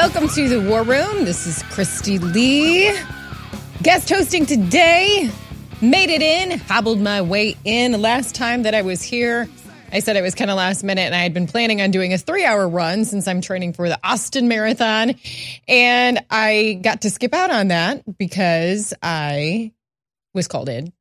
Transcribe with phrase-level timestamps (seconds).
[0.00, 1.24] Welcome to the War Room.
[1.24, 2.96] This is Christy Lee.
[3.82, 5.28] Guest hosting today.
[5.82, 8.00] Made it in, hobbled my way in.
[8.00, 9.48] Last time that I was here,
[9.90, 12.12] I said it was kind of last minute, and I had been planning on doing
[12.12, 15.16] a three hour run since I'm training for the Austin Marathon.
[15.66, 19.72] And I got to skip out on that because I
[20.32, 20.92] was called in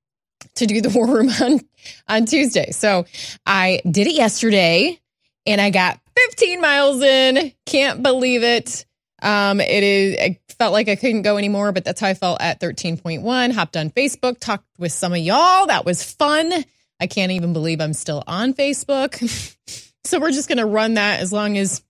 [0.56, 1.60] to do the War Room on,
[2.08, 2.72] on Tuesday.
[2.72, 3.06] So
[3.46, 5.00] I did it yesterday
[5.46, 6.00] and I got
[6.32, 7.54] 15 miles in.
[7.68, 8.87] Can't believe it.
[9.22, 12.42] Um, it is, I felt like I couldn't go anymore, but that's how I felt
[12.42, 13.52] at 13.1.
[13.54, 15.68] Hopped on Facebook, talked with some of y'all.
[15.68, 16.54] That was fun.
[17.00, 19.18] I can't even believe I'm still on Facebook.
[20.04, 21.82] so we're just going to run that as long as,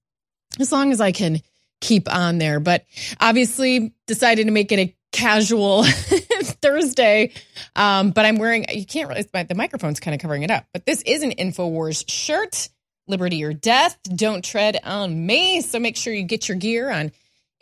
[0.60, 1.42] as long as I can
[1.82, 2.60] keep on there.
[2.60, 2.86] But
[3.20, 5.84] obviously decided to make it a casual
[6.62, 7.34] Thursday.
[7.76, 10.86] Um, but I'm wearing, you can't really, the microphone's kind of covering it up, but
[10.86, 12.70] this is an InfoWars shirt
[13.08, 13.98] liberty or death.
[14.04, 15.62] Don't tread on me.
[15.62, 17.12] So make sure you get your gear on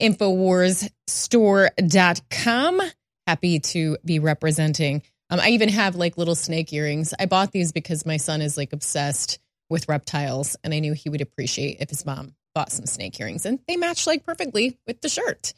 [0.02, 2.82] InfoWarsStore.com.
[3.28, 5.02] Happy to be representing.
[5.30, 7.14] Um, I even have like little snake earrings.
[7.20, 11.10] I bought these because my son is like obsessed with reptiles, and I knew he
[11.10, 15.02] would appreciate if his mom bought some snake earrings, and they match like perfectly with
[15.02, 15.54] the shirt.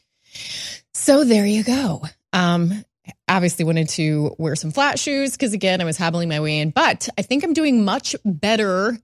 [0.94, 2.04] So there you go.
[2.32, 2.86] Um,
[3.28, 6.72] obviously wanted to wear some flat shoes because again, I was hobbling my way in,
[6.72, 8.98] but I think I'm doing much better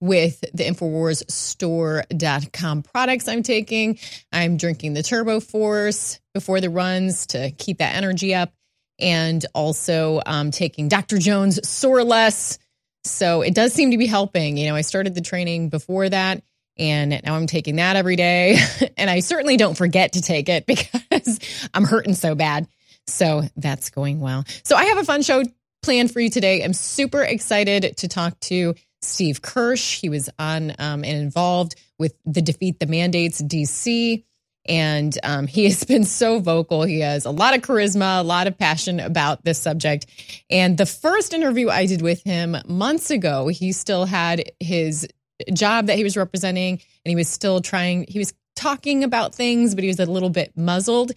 [0.00, 3.98] with the InfoWars store.com products I'm taking.
[4.32, 8.52] I'm drinking the Turbo Force before the runs to keep that energy up,
[8.98, 11.18] and also um, taking Dr.
[11.18, 12.58] Jones Sore Less.
[13.04, 14.56] So it does seem to be helping.
[14.56, 16.42] You know, I started the training before that,
[16.78, 18.58] and now I'm taking that every day.
[18.96, 21.38] and I certainly don't forget to take it because
[21.74, 22.66] I'm hurting so bad.
[23.06, 24.44] So that's going well.
[24.64, 25.42] So I have a fun show
[25.82, 26.62] planned for you today.
[26.62, 30.00] I'm super excited to talk to Steve Kirsch.
[30.00, 34.24] He was on um, and involved with the Defeat the Mandates DC.
[34.66, 36.82] And um, he has been so vocal.
[36.82, 40.06] He has a lot of charisma, a lot of passion about this subject.
[40.50, 45.08] And the first interview I did with him months ago, he still had his
[45.52, 49.74] job that he was representing and he was still trying, he was talking about things,
[49.74, 51.12] but he was a little bit muzzled.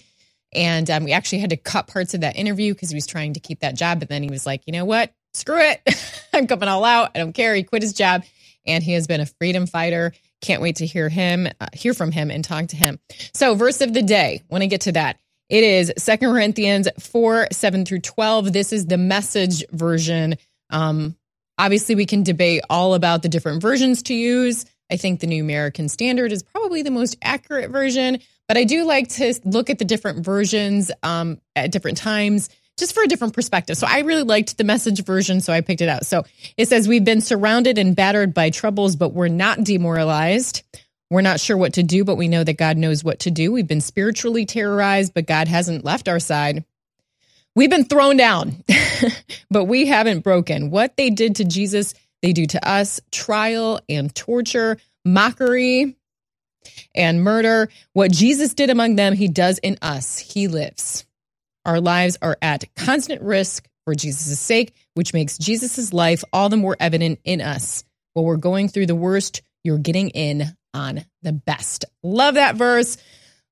[0.54, 3.34] And um, we actually had to cut parts of that interview because he was trying
[3.34, 4.00] to keep that job.
[4.00, 5.12] But then he was like, you know what?
[5.34, 5.82] Screw it.
[6.34, 7.12] I'm coming all out.
[7.16, 7.56] I don't care.
[7.56, 8.24] He quit his job
[8.66, 10.14] and he has been a freedom fighter.
[10.42, 13.00] Can't wait to hear him, uh, hear from him and talk to him.
[13.34, 15.18] So, verse of the day, when I get to that,
[15.50, 18.52] it is Second Corinthians 4 7 through 12.
[18.52, 20.36] This is the message version.
[20.70, 21.16] Um,
[21.58, 24.66] obviously, we can debate all about the different versions to use.
[24.92, 28.84] I think the New American Standard is probably the most accurate version, but I do
[28.84, 33.34] like to look at the different versions um, at different times just for a different
[33.34, 33.78] perspective.
[33.78, 36.06] So I really liked the message version, so I picked it out.
[36.06, 36.24] So
[36.58, 40.64] it says, We've been surrounded and battered by troubles, but we're not demoralized.
[41.10, 43.52] We're not sure what to do, but we know that God knows what to do.
[43.52, 46.64] We've been spiritually terrorized, but God hasn't left our side.
[47.56, 48.64] We've been thrown down,
[49.52, 50.72] but we haven't broken.
[50.72, 55.96] What they did to Jesus, they do to us trial and torture, mockery
[56.96, 57.70] and murder.
[57.94, 60.18] What Jesus did among them, he does in us.
[60.18, 61.06] He lives.
[61.66, 66.58] Our lives are at constant risk for Jesus' sake, which makes Jesus' life all the
[66.58, 67.84] more evident in us.
[68.14, 71.86] While we're going through the worst, you're getting in on the best.
[72.04, 72.98] Love that verse.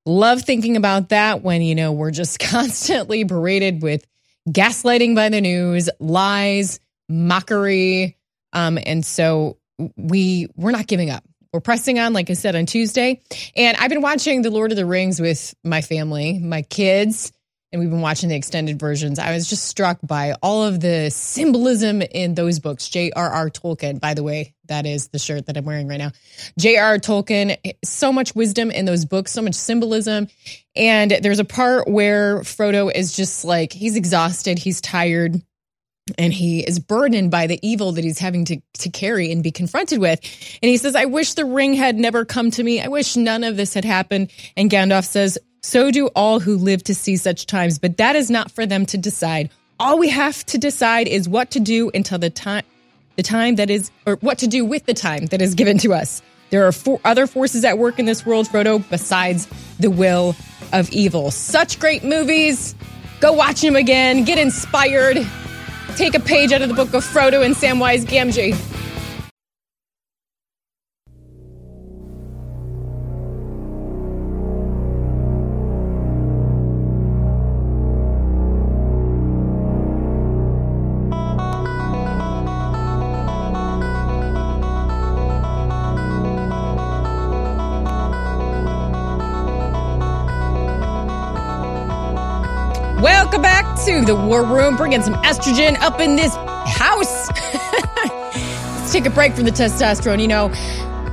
[0.04, 4.06] Love thinking about that when, you know, we're just constantly berated with
[4.48, 8.16] gaslighting by the news, lies, mockery.
[8.52, 9.58] Um, and so
[9.96, 11.24] we we're not giving up.
[11.52, 13.20] We're pressing on, like I said, on Tuesday.
[13.54, 17.30] And I've been watching The Lord of the Rings with my family, my kids
[17.72, 21.10] and we've been watching the extended versions, I was just struck by all of the
[21.10, 22.88] symbolism in those books.
[22.90, 23.48] J.R.R.
[23.48, 26.12] Tolkien, by the way, that is the shirt that I'm wearing right now.
[26.58, 26.98] J.R.R.
[26.98, 30.28] Tolkien, so much wisdom in those books, so much symbolism.
[30.76, 35.40] And there's a part where Frodo is just like, he's exhausted, he's tired,
[36.18, 39.50] and he is burdened by the evil that he's having to, to carry and be
[39.50, 40.20] confronted with.
[40.62, 42.82] And he says, I wish the ring had never come to me.
[42.82, 44.30] I wish none of this had happened.
[44.56, 48.30] And Gandalf says, so do all who live to see such times, but that is
[48.30, 49.50] not for them to decide.
[49.78, 52.64] All we have to decide is what to do until the time
[53.16, 55.92] the time that is or what to do with the time that is given to
[55.92, 56.22] us.
[56.50, 59.46] There are four other forces at work in this world, Frodo, besides
[59.78, 60.34] the will
[60.72, 61.30] of evil.
[61.30, 62.74] Such great movies.
[63.20, 64.24] Go watch them again.
[64.24, 65.26] Get inspired.
[65.96, 68.52] Take a page out of the book of Frodo and Samwise Gamgee.
[94.00, 97.28] To the War Room, bringing some estrogen up in this house.
[98.80, 100.18] Let's take a break from the testosterone.
[100.18, 100.48] You know,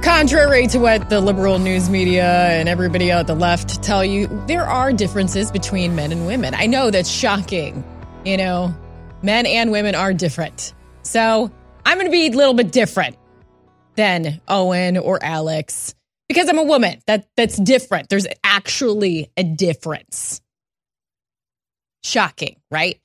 [0.01, 4.63] contrary to what the liberal news media and everybody out the left tell you, there
[4.63, 6.53] are differences between men and women.
[6.55, 7.83] I know that's shocking.
[8.23, 8.73] You know,
[9.21, 10.73] men and women are different.
[11.01, 11.51] So
[11.85, 13.17] I'm going to be a little bit different
[13.95, 15.95] than Owen or Alex
[16.29, 17.01] because I'm a woman.
[17.07, 18.07] That that's different.
[18.07, 20.41] There's actually a difference.
[22.03, 22.99] Shocking, right?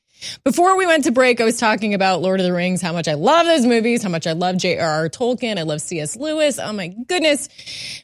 [0.44, 3.08] Before we went to break, I was talking about Lord of the Rings, how much
[3.08, 5.08] I love those movies, how much I love J.R.R.
[5.08, 6.16] Tolkien, I love C.S.
[6.16, 6.58] Lewis.
[6.58, 7.48] Oh my goodness.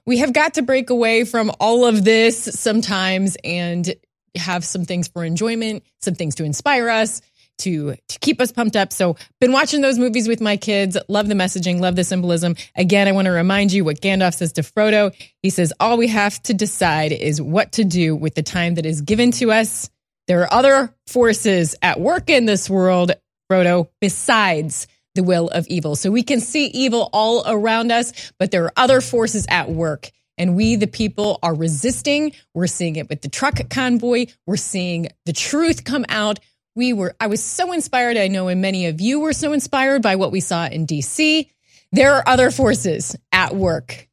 [0.07, 3.95] We have got to break away from all of this sometimes and
[4.37, 7.23] have some things for enjoyment, some things to inspire us,
[7.59, 8.93] to to keep us pumped up.
[8.93, 10.97] So, been watching those movies with my kids.
[11.09, 12.57] Love the messaging, love the symbolism.
[12.75, 15.15] Again, I want to remind you what Gandalf says to Frodo.
[15.43, 18.87] He says, "All we have to decide is what to do with the time that
[18.87, 19.91] is given to us.
[20.31, 23.11] There are other forces at work in this world,
[23.51, 24.87] Frodo, besides
[25.17, 25.97] the will of evil.
[25.97, 30.09] So we can see evil all around us, but there are other forces at work."
[30.39, 32.31] And we, the people, are resisting.
[32.55, 34.27] We're seeing it with the truck convoy.
[34.47, 36.39] We're seeing the truth come out
[36.77, 40.03] we were i was so inspired i know and many of you were so inspired
[40.03, 41.51] by what we saw in dc
[41.91, 44.09] there are other forces at work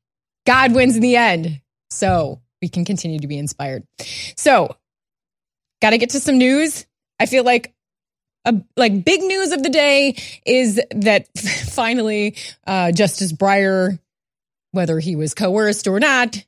[0.47, 1.61] god wins in the end
[1.91, 3.83] so we can continue to be inspired
[4.35, 4.75] so
[5.81, 6.85] got to get to some news
[7.19, 7.73] i feel like
[8.45, 10.15] a, like big news of the day
[10.45, 12.35] is that finally
[12.65, 13.99] uh, justice breyer
[14.71, 16.45] whether he was coerced or not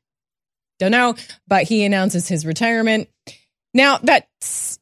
[0.79, 1.15] don't know
[1.47, 3.09] but he announces his retirement
[3.73, 4.79] now that's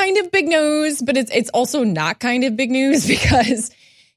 [0.00, 3.70] kind of big news, but it's it's also not kind of big news because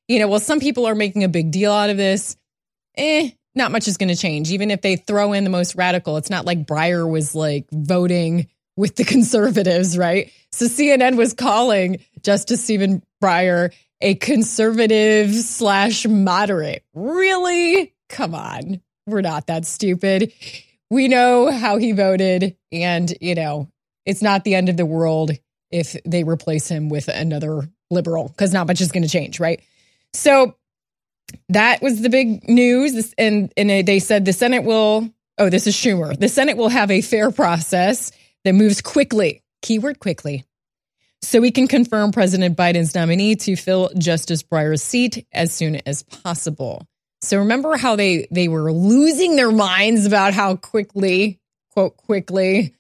[0.08, 2.36] you know, well, some people are making a big deal out of this.
[2.96, 4.52] Eh, not much is going to change.
[4.52, 8.48] Even if they throw in the most radical, it's not like Breyer was like voting
[8.76, 10.32] with the conservatives, right?
[10.52, 13.72] So CNN was calling Justice Stephen Breyer
[14.02, 16.84] a conservative slash moderate.
[16.94, 17.94] Really?
[18.10, 18.82] Come on.
[19.08, 20.34] We're not that stupid.
[20.90, 23.70] We know how he voted, and, you know,
[24.06, 25.32] it's not the end of the world
[25.72, 29.62] if they replace him with another liberal because not much is going to change, right?
[30.14, 30.56] So
[31.50, 33.14] that was the big news.
[33.18, 36.18] And, and they said the Senate will, oh, this is Schumer.
[36.18, 38.12] The Senate will have a fair process
[38.44, 40.46] that moves quickly, keyword quickly,
[41.24, 46.04] so we can confirm President Biden's nominee to fill Justice Breyer's seat as soon as
[46.04, 46.86] possible.
[47.22, 51.40] So remember how they they were losing their minds about how quickly,
[51.72, 52.76] quote quickly,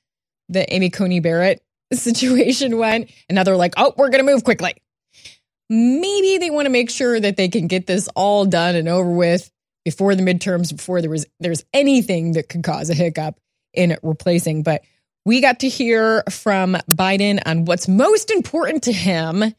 [0.50, 1.64] the Amy Coney Barrett
[1.94, 3.10] situation went.
[3.30, 4.76] And now they're like, oh, we're going to move quickly.
[5.70, 9.10] Maybe they want to make sure that they can get this all done and over
[9.10, 9.50] with
[9.86, 13.40] before the midterms, before there was there's anything that could cause a hiccup
[13.74, 14.64] in replacing.
[14.64, 14.84] But
[15.26, 19.54] we got to hear from Biden on what's most important to him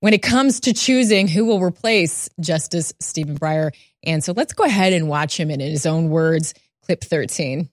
[0.00, 3.72] when it comes to choosing who will replace Justice Stephen Breyer.
[4.02, 7.68] And so let's go ahead and watch him in his own words, clip 13.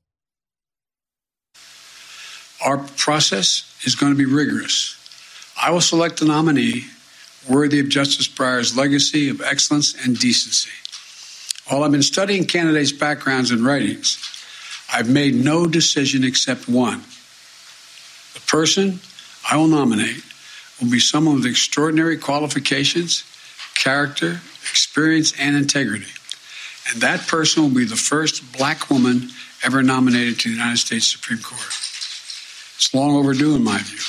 [2.64, 4.96] Our process is going to be rigorous.
[5.62, 6.86] I will select a nominee
[7.50, 10.70] worthy of Justice Breyer's legacy of excellence and decency.
[11.68, 14.39] While I've been studying candidates' backgrounds and writings,
[14.92, 17.02] I've made no decision except one.
[18.34, 19.00] The person
[19.50, 20.24] I will nominate
[20.80, 23.24] will be someone with extraordinary qualifications,
[23.76, 26.12] character, experience, and integrity.
[26.92, 29.30] And that person will be the first black woman
[29.64, 31.62] ever nominated to the United States Supreme Court.
[31.62, 34.00] It's long overdue, in my view.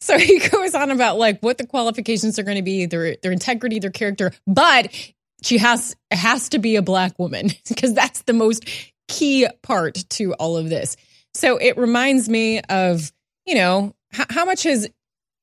[0.00, 3.32] So he goes on about like what the qualifications are going to be, their their
[3.32, 4.94] integrity, their character, but
[5.42, 8.64] she has has to be a black woman because that's the most
[9.10, 10.96] key part to all of this.
[11.34, 13.12] So it reminds me of
[13.46, 14.88] you know how, how much has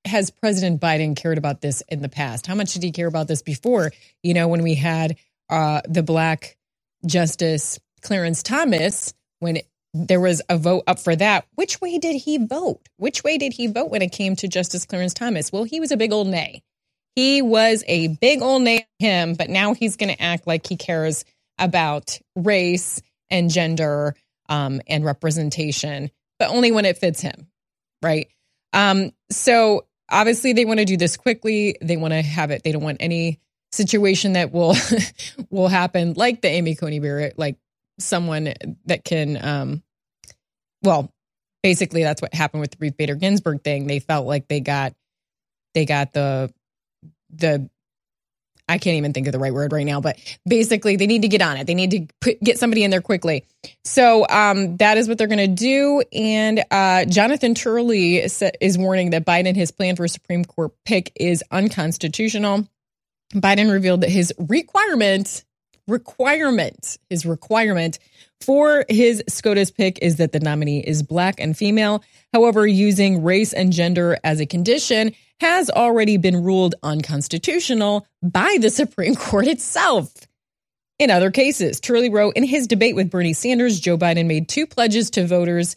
[0.06, 2.48] has President Biden cared about this in the past?
[2.48, 3.92] How much did he care about this before?
[4.24, 5.18] You know when we had
[5.50, 6.58] uh, the black
[7.06, 9.60] Justice Clarence Thomas when
[9.94, 11.46] there was a vote up for that.
[11.56, 12.88] Which way did he vote?
[12.98, 15.52] Which way did he vote when it came to Justice Clarence Thomas?
[15.52, 16.62] Well, he was a big old nay.
[17.16, 20.76] He was a big old nay him, but now he's going to act like he
[20.76, 21.26] cares
[21.58, 24.16] about race and gender
[24.50, 27.48] um, and representation, but only when it fits him,
[28.02, 28.28] right?
[28.74, 31.78] Um, so obviously, they want to do this quickly.
[31.82, 32.64] They want to have it.
[32.64, 33.40] They don't want any
[33.72, 34.76] situation that will
[35.50, 37.58] will happen like the Amy Coney Barrett, like
[38.00, 38.54] someone
[38.86, 39.84] that can um,
[40.84, 41.12] well,
[41.64, 43.88] basically that's what happened with the Ruth Bader Ginsburg thing.
[43.88, 44.94] They felt like they got
[45.74, 46.54] they got the
[47.30, 47.70] the
[48.70, 51.28] I can't even think of the right word right now, but basically they need to
[51.28, 51.68] get on it.
[51.68, 53.46] They need to put, get somebody in there quickly.
[53.86, 56.04] So um, that is what they're going to do.
[56.12, 61.12] And uh, Jonathan Turley is warning that Biden, his plan for a Supreme Court pick
[61.16, 62.68] is unconstitutional.
[63.34, 65.46] Biden revealed that his requirement,
[65.88, 68.00] requirement, his requirement
[68.42, 72.04] for his SCOTUS pick is that the nominee is black and female.
[72.34, 78.70] However, using race and gender as a condition has already been ruled unconstitutional by the
[78.70, 80.14] Supreme Court itself.
[81.00, 84.66] In other cases, Turley wrote in his debate with Bernie Sanders, Joe Biden made two
[84.66, 85.76] pledges to voters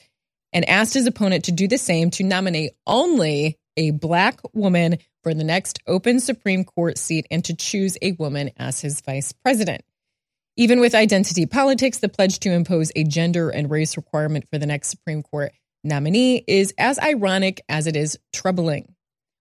[0.53, 5.35] and asked his opponent to do the same to nominate only a black woman for
[5.35, 9.83] the next open Supreme Court seat and to choose a woman as his vice president.
[10.57, 14.67] Even with identity politics, the pledge to impose a gender and race requirement for the
[14.67, 15.53] next Supreme Court
[15.85, 18.95] nominee is as ironic as it is troubling.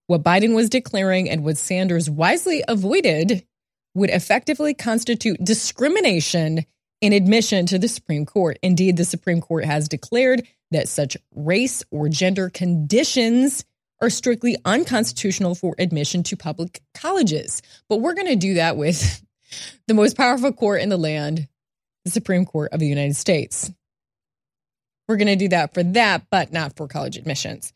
[0.09, 3.45] What Biden was declaring and what Sanders wisely avoided
[3.93, 6.65] would effectively constitute discrimination
[6.99, 8.57] in admission to the Supreme Court.
[8.63, 13.65] Indeed, the Supreme Court has declared that such race or gender conditions
[14.01, 17.61] are strictly unconstitutional for admission to public colleges.
[17.87, 19.23] But we're going to do that with
[19.87, 21.47] the most powerful court in the land,
[22.03, 23.71] the Supreme Court of the United States.
[25.07, 27.73] We're going to do that for that, but not for college admissions.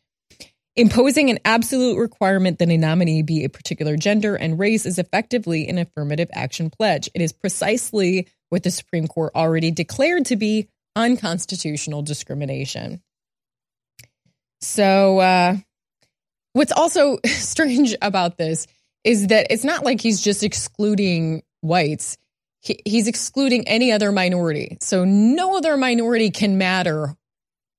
[0.76, 5.68] Imposing an absolute requirement that a nominee be a particular gender and race is effectively
[5.68, 7.08] an affirmative action pledge.
[7.14, 13.04] It is precisely what the Supreme Court already declared to be unconstitutional discrimination.
[14.62, 15.58] So, uh,
[16.54, 18.66] what's also strange about this
[19.04, 22.18] is that it's not like he's just excluding whites,
[22.62, 24.78] he, he's excluding any other minority.
[24.82, 27.16] So, no other minority can matter,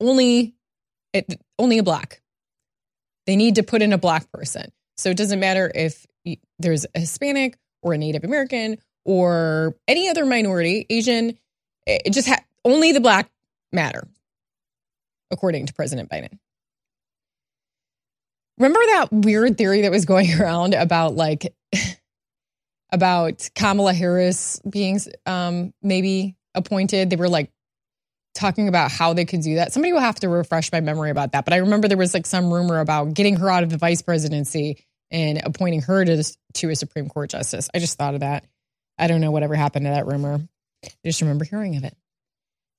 [0.01, 0.55] only,
[1.59, 2.21] only a black
[3.27, 4.71] they need to put in a black person.
[4.97, 6.07] So it doesn't matter if
[6.59, 11.39] there's a Hispanic or a Native American or any other minority, Asian,
[11.87, 13.31] it just ha- only the black
[13.73, 14.09] matter,
[15.31, 16.39] according to President Biden.
[18.57, 21.55] Remember that weird theory that was going around about like
[22.93, 27.11] about Kamala Harris being um, maybe appointed?
[27.11, 27.51] They were like
[28.35, 29.73] talking about how they could do that.
[29.73, 31.45] Somebody will have to refresh my memory about that.
[31.45, 34.03] But I remember there was like some rumor about getting her out of the vice
[34.03, 36.25] presidency and appointing her to
[36.55, 37.71] to a Supreme Court justice.
[37.75, 38.45] I just thought of that.
[38.99, 40.41] I don't know whatever happened to that rumor.
[40.85, 41.97] I just remember hearing of it.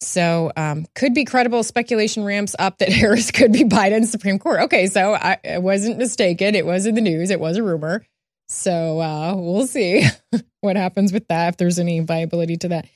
[0.01, 4.61] So, um, could be credible speculation ramps up that Harris could be Biden's Supreme Court.
[4.61, 6.53] Okay, so I, I wasn't mistaken.
[6.53, 7.31] It was in the news.
[7.31, 8.05] It was a rumor.
[8.47, 10.05] So uh, we'll see
[10.61, 12.87] what happens with that if there's any viability to that.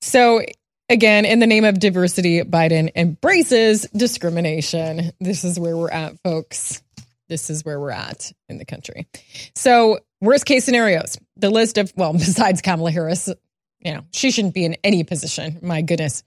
[0.00, 0.42] So
[0.90, 5.12] Again, in the name of diversity, Biden embraces discrimination.
[5.20, 6.82] This is where we're at, folks.
[7.28, 9.06] This is where we're at in the country.
[9.54, 13.28] So, worst case scenarios the list of, well, besides Kamala Harris,
[13.78, 15.60] you know, she shouldn't be in any position.
[15.62, 16.24] My goodness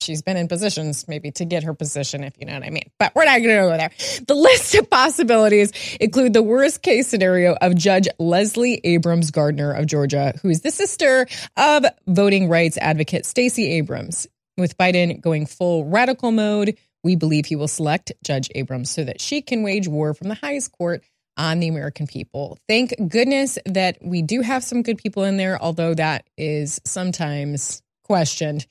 [0.00, 2.90] she's been in positions maybe to get her position, if you know what I mean.
[2.98, 3.90] But we're not going to go there.
[4.26, 9.86] The list of possibilities include the worst case scenario of Judge Leslie Abrams Gardner of
[9.86, 11.26] Georgia, who is the sister
[11.56, 14.26] of voting rights advocate Stacey Abrams.
[14.56, 19.20] With Biden going full radical mode, we believe he will select Judge Abrams so that
[19.20, 21.04] she can wage war from the highest court
[21.36, 22.58] on the American people.
[22.68, 27.82] Thank goodness that we do have some good people in there, although that is sometimes
[28.02, 28.66] questioned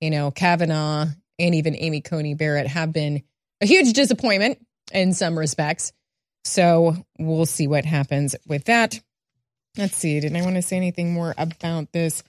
[0.00, 1.06] you know, Kavanaugh
[1.38, 3.22] and even Amy Coney Barrett have been
[3.60, 4.58] a huge disappointment
[4.92, 5.92] in some respects.
[6.44, 9.00] So we'll see what happens with that.
[9.76, 10.18] Let's see.
[10.20, 12.22] Did I want to say anything more about this?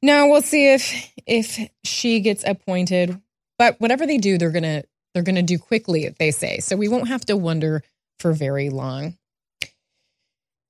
[0.00, 3.20] No, we'll see if if she gets appointed.
[3.58, 6.60] But whatever they do, they're gonna they're gonna do quickly, they say.
[6.60, 7.82] So we won't have to wonder
[8.20, 9.16] for very long.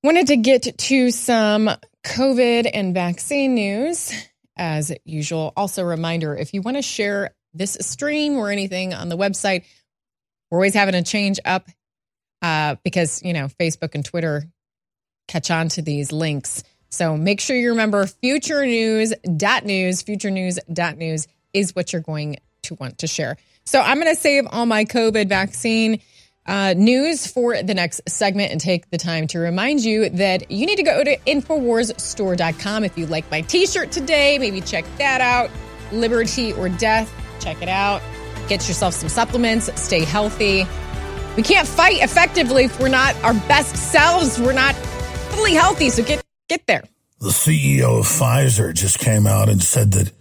[0.03, 1.71] Wanted to get to some
[2.05, 4.13] COVID and vaccine news
[4.57, 5.53] as usual.
[5.57, 9.65] Also, reminder if you want to share this stream or anything on the website,
[10.51, 11.69] we're always having a change up
[12.43, 14.45] uh, because, you know, Facebook and Twitter
[15.29, 16.63] catch on to these links.
[16.91, 21.93] So make sure you remember future news dot news, future news dot news is what
[21.93, 23.37] you're going to want to share.
[23.65, 26.01] So I'm going to save all my COVID vaccine
[26.47, 30.67] uh, news for the next segment and take the time to remind you that you
[30.67, 34.39] need to go to InfoWarsStore.com if you like my t shirt today.
[34.39, 35.51] Maybe check that out.
[35.93, 38.03] Liberty or Death, check it out.
[38.49, 40.67] Get yourself some supplements, stay healthy.
[41.37, 44.39] We can't fight effectively if we're not our best selves.
[44.39, 44.75] We're not
[45.33, 45.91] fully healthy.
[45.91, 46.83] So get, get there.
[47.21, 50.13] The CEO of Pfizer just came out and said that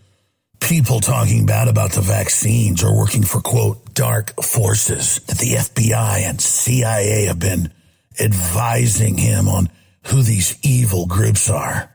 [0.61, 6.19] people talking bad about the vaccines are working for, quote, dark forces, that the FBI
[6.19, 7.73] and CIA have been
[8.19, 9.69] advising him on
[10.03, 11.93] who these evil groups are.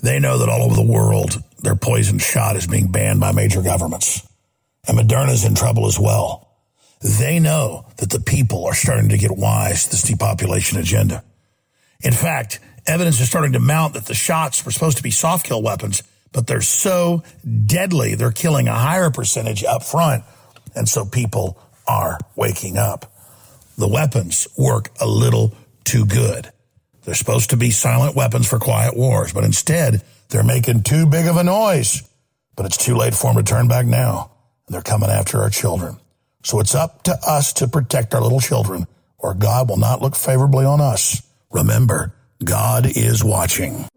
[0.00, 3.62] They know that all over the world, their poison shot is being banned by major
[3.62, 4.26] governments.
[4.86, 6.48] And Moderna's in trouble as well.
[7.00, 11.24] They know that the people are starting to get wise to this depopulation agenda.
[12.00, 15.46] In fact, evidence is starting to mount that the shots were supposed to be soft
[15.46, 17.22] kill weapons, but they're so
[17.66, 20.24] deadly, they're killing a higher percentage up front.
[20.74, 23.12] And so people are waking up.
[23.76, 25.54] The weapons work a little
[25.84, 26.50] too good.
[27.04, 31.26] They're supposed to be silent weapons for quiet wars, but instead they're making too big
[31.26, 32.02] of a noise.
[32.54, 34.32] But it's too late for them to turn back now.
[34.68, 35.96] They're coming after our children.
[36.42, 40.14] So it's up to us to protect our little children, or God will not look
[40.14, 41.22] favorably on us.
[41.50, 43.87] Remember, God is watching.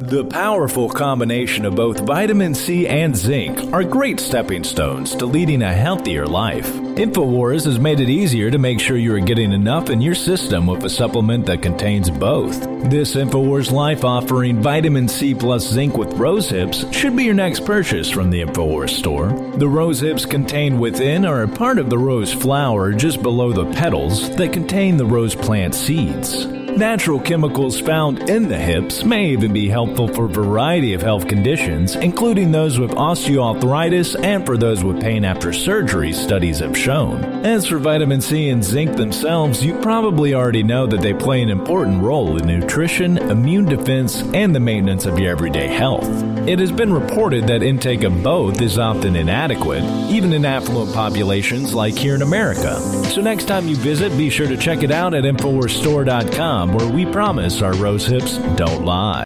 [0.00, 5.60] The powerful combination of both vitamin C and zinc are great stepping stones to leading
[5.60, 6.66] a healthier life.
[6.96, 10.66] InfoWars has made it easier to make sure you are getting enough in your system
[10.66, 12.58] with a supplement that contains both.
[12.90, 17.66] This InfoWars Life offering vitamin C plus zinc with rose hips should be your next
[17.66, 19.28] purchase from the InfoWars store.
[19.58, 23.70] The rose hips contained within are a part of the rose flower just below the
[23.72, 26.46] petals that contain the rose plant seeds.
[26.76, 31.28] Natural chemicals found in the hips may even be helpful for a variety of health
[31.28, 37.29] conditions, including those with osteoarthritis and for those with pain after surgery, studies have shown.
[37.42, 41.48] As for vitamin C and zinc themselves, you probably already know that they play an
[41.48, 46.06] important role in nutrition, immune defense, and the maintenance of your everyday health.
[46.46, 51.72] It has been reported that intake of both is often inadequate, even in affluent populations
[51.72, 52.78] like here in America.
[53.08, 57.06] So next time you visit, be sure to check it out at InfoWarsStore.com where we
[57.06, 59.24] promise our rose hips don't lie.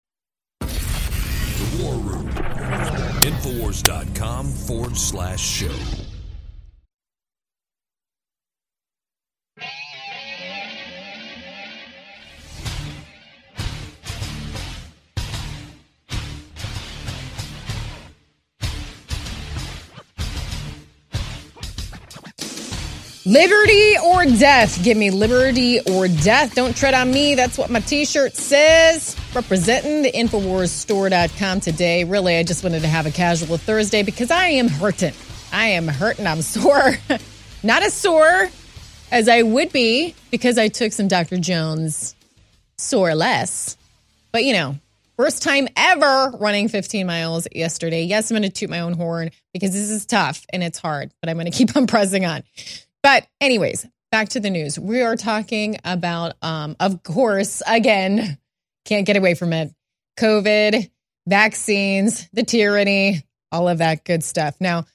[0.61, 2.29] The War Room.
[3.23, 6.04] Infowars.com forward slash show.
[23.27, 24.85] Liberty or death.
[24.85, 26.55] Give me liberty or death.
[26.55, 27.35] Don't tread on me.
[27.35, 29.17] That's what my t shirt says.
[29.35, 32.05] Representing the InfoWarsStore.com today.
[32.05, 35.15] Really, I just wanted to have a casual Thursday because I am hurting.
[35.53, 36.27] I am hurting.
[36.27, 36.99] I'm sore.
[37.63, 38.51] Not as sore
[39.11, 41.39] as I would be because I took some Dr.
[41.39, 42.15] Jones
[42.77, 43.79] sore less.
[44.33, 44.77] But you know,
[45.17, 48.03] first time ever running 15 miles yesterday.
[48.03, 51.11] Yes, I'm going to toot my own horn because this is tough and it's hard,
[51.23, 52.43] but I'm going to keep on pressing on.
[53.05, 54.79] But, anyways, back to the news.
[54.79, 58.39] We are talking about, um, of course, again,
[58.87, 59.75] can't get away from it
[60.19, 60.91] COVID,
[61.27, 64.57] vaccines, the tyranny, all of that good stuff.
[64.59, 64.87] Now,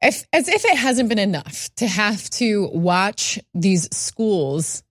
[0.00, 4.84] if, as if it hasn't been enough to have to watch these schools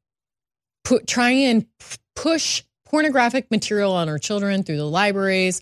[0.84, 1.65] put, try and
[2.17, 5.62] push pornographic material on our children through the libraries.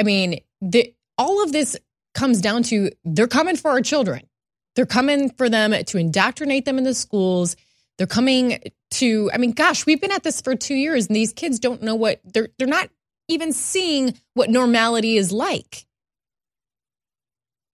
[0.00, 1.76] I mean, the, all of this
[2.14, 4.22] comes down to they're coming for our children.
[4.74, 7.56] They're coming for them to indoctrinate them in the schools.
[7.96, 8.60] They're coming
[8.92, 11.82] to, I mean, gosh, we've been at this for two years and these kids don't
[11.82, 12.90] know what they're, they're not
[13.28, 15.86] even seeing what normality is like.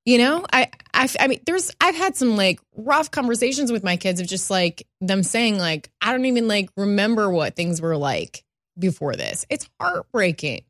[0.04, 3.96] You know, I, I, I mean, there's, I've had some like rough conversations with my
[3.96, 7.96] kids of just like them saying, like, I don't even like remember what things were
[7.96, 8.44] like
[8.78, 9.46] before this.
[9.50, 10.62] It's heartbreaking.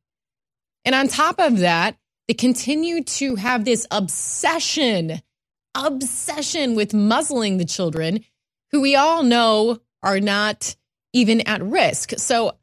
[0.84, 5.20] And on top of that, they continue to have this obsession
[5.74, 8.24] obsession with muzzling the children
[8.72, 10.76] who we all know are not
[11.12, 12.12] even at risk.
[12.18, 12.56] So,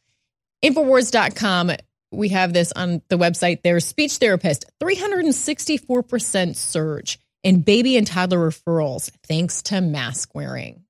[0.64, 1.72] Infowars.com,
[2.12, 8.50] we have this on the website Their Speech therapist, 364% surge in baby and toddler
[8.50, 10.84] referrals thanks to mask wearing.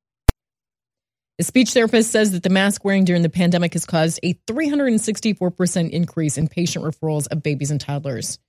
[1.38, 5.92] The speech therapist says that the mask wearing during the pandemic has caused a 364%
[5.92, 8.40] increase in patient referrals of babies and toddlers.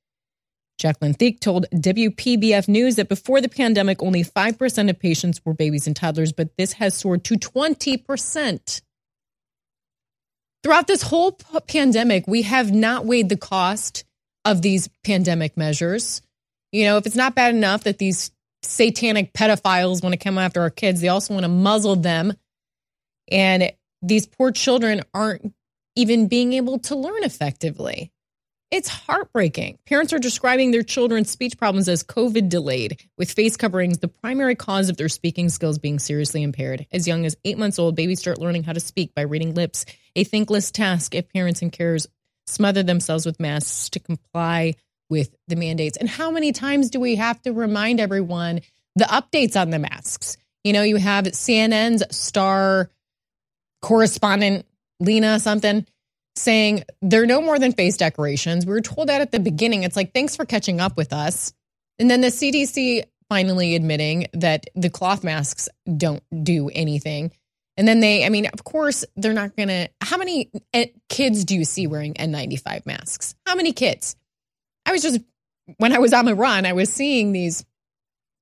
[0.79, 5.87] Jacqueline Thiek told WPBF News that before the pandemic, only 5% of patients were babies
[5.87, 8.81] and toddlers, but this has soared to 20%.
[10.63, 11.33] Throughout this whole
[11.67, 14.05] pandemic, we have not weighed the cost
[14.45, 16.23] of these pandemic measures.
[16.73, 18.31] You know, if it's not bad enough that these
[18.63, 22.33] satanic pedophiles want to come after our kids, they also want to muzzle them.
[23.31, 25.53] And these poor children aren't
[25.97, 28.13] even being able to learn effectively.
[28.71, 29.79] It's heartbreaking.
[29.87, 34.55] Parents are describing their children's speech problems as COVID delayed, with face coverings the primary
[34.55, 36.87] cause of their speaking skills being seriously impaired.
[36.93, 39.87] As young as eight months old, babies start learning how to speak by reading lips,
[40.15, 42.07] a thankless task if parents and carers
[42.47, 44.75] smother themselves with masks to comply
[45.09, 45.97] with the mandates.
[45.97, 48.61] And how many times do we have to remind everyone
[48.97, 50.37] the updates on the masks?
[50.63, 52.91] You know, you have CNN's star
[53.81, 54.67] correspondent
[55.01, 55.87] Lena something,
[56.41, 58.67] saying they're no more than face decorations.
[58.67, 59.83] We were told that at the beginning.
[59.83, 61.53] It's like, thanks for catching up with us.
[61.99, 67.33] And then the CDC finally admitting that the cloth masks don't do anything.
[67.77, 69.89] And then they, I mean, of course, they're not going to.
[70.01, 73.35] How many eh, kids do you see wearing N95 masks?
[73.47, 74.17] How many kids?
[74.87, 75.21] I was just,
[75.77, 77.65] when I was on my run, I was seeing these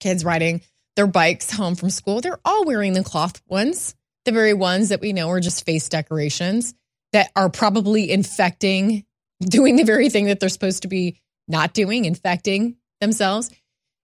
[0.00, 0.62] kids riding
[0.94, 2.20] their bikes home from school.
[2.20, 5.88] They're all wearing the cloth ones, the very ones that we know are just face
[5.88, 6.74] decorations
[7.16, 9.02] that are probably infecting,
[9.40, 13.50] doing the very thing that they're supposed to be not doing, infecting themselves.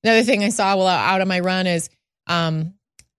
[0.03, 1.91] Another thing I saw while out on my run is
[2.27, 2.73] um,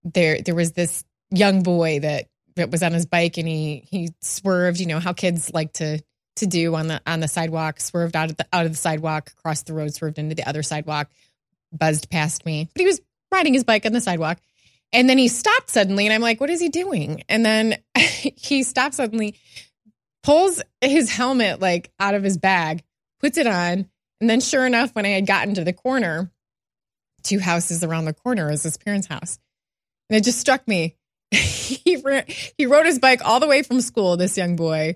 [0.04, 2.26] there there was this young boy that
[2.56, 4.80] that was on his bike and he he swerved.
[4.80, 6.02] You know how kids like to
[6.38, 9.32] to do on the on the sidewalk, swerved out of the out of the sidewalk,
[9.44, 11.12] crossed the road, swerved into the other sidewalk,
[11.72, 12.68] buzzed past me.
[12.74, 13.00] But he was
[13.32, 14.40] riding his bike on the sidewalk.
[14.92, 17.24] And then he stopped suddenly, and I'm like, what is he doing?
[17.30, 19.36] And then he stopped suddenly,
[20.24, 22.84] pulls his helmet like out of his bag,
[23.20, 23.90] puts it on,
[24.22, 26.32] and then sure enough, when I had gotten to the corner,
[27.24, 29.38] two houses around the corner is his parents' house.
[30.10, 30.96] And it just struck me.
[31.32, 31.98] he
[32.58, 34.96] he rode his bike all the way from school, this young boy,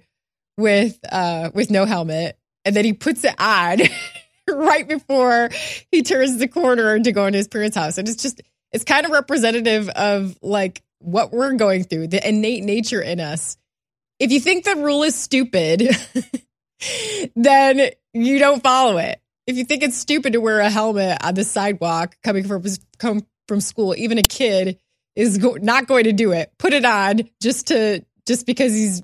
[0.58, 3.80] with uh with no helmet, and then he puts it on
[4.50, 5.50] right before
[5.92, 7.98] he turns the corner to go into his parents' house.
[7.98, 12.64] And it's just it's kind of representative of like what we're going through, the innate
[12.64, 13.58] nature in us.
[14.20, 15.96] If you think the rule is stupid,
[17.36, 19.22] then you don't follow it.
[19.46, 22.64] If you think it's stupid to wear a helmet on the sidewalk coming from
[22.98, 24.80] come from school, even a kid
[25.16, 26.52] is go- not going to do it.
[26.58, 29.02] Put it on just to just because he's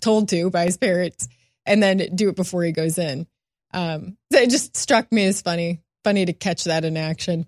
[0.00, 1.28] told to by his parents,
[1.66, 3.26] and then do it before he goes in.
[3.72, 7.46] Um, it just struck me as funny, funny to catch that in action.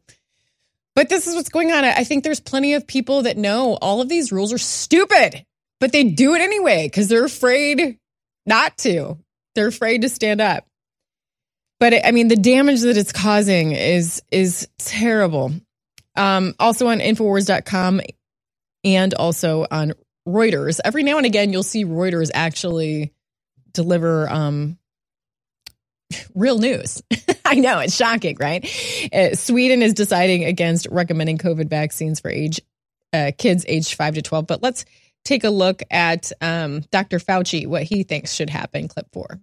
[0.95, 1.85] But this is what's going on.
[1.85, 5.45] I think there's plenty of people that know all of these rules are stupid,
[5.81, 7.99] but they do it anyway because they're afraid
[8.45, 9.19] not to.
[9.55, 10.67] They're afraid to stand up.
[11.79, 15.53] But I mean, the damage that it's causing is is terrible.
[16.17, 18.01] Um, also on Infowars.com
[18.85, 19.93] and also on
[20.27, 20.81] Reuters.
[20.83, 23.13] Every now and again, you'll see Reuters actually
[23.73, 24.79] deliver um,
[26.35, 27.03] real news.
[27.45, 28.65] I know it's shocking, right?
[29.13, 32.61] Uh, Sweden is deciding against recommending COVID vaccines for age
[33.13, 34.47] uh, kids aged five to twelve.
[34.47, 34.85] But let's
[35.27, 37.19] take a look at um, Dr.
[37.19, 38.89] Fauci, what he thinks should happen.
[38.89, 39.41] Clip four.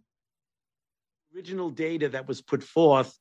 [1.36, 3.18] Original data that was put forth,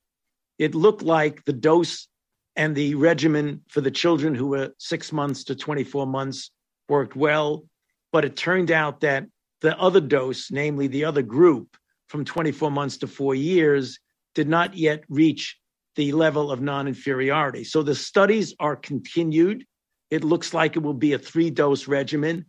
[0.59, 2.09] it looked like the dose
[2.57, 6.51] and the regimen for the children who were six months to 24 months
[6.89, 7.65] worked well.
[8.13, 9.27] But it turned out that
[9.63, 11.77] the other dose, namely the other group,
[12.09, 13.99] from 24 months to four years
[14.35, 15.57] did not yet reach
[15.97, 17.65] the level of non inferiority.
[17.65, 19.65] So the studies are continued.
[20.11, 22.45] It looks like it will be a three dose regimen.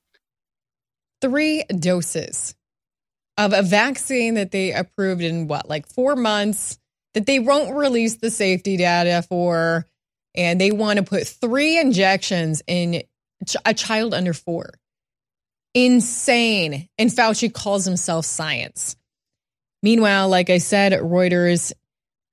[1.23, 2.53] Three doses
[3.38, 6.77] of a vaccine that they approved in what, like four months,
[7.13, 9.88] that they won't release the safety data for.
[10.36, 13.03] And they want to put three injections in
[13.63, 14.71] a child under four.
[15.73, 16.89] Insane.
[16.97, 18.97] And Fauci calls himself science.
[19.81, 21.71] Meanwhile, like I said, Reuters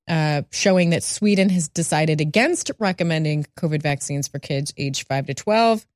[0.08, 5.34] uh, showing that Sweden has decided against recommending COVID vaccines for kids aged 5 to
[5.34, 5.86] 12.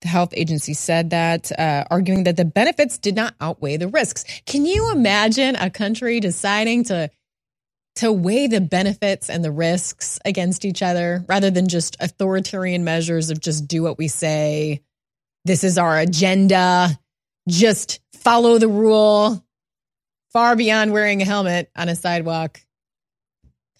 [0.00, 4.24] The health agency said that, uh, arguing that the benefits did not outweigh the risks.
[4.46, 7.10] Can you imagine a country deciding to
[7.96, 13.28] to weigh the benefits and the risks against each other rather than just authoritarian measures
[13.30, 14.82] of just do what we say?
[15.44, 16.96] This is our agenda.
[17.48, 19.44] Just follow the rule
[20.32, 22.60] far beyond wearing a helmet on a sidewalk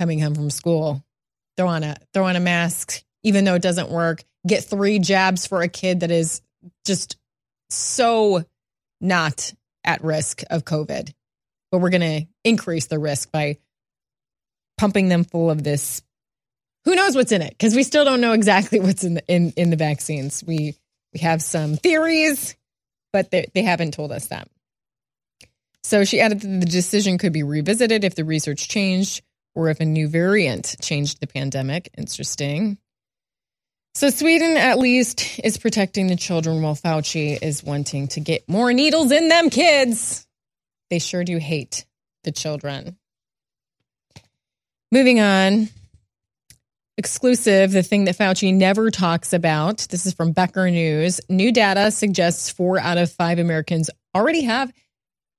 [0.00, 1.04] coming home from school.
[1.56, 4.24] Throw on a throw on a mask, even though it doesn't work.
[4.46, 6.42] Get three jabs for a kid that is
[6.86, 7.16] just
[7.70, 8.44] so
[9.00, 9.52] not
[9.84, 11.12] at risk of COVID.
[11.70, 13.58] But we're going to increase the risk by
[14.78, 16.02] pumping them full of this.
[16.84, 17.50] Who knows what's in it?
[17.50, 20.42] Because we still don't know exactly what's in the, in in the vaccines.
[20.46, 20.74] We
[21.12, 22.56] we have some theories,
[23.12, 24.48] but they, they haven't told us that.
[25.82, 29.22] So she added that the decision could be revisited if the research changed
[29.54, 31.90] or if a new variant changed the pandemic.
[31.96, 32.78] Interesting.
[33.94, 38.72] So Sweden at least is protecting the children while Fauci is wanting to get more
[38.72, 40.26] needles in them kids.
[40.90, 41.84] They sure do hate
[42.24, 42.96] the children.
[44.92, 45.68] Moving on.
[46.96, 49.86] Exclusive, the thing that Fauci never talks about.
[49.90, 51.20] This is from Becker News.
[51.28, 54.72] New data suggests four out of five Americans already have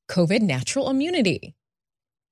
[0.10, 1.56] COVID natural immunity.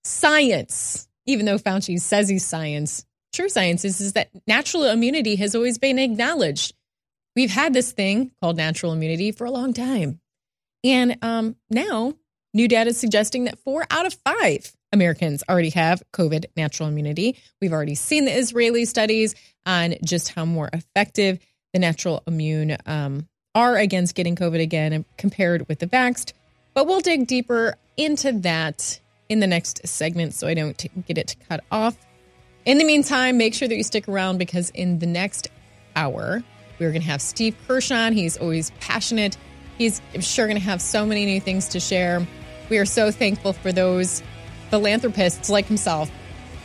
[0.04, 5.56] Science, even though Fauci says he's science, true science is, is that natural immunity has
[5.56, 6.74] always been acknowledged.
[7.36, 10.20] We've had this thing called natural immunity for a long time.
[10.84, 12.14] And um, now,
[12.54, 17.38] new data is suggesting that four out of five Americans already have COVID natural immunity.
[17.62, 19.36] We've already seen the Israeli studies
[19.66, 21.40] on just how more effective
[21.74, 26.34] the natural immune um, are against getting COVID again compared with the vaxxed.
[26.74, 31.36] But we'll dig deeper into that in the next segment so I don't get it
[31.50, 31.98] cut off.
[32.68, 35.48] In the meantime, make sure that you stick around because in the next
[35.96, 36.44] hour,
[36.80, 37.90] we're going to have Steve Kirsch.
[38.12, 39.38] He's always passionate.
[39.78, 42.28] He's I'm sure going to have so many new things to share.
[42.70, 44.22] We are so thankful for those
[44.70, 46.12] philanthropists like himself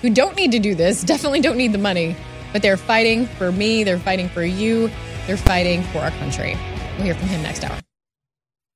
[0.00, 2.16] who don't need to do this, definitely don't need the money,
[2.52, 4.90] but they're fighting for me, they're fighting for you,
[5.28, 6.56] they're fighting for our country.
[6.96, 7.78] We'll hear from him next hour.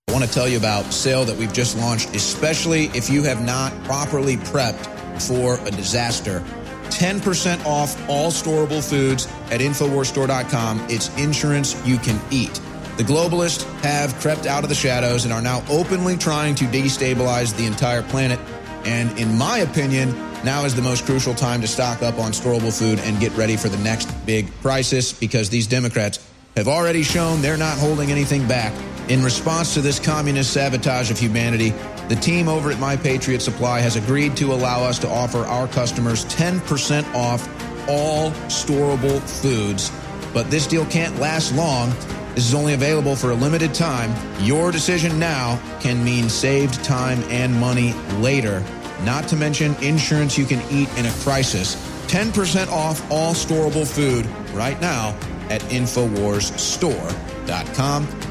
[0.09, 3.45] I want to tell you about sale that we've just launched, especially if you have
[3.45, 4.87] not properly prepped
[5.21, 6.45] for a disaster.
[6.91, 10.87] 10% off all storable foods at InfoWarsStore.com.
[10.89, 12.61] It's insurance you can eat.
[12.97, 17.55] The globalists have crept out of the shadows and are now openly trying to destabilize
[17.57, 18.41] the entire planet.
[18.85, 22.77] And in my opinion, now is the most crucial time to stock up on storable
[22.77, 27.43] food and get ready for the next big crisis because these Democrats have already shown
[27.43, 28.73] they're not holding anything back.
[29.11, 31.75] In response to this communist sabotage of humanity,
[32.09, 35.67] the team over at My Patriot Supply has agreed to allow us to offer our
[35.67, 37.49] customers 10% off
[37.89, 39.91] all storable foods.
[40.33, 41.91] But this deal can't last long.
[42.35, 44.15] This is only available for a limited time.
[44.45, 48.63] Your decision now can mean saved time and money later,
[49.05, 51.77] not to mention insurance you can eat in a crisis.
[52.09, 55.17] 10% off all storable food right now
[55.49, 58.26] at InfoWarsStore.com.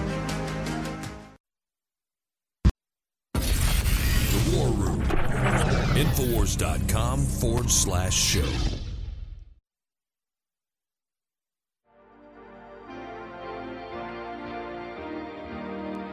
[6.46, 8.46] Infowars.com forward slash show.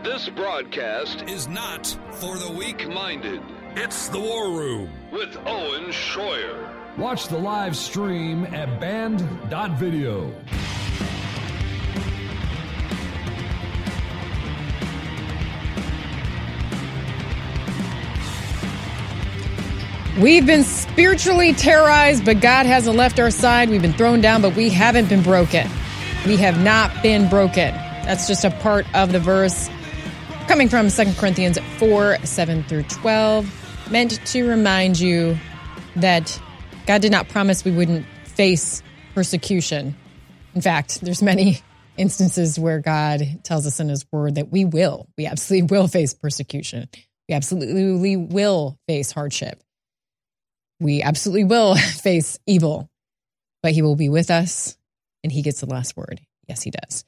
[0.02, 3.42] This broadcast is not for the weak minded.
[3.76, 4.90] It's the War Room.
[5.12, 6.68] With Owen Schroyer.
[6.98, 10.32] Watch the live stream at band.video.
[20.20, 23.70] We've been spiritually terrorized, but God hasn't left our side.
[23.70, 25.70] We've been thrown down, but we haven't been broken.
[26.26, 27.74] We have not been broken.
[28.04, 29.70] That's just a part of the verse
[30.48, 35.38] coming from 2 Corinthians 4 7 through 12, meant to remind you
[35.96, 36.38] that
[36.86, 38.82] God did not promise we wouldn't face
[39.14, 39.96] persecution.
[40.54, 41.62] In fact, there's many
[41.96, 46.12] instances where God tells us in his word that we will, we absolutely will face
[46.12, 46.90] persecution.
[47.30, 49.62] We absolutely will face hardship.
[50.82, 52.90] We absolutely will face evil,
[53.62, 54.76] but he will be with us
[55.22, 56.20] and he gets the last word.
[56.48, 57.04] Yes, he does.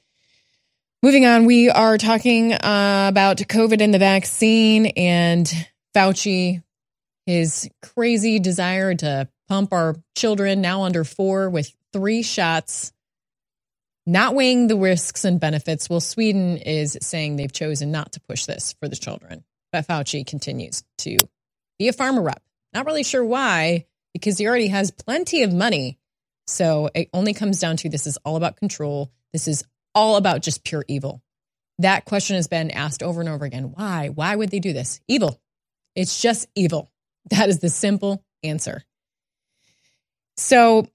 [1.03, 5.45] Moving on, we are talking uh, about COVID and the vaccine and
[5.95, 6.63] Fauci,
[7.25, 12.91] his crazy desire to pump our children now under four with three shots,
[14.05, 15.89] not weighing the risks and benefits.
[15.89, 20.25] Well, Sweden is saying they've chosen not to push this for the children, but Fauci
[20.25, 21.19] continues to
[21.77, 22.41] be a pharma rep.
[22.75, 25.97] Not really sure why, because he already has plenty of money.
[26.45, 29.13] So it only comes down to this is all about control.
[29.31, 29.63] This is
[29.95, 31.23] all about just pure evil.
[31.79, 33.71] That question has been asked over and over again.
[33.73, 34.09] Why?
[34.09, 34.99] Why would they do this?
[35.07, 35.41] Evil.
[35.95, 36.91] It's just evil.
[37.31, 38.83] That is the simple answer.
[40.37, 40.87] So,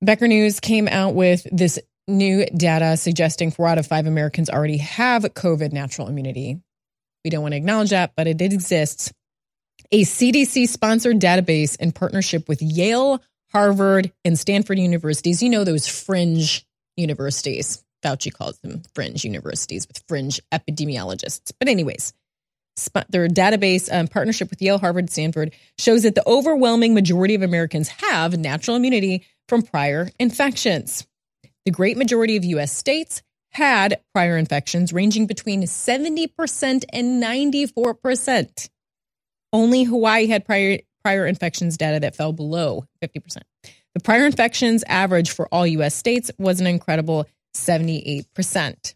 [0.00, 4.78] Becker News came out with this new data suggesting four out of five Americans already
[4.78, 6.60] have COVID natural immunity.
[7.24, 9.12] We don't want to acknowledge that, but it exists.
[9.92, 13.22] A CDC sponsored database in partnership with Yale,
[13.52, 15.42] Harvard, and Stanford universities.
[15.42, 17.82] You know, those fringe universities.
[18.02, 21.52] Fauci calls them fringe universities with fringe epidemiologists.
[21.58, 22.12] But, anyways,
[23.08, 27.88] their database um, partnership with Yale, Harvard, Stanford shows that the overwhelming majority of Americans
[27.88, 31.06] have natural immunity from prior infections.
[31.64, 38.68] The great majority of US states had prior infections ranging between 70% and 94%.
[39.56, 43.38] Only Hawaii had prior prior infections data that fell below 50%.
[43.94, 48.94] The prior infections average for all US states was an incredible 78%.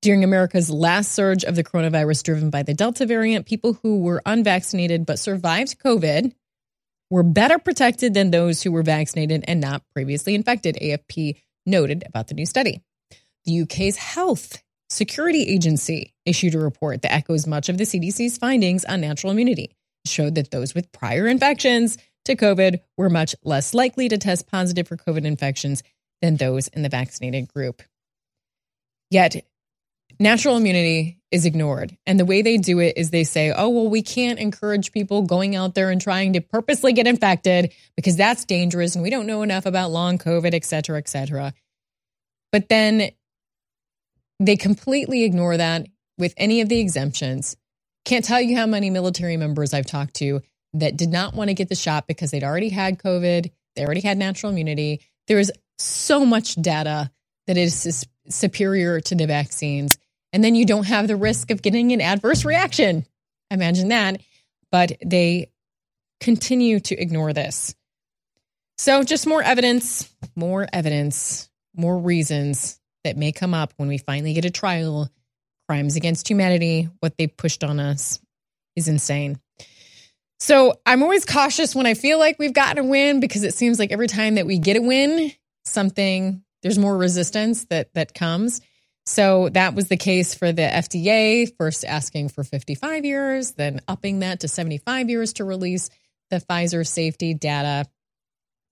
[0.00, 4.22] During America's last surge of the coronavirus driven by the Delta variant, people who were
[4.24, 6.32] unvaccinated but survived COVID
[7.10, 12.28] were better protected than those who were vaccinated and not previously infected, AFP noted about
[12.28, 12.80] the new study.
[13.44, 18.86] The UK's Health Security Agency issued a report that echoes much of the CDC's findings
[18.86, 19.76] on natural immunity.
[20.06, 24.88] Showed that those with prior infections to COVID were much less likely to test positive
[24.88, 25.82] for COVID infections
[26.22, 27.82] than those in the vaccinated group.
[29.10, 29.44] Yet,
[30.18, 31.96] natural immunity is ignored.
[32.06, 35.22] And the way they do it is they say, oh, well, we can't encourage people
[35.22, 39.26] going out there and trying to purposely get infected because that's dangerous and we don't
[39.26, 41.52] know enough about long COVID, et cetera, et cetera.
[42.52, 43.10] But then
[44.40, 45.86] they completely ignore that
[46.18, 47.56] with any of the exemptions.
[48.04, 50.40] Can't tell you how many military members I've talked to
[50.74, 54.00] that did not want to get the shot because they'd already had COVID, they already
[54.00, 55.00] had natural immunity.
[55.26, 57.10] There is so much data
[57.46, 59.98] that is superior to the vaccines.
[60.32, 63.04] And then you don't have the risk of getting an adverse reaction.
[63.50, 64.20] Imagine that.
[64.70, 65.50] But they
[66.20, 67.74] continue to ignore this.
[68.78, 74.32] So, just more evidence, more evidence, more reasons that may come up when we finally
[74.32, 75.10] get a trial.
[75.70, 78.18] Crimes against humanity, what they pushed on us
[78.74, 79.38] is insane.
[80.40, 83.78] So I'm always cautious when I feel like we've gotten a win because it seems
[83.78, 85.30] like every time that we get a win,
[85.64, 88.60] something there's more resistance that that comes.
[89.06, 94.18] So that was the case for the FDA, first asking for 55 years, then upping
[94.18, 95.88] that to 75 years to release
[96.30, 97.88] the Pfizer safety data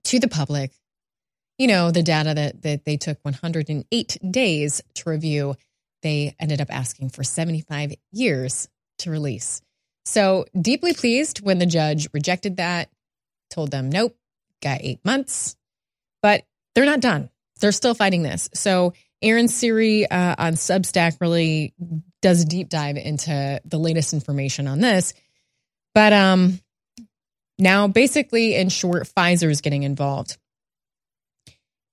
[0.06, 0.72] to the public.
[1.58, 5.54] You know, the data that, that they took 108 days to review,
[6.02, 9.62] they ended up asking for 75 years to release.
[10.04, 12.90] So deeply pleased when the judge rejected that,
[13.50, 14.16] told them, nope,
[14.62, 15.56] got eight months.
[16.22, 17.30] But they're not done.
[17.60, 18.48] They're still fighting this.
[18.54, 21.74] So Aaron Siri uh, on Substack really
[22.22, 25.12] does a deep dive into the latest information on this.
[25.94, 26.60] But um,
[27.58, 30.38] now, basically, in short, Pfizer is getting involved.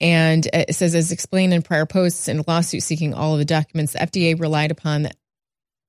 [0.02, 3.46] And it says, as explained in prior posts in a lawsuit seeking all of the
[3.46, 5.10] documents, the FDA relied upon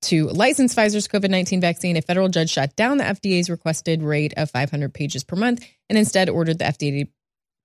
[0.02, 4.34] to license Pfizer's COVID 19 vaccine, a federal judge shot down the FDA's requested rate
[4.36, 7.08] of 500 pages per month and instead ordered the FDA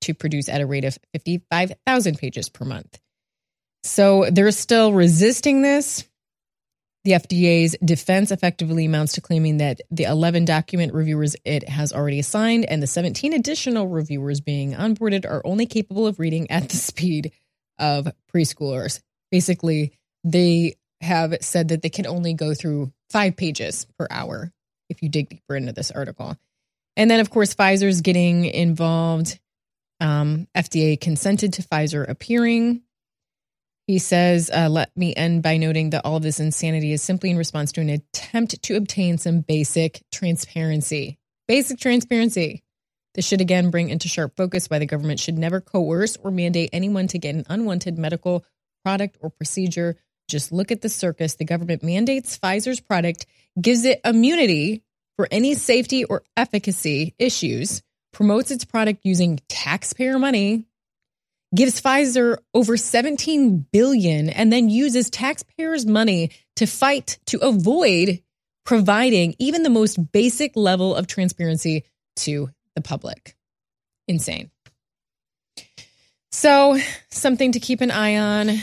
[0.02, 3.00] to produce at a rate of 55,000 pages per month.
[3.84, 6.06] So they're still resisting this.
[7.04, 12.20] The FDA's defense effectively amounts to claiming that the 11 document reviewers it has already
[12.20, 16.78] assigned and the 17 additional reviewers being onboarded are only capable of reading at the
[16.78, 17.32] speed
[17.80, 19.02] of preschoolers.
[19.32, 24.52] Basically, they have said that they can only go through five pages per hour
[24.90, 26.38] if you dig deeper into this article.
[26.96, 29.40] And then, of course, Pfizer's getting involved.
[30.00, 32.82] Um, FDA consented to Pfizer appearing.
[33.88, 37.30] He says, uh, Let me end by noting that all of this insanity is simply
[37.32, 41.17] in response to an attempt to obtain some basic transparency.
[41.48, 42.63] Basic transparency.
[43.13, 46.70] This should again bring into sharp focus why the government should never coerce or mandate
[46.72, 48.46] anyone to get an unwanted medical
[48.84, 49.98] product or procedure
[50.32, 51.36] just look at the circus.
[51.36, 53.26] The government mandates Pfizer's product,
[53.62, 54.82] gives it immunity
[55.17, 60.65] for any safety or efficacy issues, promotes its product using taxpayer money,
[61.54, 68.22] gives Pfizer over 17 billion and then uses taxpayers' money to fight to avoid
[68.66, 71.84] providing even the most basic level of transparency
[72.16, 73.36] to the public.
[74.08, 74.52] Insane.
[76.32, 78.58] So, something to keep an eye on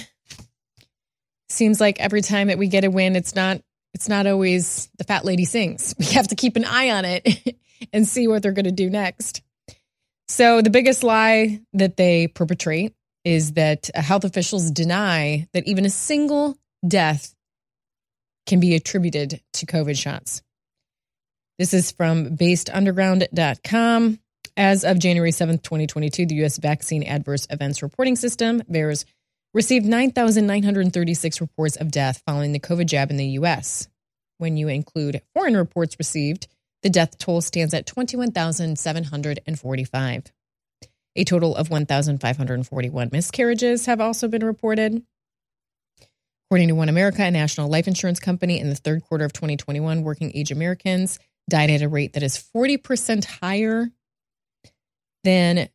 [1.51, 3.61] seems like every time that we get a win, it's not
[3.95, 5.95] it's not always the fat lady sings.
[5.99, 7.57] We have to keep an eye on it
[7.93, 9.43] and see what they're going to do next.
[10.29, 15.85] So the biggest lie that they perpetrate is that uh, health officials deny that even
[15.85, 17.35] a single death
[18.47, 20.43] can be attributed to COVID shots.
[21.59, 24.21] This is from basedunderground.com.
[24.57, 26.59] As of January 7th, 2022, the U.S.
[26.59, 29.05] Vaccine Adverse Events Reporting System, VAERS,
[29.55, 33.89] received 9,936 reports of death following the COVID jab in the U.S.
[34.39, 36.49] When you include foreign reports received,
[36.83, 40.33] the death toll stands at 21,745.
[41.17, 45.03] A total of 1,541 miscarriages have also been reported.
[46.47, 50.03] According to One America, a national life insurance company, in the third quarter of 2021,
[50.03, 51.19] working age Americans
[51.51, 53.89] died at a rate that is 40% higher
[55.25, 55.69] than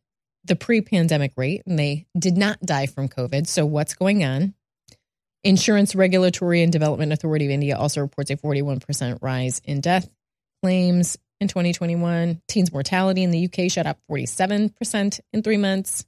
[0.44, 3.46] the pre pandemic rate, and they did not die from COVID.
[3.46, 4.54] So, what's going on?
[5.42, 10.08] Insurance Regulatory and Development Authority of India also reports a 41% rise in death
[10.64, 12.40] claims in 2021.
[12.48, 16.06] Teens mortality in the UK shot up 47% in three months.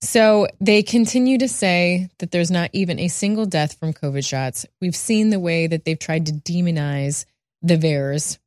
[0.00, 4.64] So they continue to say that there's not even a single death from COVID shots.
[4.80, 7.26] We've seen the way that they've tried to demonize
[7.60, 8.38] the VAERS.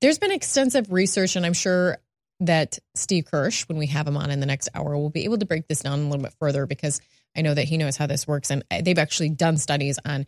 [0.00, 1.98] There's been extensive research, and I'm sure
[2.40, 5.38] that Steve Kirsch, when we have him on in the next hour, will be able
[5.38, 7.00] to break this down a little bit further because
[7.36, 8.52] I know that he knows how this works.
[8.52, 10.26] And they've actually done studies on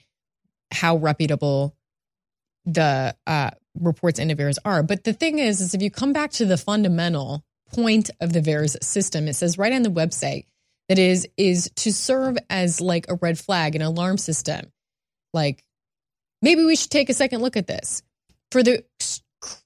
[0.72, 1.76] how reputable
[2.66, 3.50] the uh,
[3.80, 4.82] reports into VAERS are.
[4.82, 8.40] But the thing is, is if you come back to the fundamental point of the
[8.40, 10.44] VAERS system, it says right on the website
[10.88, 14.72] that is is to serve as like a red flag, an alarm system.
[15.32, 15.64] Like
[16.42, 18.02] maybe we should take a second look at this.
[18.52, 18.84] For the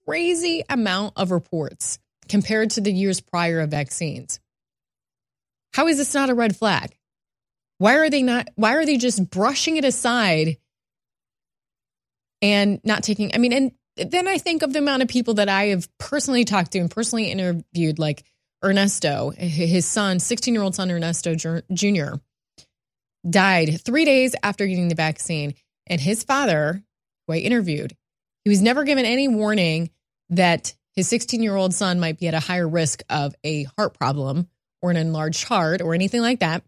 [0.07, 1.99] crazy amount of reports
[2.29, 4.41] compared to the years prior of vaccines.
[5.73, 6.97] How is this not a red flag?
[7.79, 10.57] Why are they not why are they just brushing it aside
[12.43, 15.49] and not taking I mean and then I think of the amount of people that
[15.49, 18.25] I have personally talked to and personally interviewed like
[18.65, 22.17] Ernesto, his son, 16 year old son, Ernesto Jr.,
[23.29, 25.55] died three days after getting the vaccine.
[25.87, 26.83] And his father,
[27.27, 27.97] who I interviewed,
[28.45, 29.91] he was never given any warning
[30.31, 33.95] that his 16 year old son might be at a higher risk of a heart
[33.95, 34.49] problem
[34.83, 36.63] or an enlarged heart or anything like that.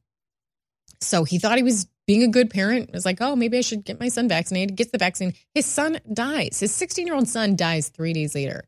[1.01, 2.91] So he thought he was being a good parent.
[2.95, 4.77] is like, oh, maybe I should get my son vaccinated.
[4.77, 5.35] Gets the vaccine.
[5.55, 6.61] His son dies.
[6.61, 8.65] His 16 year old son dies three days later.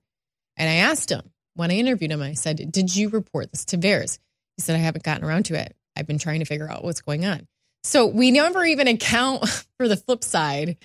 [0.56, 3.78] And I asked him, when I interviewed him, I said, Did you report this to
[3.78, 4.18] VAERS?
[4.56, 5.74] He said, I haven't gotten around to it.
[5.96, 7.46] I've been trying to figure out what's going on.
[7.82, 10.76] So we never even account for the flip side.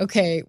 [0.00, 0.42] Okay.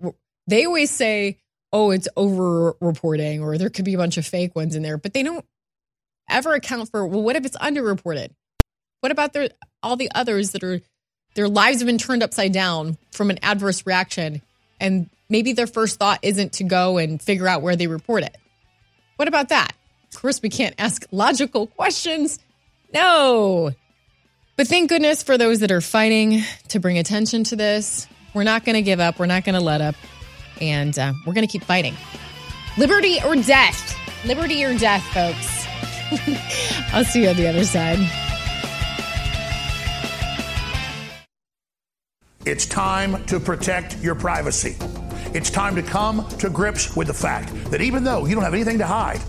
[0.47, 1.37] They always say,
[1.71, 4.97] oh, it's over reporting or there could be a bunch of fake ones in there,
[4.97, 5.45] but they don't
[6.29, 8.29] ever account for, well, what if it's underreported?
[9.01, 9.49] What about their,
[9.81, 10.81] all the others that are,
[11.36, 14.41] their lives have been turned upside down from an adverse reaction
[14.79, 18.38] and maybe their first thought isn't to go and figure out where they report it.
[19.15, 19.73] What about that?
[20.13, 22.39] Of course, we can't ask logical questions.
[22.93, 23.71] No.
[24.55, 28.07] But thank goodness for those that are fighting to bring attention to this.
[28.34, 29.17] We're not going to give up.
[29.17, 29.95] We're not going to let up.
[30.61, 31.95] And uh, we're going to keep fighting.
[32.77, 33.97] Liberty or death.
[34.25, 35.65] Liberty or death, folks.
[36.93, 38.22] I'll see you on the other side.
[42.45, 44.75] It's time to protect your privacy.
[45.33, 48.53] It's time to come to grips with the fact that even though you don't have
[48.53, 49.21] anything to hide,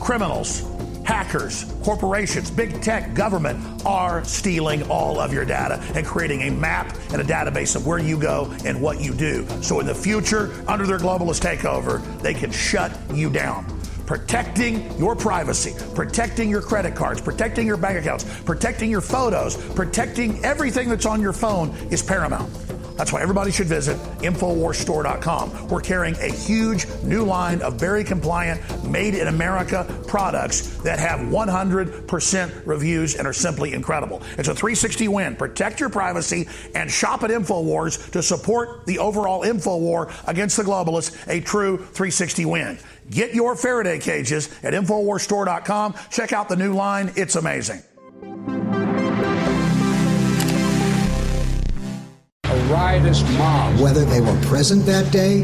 [0.00, 0.66] criminals,
[1.04, 6.96] hackers, corporations, big tech, government are stealing all of your data and creating a map
[7.12, 9.46] and a database of where you go and what you do.
[9.60, 13.66] So in the future, under their globalist takeover, they can shut you down.
[14.12, 20.44] Protecting your privacy, protecting your credit cards, protecting your bank accounts, protecting your photos, protecting
[20.44, 22.52] everything that's on your phone is paramount.
[22.98, 25.68] That's why everybody should visit InfoWarsStore.com.
[25.68, 31.20] We're carrying a huge new line of very compliant, made in America products that have
[31.20, 34.20] 100% reviews and are simply incredible.
[34.36, 35.36] It's a 360 win.
[35.36, 40.64] Protect your privacy and shop at InfoWars to support the overall info war against the
[40.64, 42.78] globalists, a true 360 win.
[43.10, 45.94] Get your Faraday cages at InfoWarsStore.com.
[46.10, 47.82] Check out the new line, it's amazing.
[52.44, 53.80] A riotous mob.
[53.80, 55.42] Whether they were present that day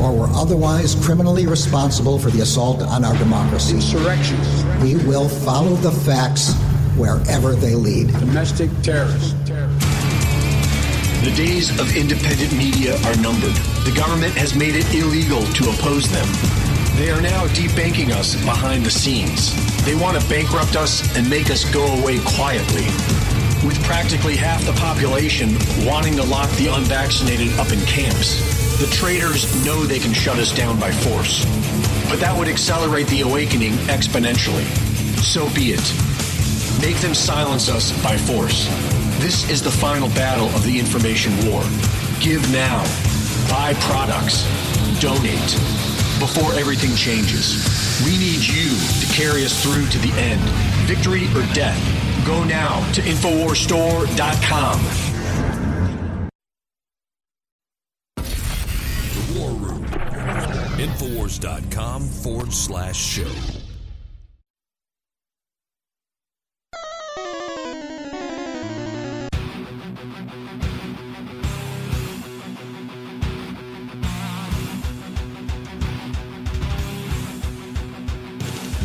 [0.00, 3.76] or were otherwise criminally responsible for the assault on our democracy.
[3.76, 4.64] Insurrections.
[4.82, 6.54] We will follow the facts
[6.96, 8.08] wherever they lead.
[8.18, 9.32] Domestic terrorists.
[11.24, 13.54] The days of independent media are numbered.
[13.84, 16.65] The government has made it illegal to oppose them.
[16.96, 19.52] They are now debanking us behind the scenes.
[19.84, 22.86] They want to bankrupt us and make us go away quietly
[23.66, 25.50] with practically half the population
[25.84, 28.40] wanting to lock the unvaccinated up in camps.
[28.80, 31.44] The traitors know they can shut us down by force,
[32.08, 34.64] but that would accelerate the awakening exponentially.
[35.20, 35.84] So be it.
[36.80, 38.64] Make them silence us by force.
[39.20, 41.60] This is the final battle of the information war.
[42.20, 42.82] Give now.
[43.50, 44.44] Buy products.
[44.98, 45.75] Donate.
[46.18, 47.62] Before everything changes.
[48.04, 50.40] We need you to carry us through to the end.
[50.86, 51.78] Victory or death.
[52.26, 54.80] Go now to InfoWarsStore.com.
[58.16, 59.84] The War Room.
[60.78, 63.65] Infowars.com forward slash show.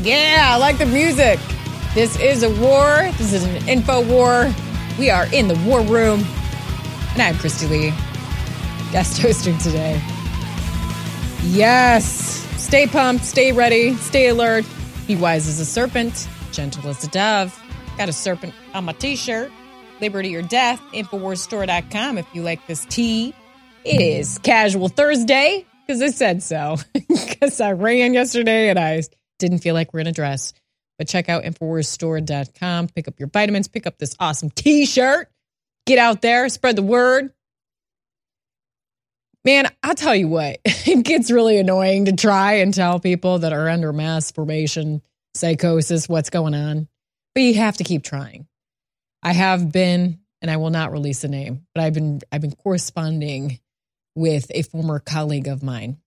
[0.02, 1.40] Yeah, I like the music.
[1.94, 3.12] This is a war.
[3.18, 4.52] This is an info war.
[4.98, 6.26] We are in the war room.
[7.14, 7.94] And I'm Christy Lee,
[8.92, 10.02] guest hosting today.
[11.44, 12.40] Yes.
[12.58, 14.66] Stay pumped, stay ready, stay alert.
[15.06, 17.56] Be wise as a serpent, gentle as a dove.
[17.98, 19.52] Got a serpent on my t shirt.
[20.00, 23.36] Liberty or Death, InfoWarsStore.com if you like this tea.
[23.84, 26.78] It is Casual Thursday because I said so.
[27.08, 29.02] Because I ran yesterday and I
[29.42, 30.54] didn't feel like wearing a dress.
[30.98, 32.90] But check out InfoWarsStore.com.
[32.90, 35.30] Pick up your vitamins, pick up this awesome t shirt.
[35.86, 37.34] Get out there, spread the word.
[39.44, 43.54] Man, I'll tell you what, it gets really annoying to try and tell people that
[43.54, 45.02] are under mass formation
[45.34, 46.88] psychosis what's going on,
[47.34, 48.48] but you have to keep trying.
[49.24, 52.56] I have been, and I will not release a name, but I've been I've been
[52.56, 53.60] corresponding
[54.16, 55.98] with a former colleague of mine,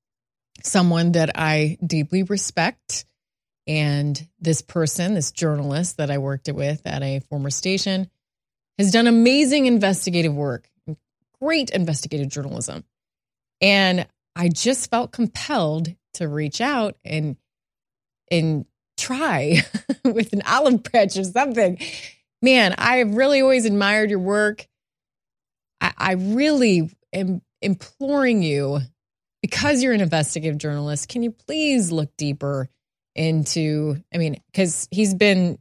[0.62, 3.04] someone that I deeply respect.
[3.66, 8.10] And this person, this journalist that I worked with at a former station,
[8.78, 10.68] has done amazing investigative work,
[11.40, 12.84] great investigative journalism.
[13.60, 14.06] And
[14.36, 17.36] I just felt compelled to reach out and
[18.30, 19.62] and try
[20.04, 21.78] with an olive branch or something.
[22.42, 24.66] Man, I have really always admired your work.
[25.80, 28.80] I, I really am imploring you,
[29.42, 32.68] because you're an investigative journalist, can you please look deeper
[33.14, 35.58] into, I mean, because he's been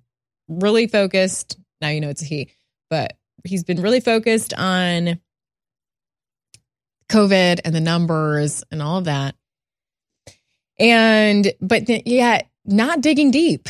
[0.47, 1.58] really focused.
[1.82, 2.49] Now you know it's a he,
[2.89, 5.20] but he's been really focused on
[7.10, 9.36] COVID and the numbers and all of that.
[10.80, 13.70] And, but yet yeah, not digging deep,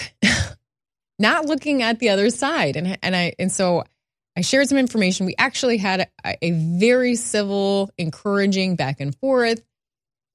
[1.19, 2.75] not looking at the other side.
[2.75, 3.83] And, and I, and so
[4.37, 5.25] I shared some information.
[5.25, 9.61] We actually had a, a very civil, encouraging back and forth.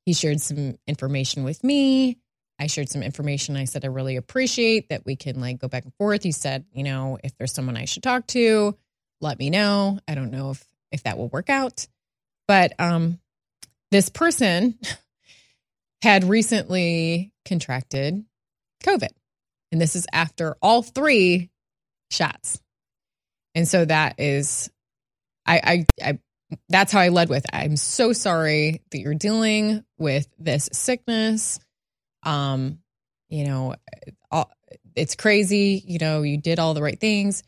[0.05, 2.19] He shared some information with me.
[2.59, 3.57] I shared some information.
[3.57, 6.23] I said, I really appreciate that we can like go back and forth.
[6.23, 8.77] He said, you know, if there's someone I should talk to,
[9.21, 9.99] let me know.
[10.09, 11.87] I don't know if, if that will work out.
[12.49, 13.21] But um,
[13.91, 14.79] this person
[16.03, 18.25] had recently contracted
[18.83, 19.11] COVID.
[19.71, 21.51] And this is after all three
[22.11, 22.61] shots.
[23.55, 24.71] And so that is,
[25.47, 26.19] I, I, I,
[26.69, 27.45] that's how I led with.
[27.53, 31.61] I'm so sorry that you're dealing with this sickness.
[32.29, 32.81] Um,
[33.31, 33.75] you know,
[34.31, 34.51] all,
[34.95, 35.83] it's crazy.
[35.87, 37.43] You know, you did all the right things.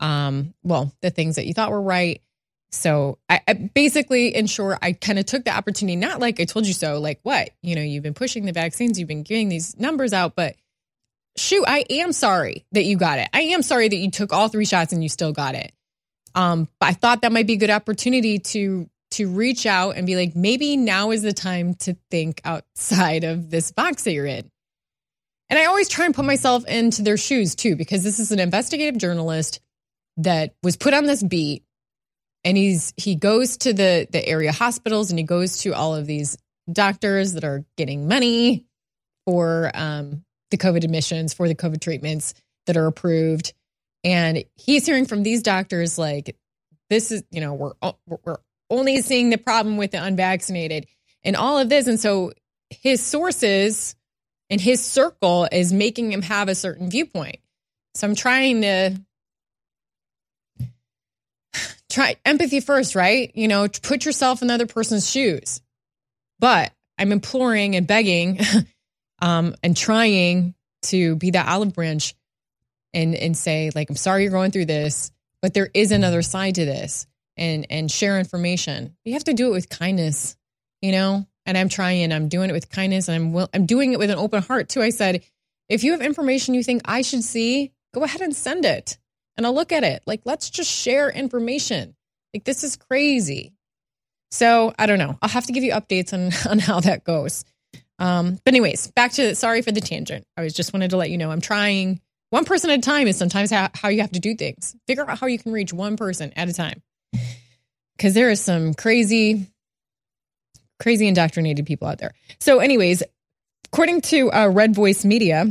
[0.00, 2.22] Um, well, the things that you thought were right.
[2.70, 6.44] So I, I basically, in short, I kind of took the opportunity, not like I
[6.44, 9.50] told you so, like what, you know, you've been pushing the vaccines, you've been getting
[9.50, 10.56] these numbers out, but
[11.36, 13.28] shoot, I am sorry that you got it.
[13.34, 15.72] I am sorry that you took all three shots and you still got it.
[16.34, 20.06] Um, but I thought that might be a good opportunity to to reach out and
[20.06, 24.26] be like, maybe now is the time to think outside of this box that you're
[24.26, 24.50] in.
[25.50, 28.40] And I always try and put myself into their shoes too, because this is an
[28.40, 29.60] investigative journalist
[30.18, 31.64] that was put on this beat
[32.44, 36.06] and he's he goes to the the area hospitals and he goes to all of
[36.06, 36.36] these
[36.70, 38.66] doctors that are getting money
[39.26, 42.34] for um, the COVID admissions, for the COVID treatments
[42.66, 43.52] that are approved,
[44.04, 46.36] and he's hearing from these doctors like,
[46.90, 47.72] "This is you know we're
[48.24, 48.38] we're
[48.72, 50.86] only seeing the problem with the unvaccinated
[51.22, 52.32] and all of this," and so
[52.70, 53.94] his sources
[54.50, 57.38] and his circle is making him have a certain viewpoint.
[57.94, 58.98] So I'm trying to
[61.90, 63.30] try empathy first, right?
[63.34, 65.60] You know, put yourself in the other person's shoes.
[66.38, 68.40] But I'm imploring and begging
[69.22, 72.14] um, and trying to be that olive branch
[72.92, 76.56] and and say like I'm sorry you're going through this, but there is another side
[76.56, 77.06] to this
[77.36, 78.96] and and share information.
[79.04, 80.36] You have to do it with kindness,
[80.80, 81.26] you know?
[81.44, 84.10] And I'm trying, I'm doing it with kindness and I'm will, I'm doing it with
[84.10, 84.80] an open heart too.
[84.80, 85.24] I said,
[85.68, 88.98] if you have information you think I should see, go ahead and send it
[89.36, 90.02] and I'll look at it.
[90.06, 91.96] Like, let's just share information.
[92.32, 93.54] Like, this is crazy.
[94.30, 95.18] So I don't know.
[95.20, 97.44] I'll have to give you updates on, on how that goes.
[97.98, 100.26] Um, but anyways, back to sorry for the tangent.
[100.36, 103.08] I was just wanted to let you know I'm trying one person at a time
[103.08, 104.74] is sometimes how, how you have to do things.
[104.86, 106.82] Figure out how you can reach one person at a time.
[107.98, 109.46] Cause there is some crazy,
[110.80, 112.14] crazy indoctrinated people out there.
[112.40, 113.02] So, anyways,
[113.66, 115.46] according to uh, Red Voice Media,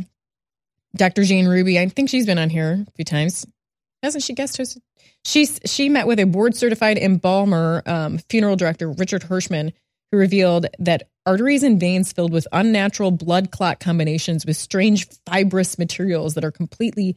[0.95, 1.23] Dr.
[1.23, 3.45] Jane Ruby, I think she's been on here a few times
[4.03, 4.81] hasn't she guest hosted?
[5.23, 9.73] She's she met with a board certified embalmer, um, funeral director Richard Hirschman,
[10.11, 15.77] who revealed that arteries and veins filled with unnatural blood clot combinations with strange fibrous
[15.77, 17.15] materials that are completely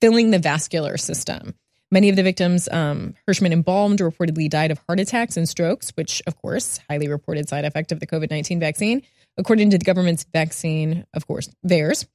[0.00, 1.54] filling the vascular system.
[1.92, 6.20] Many of the victims um, Hirschman embalmed reportedly died of heart attacks and strokes, which,
[6.26, 9.02] of course, highly reported side effect of the COVID 19 vaccine.
[9.38, 12.06] According to the government's vaccine, of course, theirs,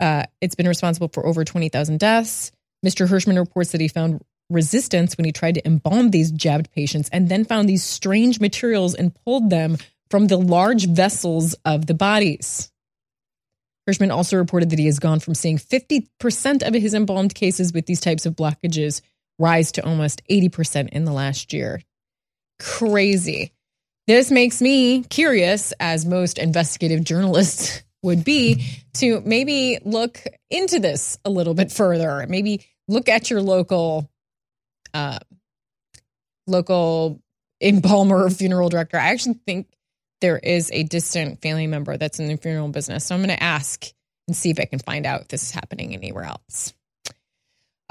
[0.00, 2.52] uh, it's been responsible for over 20,000 deaths.
[2.84, 3.06] Mr.
[3.06, 7.28] Hirschman reports that he found resistance when he tried to embalm these jabbed patients and
[7.28, 9.76] then found these strange materials and pulled them
[10.10, 12.71] from the large vessels of the bodies.
[13.88, 17.86] Hirschman also reported that he has gone from seeing 50% of his embalmed cases with
[17.86, 19.02] these types of blockages
[19.38, 21.82] rise to almost 80% in the last year.
[22.60, 23.52] Crazy.
[24.06, 30.20] This makes me curious, as most investigative journalists would be, to maybe look
[30.50, 32.24] into this a little bit further.
[32.28, 34.10] Maybe look at your local
[34.92, 35.18] uh,
[36.46, 37.20] local
[37.60, 38.98] embalmer funeral director.
[38.98, 39.68] I actually think
[40.22, 43.04] there is a distant family member that's in the funeral business.
[43.04, 43.84] So I'm going to ask
[44.26, 46.72] and see if I can find out if this is happening anywhere else.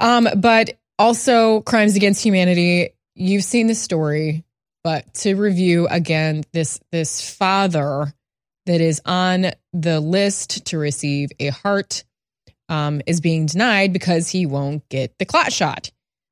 [0.00, 2.90] Um, but Also, crimes against humanity.
[3.16, 4.44] You've seen the story,
[4.84, 8.14] but to review again, this this father
[8.66, 12.04] that is on the list to receive a heart
[12.68, 15.90] um, is being denied because he won't get the clot shot.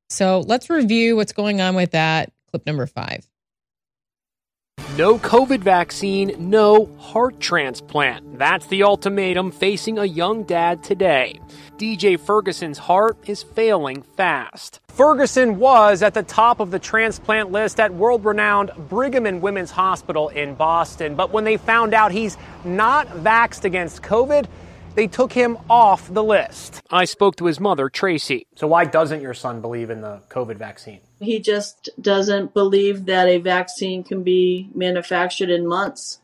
[0.08, 2.32] So let's review what's going on with that.
[2.50, 3.26] Clip number five.
[4.96, 8.38] No COVID vaccine, no heart transplant.
[8.38, 11.40] That's the ultimatum facing a young dad today.
[11.78, 14.80] DJ Ferguson's heart is failing fast.
[14.88, 19.70] Ferguson was at the top of the transplant list at world renowned Brigham and Women's
[19.70, 21.14] Hospital in Boston.
[21.14, 24.46] But when they found out he's not vaxxed against COVID,
[24.96, 26.82] they took him off the list.
[26.90, 28.46] I spoke to his mother, Tracy.
[28.56, 31.00] So, why doesn't your son believe in the COVID vaccine?
[31.20, 36.20] He just doesn't believe that a vaccine can be manufactured in months.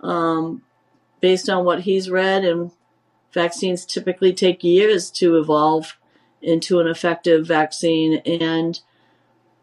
[0.00, 0.62] Um,
[1.20, 2.72] based on what he's read, and
[3.32, 5.96] vaccines typically take years to evolve
[6.42, 8.16] into an effective vaccine.
[8.26, 8.80] And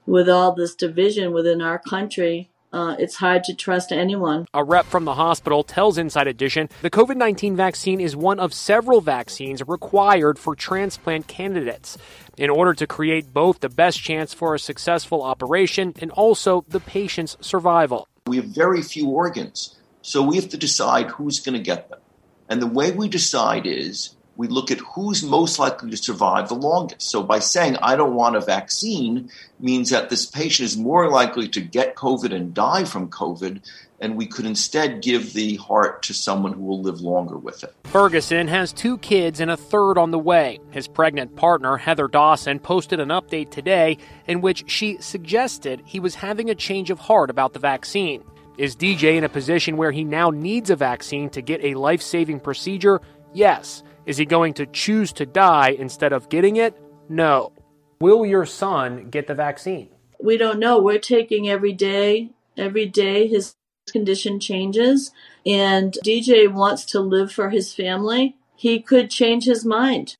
[0.06, 4.46] with all this division within our country, uh, it's hard to trust anyone.
[4.54, 8.54] A rep from the hospital tells Inside Edition the COVID 19 vaccine is one of
[8.54, 11.98] several vaccines required for transplant candidates
[12.38, 16.80] in order to create both the best chance for a successful operation and also the
[16.80, 18.08] patient's survival.
[18.28, 22.00] We have very few organs, so we have to decide who's going to get them.
[22.48, 26.56] And the way we decide is we look at who's most likely to survive the
[26.56, 27.02] longest.
[27.12, 29.30] So by saying I don't want a vaccine
[29.60, 33.62] means that this patient is more likely to get COVID and die from COVID,
[34.00, 37.76] and we could instead give the heart to someone who will live longer with it.
[37.84, 40.62] Ferguson has two kids and a third on the way.
[40.72, 46.16] His pregnant partner, Heather Dawson, posted an update today in which she suggested he was
[46.16, 48.24] having a change of heart about the vaccine.
[48.58, 52.02] Is DJ in a position where he now needs a vaccine to get a life
[52.02, 53.02] saving procedure?
[53.34, 53.84] Yes.
[54.06, 56.76] Is he going to choose to die instead of getting it?
[57.10, 57.52] No.
[58.02, 59.90] Will your son get the vaccine?
[60.22, 60.82] We don't know.
[60.82, 62.32] We're taking every day.
[62.58, 63.56] Every day his
[63.92, 65.12] condition changes,
[65.46, 68.36] and DJ wants to live for his family.
[68.56, 70.18] He could change his mind.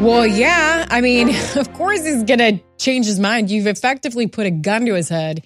[0.00, 0.86] Well, yeah.
[0.90, 3.50] I mean, of course he's going to change his mind.
[3.50, 5.44] You've effectively put a gun to his head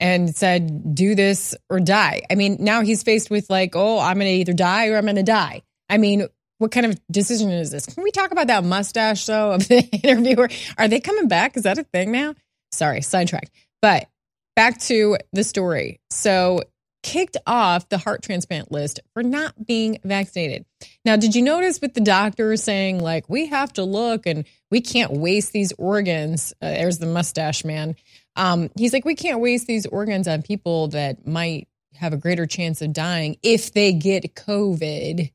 [0.00, 2.22] and said, do this or die.
[2.30, 5.04] I mean, now he's faced with, like, oh, I'm going to either die or I'm
[5.04, 5.62] going to die.
[5.88, 6.26] I mean,
[6.64, 7.84] what kind of decision is this?
[7.84, 10.48] Can we talk about that mustache though of the interviewer?
[10.78, 11.58] Are they coming back?
[11.58, 12.34] Is that a thing now?
[12.72, 13.50] Sorry, sidetracked.
[13.82, 14.08] But
[14.56, 16.00] back to the story.
[16.08, 16.62] So
[17.02, 20.64] kicked off the heart transplant list for not being vaccinated.
[21.04, 24.80] Now, did you notice with the doctor saying like we have to look and we
[24.80, 26.54] can't waste these organs?
[26.62, 27.94] Uh, there's the mustache man.
[28.36, 32.46] Um, he's like we can't waste these organs on people that might have a greater
[32.46, 35.30] chance of dying if they get COVID.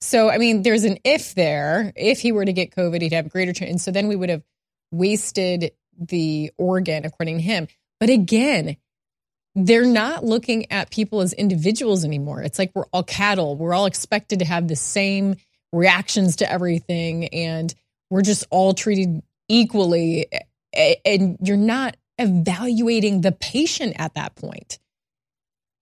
[0.00, 1.92] So, I mean, there's an if there.
[1.94, 3.70] If he were to get COVID, he'd have greater chance.
[3.70, 4.42] And so then we would have
[4.90, 7.68] wasted the organ, according to him.
[7.98, 8.76] But again,
[9.54, 12.40] they're not looking at people as individuals anymore.
[12.42, 13.56] It's like we're all cattle.
[13.56, 15.36] We're all expected to have the same
[15.72, 17.26] reactions to everything.
[17.26, 17.74] And
[18.08, 20.26] we're just all treated equally.
[21.04, 24.78] And you're not evaluating the patient at that point.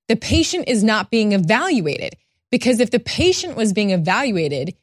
[0.08, 2.16] The patient is not being evaluated.
[2.50, 4.74] Because if the patient was being evaluated,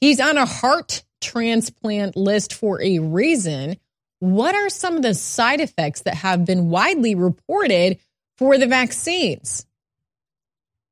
[0.00, 3.76] he's on a heart transplant list for a reason.
[4.20, 7.98] What are some of the side effects that have been widely reported
[8.36, 9.66] for the vaccines?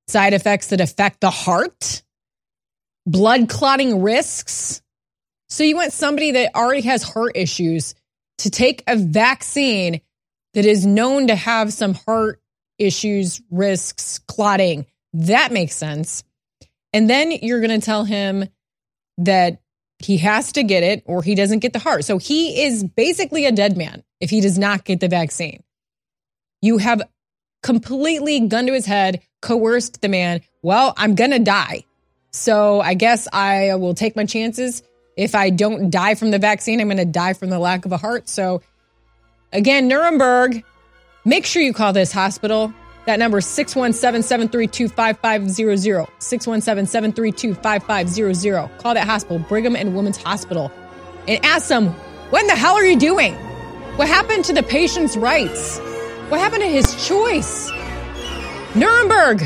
[0.09, 2.03] Side effects that affect the heart,
[3.07, 4.81] blood clotting risks.
[5.49, 7.95] So you want somebody that already has heart issues
[8.39, 10.01] to take a vaccine
[10.55, 12.41] that is known to have some heart
[12.79, 14.87] issues, risks, clotting.
[15.13, 16.25] That makes sense.
[16.93, 18.49] And then you're going to tell him
[19.19, 19.61] that
[19.99, 22.05] he has to get it or he doesn't get the heart.
[22.05, 25.63] So he is basically a dead man if he does not get the vaccine.
[26.63, 27.03] You have
[27.63, 30.41] completely gun to his head, coerced the man.
[30.63, 31.85] Well, I'm going to die.
[32.31, 34.83] So I guess I will take my chances.
[35.17, 37.93] If I don't die from the vaccine, I'm going to die from the lack of
[37.93, 38.29] a heart.
[38.29, 38.63] So
[39.53, 40.63] again, Nuremberg,
[41.25, 42.75] make sure you call this hospital.
[43.07, 46.07] That number is 617 732 5500.
[46.19, 48.79] 617 732 5500.
[48.79, 50.73] Call that hospital, Brigham and Women's Hospital,
[51.29, 51.89] and ask them,
[52.31, 53.35] what in the hell are you doing?
[53.95, 55.79] What happened to the patient's rights?
[56.29, 57.71] What happened to his choice?
[58.75, 59.43] Nuremberg.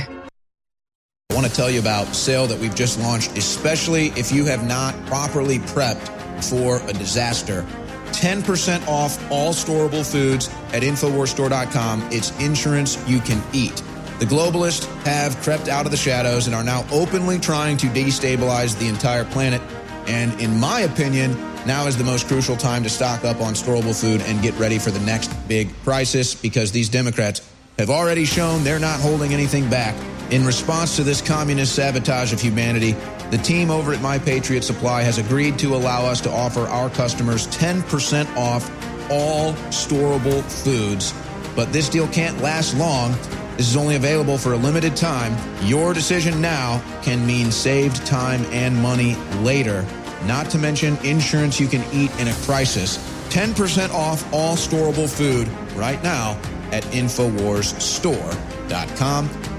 [1.30, 4.66] I want to tell you about sale that we've just launched, especially if you have
[4.66, 6.08] not properly prepped
[6.42, 7.66] for a disaster.
[8.12, 12.08] 10% off all storable foods at InfoWarsStore.com.
[12.10, 13.82] It's insurance you can eat.
[14.18, 18.78] The globalists have crept out of the shadows and are now openly trying to destabilize
[18.78, 19.62] the entire planet.
[20.06, 21.32] And in my opinion,
[21.66, 24.78] now is the most crucial time to stock up on storable food and get ready
[24.78, 27.48] for the next big crisis because these Democrats
[27.78, 29.94] have already shown they're not holding anything back.
[30.30, 32.94] In response to this communist sabotage of humanity,
[33.30, 36.90] the team over at My Patriot Supply has agreed to allow us to offer our
[36.90, 38.68] customers 10% off
[39.10, 41.14] all storable foods.
[41.54, 43.12] But this deal can't last long.
[43.56, 45.36] This is only available for a limited time.
[45.62, 49.84] Your decision now can mean saved time and money later,
[50.24, 52.96] not to mention insurance you can eat in a crisis.
[53.30, 56.38] 10% off all storable food right now
[56.72, 59.49] at InfoWarsStore.com.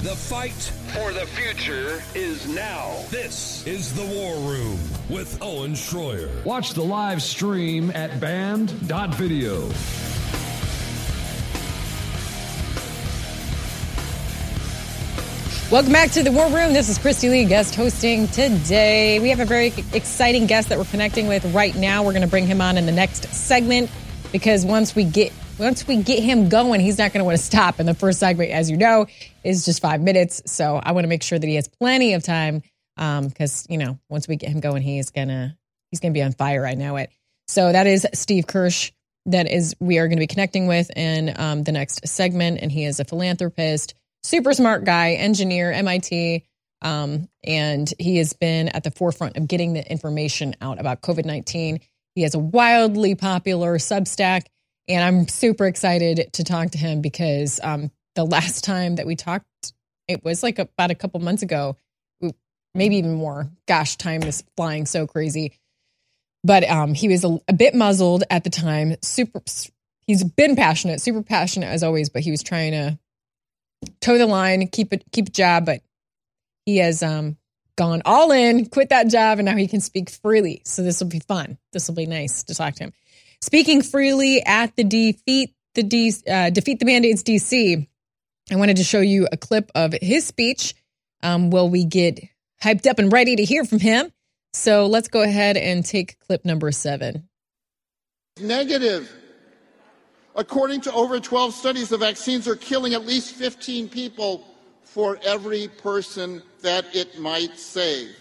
[0.00, 0.52] The fight
[0.94, 3.04] for the future is now.
[3.10, 4.78] This is the War Room
[5.10, 6.44] with Owen Schroyer.
[6.44, 9.68] Watch the live stream at band.video.
[15.72, 16.74] Welcome back to the War Room.
[16.74, 19.18] This is Christy Lee, guest hosting today.
[19.18, 22.04] We have a very exciting guest that we're connecting with right now.
[22.04, 23.90] We're going to bring him on in the next segment
[24.30, 27.44] because once we get once we get him going, he's not going to want to
[27.44, 27.78] stop.
[27.78, 29.06] And the first segment, as you know,
[29.44, 30.42] is just five minutes.
[30.46, 32.62] So I want to make sure that he has plenty of time
[32.96, 35.56] because um, you know once we get him going, he's gonna
[35.90, 36.66] he's gonna be on fire.
[36.66, 37.10] I know it.
[37.46, 38.92] So that is Steve Kirsch.
[39.26, 42.72] That is we are going to be connecting with in um, the next segment, and
[42.72, 46.44] he is a philanthropist super smart guy, engineer, MIT.
[46.80, 51.24] Um, and he has been at the forefront of getting the information out about COVID
[51.24, 51.80] 19.
[52.14, 54.42] He has a wildly popular Substack,
[54.88, 59.16] and I'm super excited to talk to him because um, the last time that we
[59.16, 59.46] talked,
[60.06, 61.76] it was like about a couple months ago,
[62.74, 63.48] maybe even more.
[63.66, 65.52] Gosh, time is flying so crazy.
[66.44, 68.96] But um, he was a, a bit muzzled at the time.
[69.02, 69.42] Super,
[70.06, 72.98] he's been passionate, super passionate as always, but he was trying to
[74.00, 75.82] toe the line, keep it keep a job, but
[76.64, 77.36] he has um
[77.76, 80.62] gone all in, quit that job, and now he can speak freely.
[80.64, 81.58] So this will be fun.
[81.72, 82.92] This will be nice to talk to him.
[83.40, 87.86] Speaking freely at the defeat the D, uh, defeat the mandates DC.
[88.50, 90.74] I wanted to show you a clip of his speech.
[91.22, 92.20] Um, will we get
[92.62, 94.10] hyped up and ready to hear from him?
[94.52, 97.28] So let's go ahead and take clip number seven.
[98.40, 99.08] Negative.
[100.34, 104.44] According to over 12 studies, the vaccines are killing at least 15 people
[104.82, 108.16] for every person that it might save.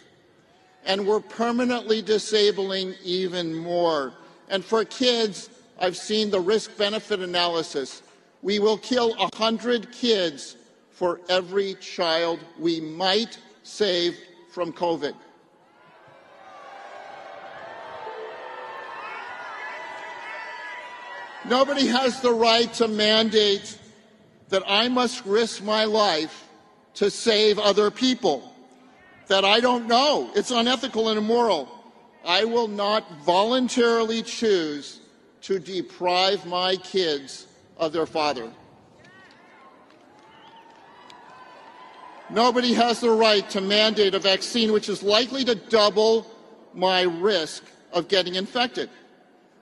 [0.85, 4.13] And we're permanently disabling even more.
[4.49, 8.01] And for kids, I've seen the risk benefit analysis.
[8.41, 10.55] We will kill 100 kids
[10.91, 14.17] for every child we might save
[14.51, 15.13] from COVID.
[21.45, 23.77] Nobody has the right to mandate
[24.49, 26.47] that I must risk my life
[26.95, 28.53] to save other people
[29.27, 30.31] that I don't know.
[30.35, 31.69] It's unethical and immoral.
[32.27, 34.99] I will not voluntarily choose
[35.43, 37.47] to deprive my kids
[37.77, 38.51] of their father.
[42.29, 46.27] Nobody has the right to mandate a vaccine which is likely to double
[46.73, 47.63] my risk
[47.93, 48.89] of getting infected.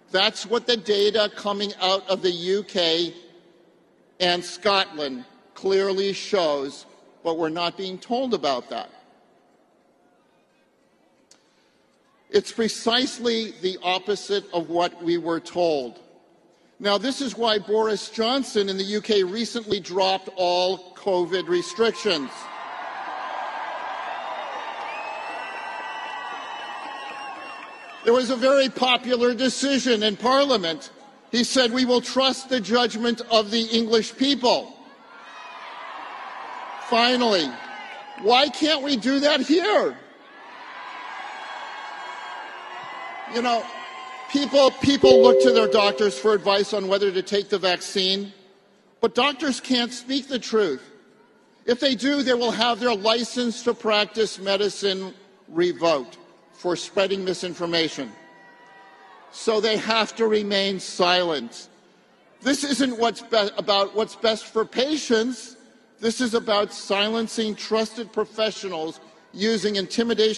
[0.09, 3.13] That's what the data coming out of the UK
[4.20, 6.88] and Scotland clearly shows,
[7.24, 8.89] but we're not being told about that.
[12.36, 16.02] It's precisely the opposite of what we were told.
[16.82, 22.30] Now, this is why Boris Johnson in the UK recently dropped all COVID restrictions.
[28.04, 30.92] There was a very popular decision in Parliament.
[31.32, 34.76] He said, We will trust the judgment of the English people.
[36.90, 37.50] Finally,
[38.24, 39.98] why can't we do that here?
[43.34, 43.65] You know,
[44.32, 48.32] people, people look to their doctors for advice on whether to take the vaccine,
[49.01, 50.82] but doctors can't speak the truth.
[51.65, 55.13] If they do, they will have their license to practice medicine
[55.49, 56.17] revoked
[56.53, 58.11] for spreading misinformation.
[59.32, 61.69] So they have to remain silent.
[62.41, 65.57] This isn't what's be- about what's best for patients.
[65.99, 68.99] This is about silencing trusted professionals
[69.34, 70.38] using intimidation.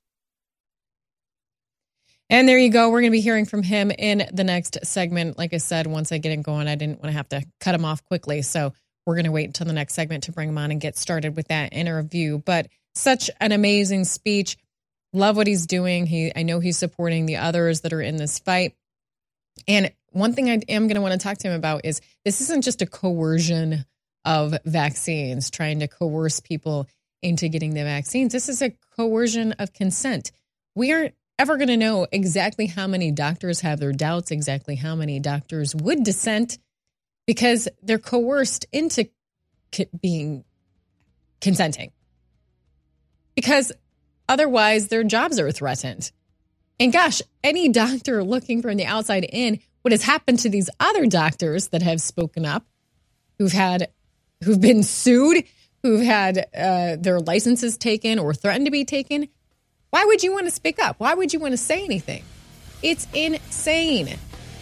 [2.30, 2.90] And there you go.
[2.90, 5.38] We're going to be hearing from him in the next segment.
[5.38, 7.74] Like I said, once I get him going, I didn't want to have to cut
[7.74, 8.42] him off quickly.
[8.42, 8.74] So
[9.06, 11.38] we're going to wait until the next segment to bring him on and get started
[11.38, 12.38] with that interview.
[12.40, 14.58] But such an amazing speech
[15.14, 16.06] love what he's doing.
[16.06, 18.76] He, I know he's supporting the others that are in this fight.
[19.68, 22.42] And one thing I am going to want to talk to him about is this
[22.42, 23.86] isn't just a coercion
[24.26, 26.88] of vaccines, trying to coerce people
[27.22, 28.34] into getting the vaccines.
[28.34, 30.32] This is a coercion of consent.
[30.76, 34.96] We aren't ever going to know exactly how many doctors have their doubts, exactly how
[34.96, 36.58] many doctors would dissent
[37.26, 39.10] because they're coerced into
[40.02, 40.44] being
[41.42, 41.92] consenting.
[43.36, 43.72] Because
[44.28, 46.12] otherwise, their jobs are threatened.
[46.80, 51.06] And gosh, any doctor looking from the outside in, what has happened to these other
[51.06, 52.66] doctors that have spoken up,
[53.38, 53.90] who've had,
[54.44, 55.44] who've been sued,
[55.84, 59.28] who've had uh, their licenses taken or threatened to be taken?
[59.90, 60.96] Why would you want to speak up?
[61.00, 62.24] Why would you want to say anything?
[62.84, 64.18] It's insane.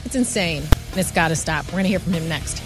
[0.06, 0.62] It's insane.
[0.92, 1.66] And it's got to stop.
[1.66, 2.62] We're going to hear from him next.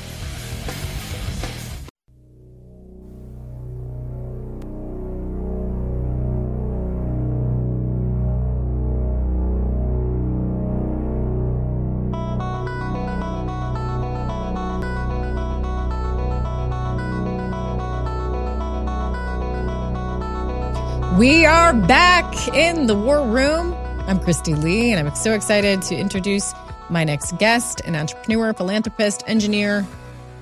[21.17, 23.75] We are back in the war room.
[24.07, 26.51] I'm Christy Lee, and I'm so excited to introduce
[26.89, 29.85] my next guest an entrepreneur, philanthropist, engineer,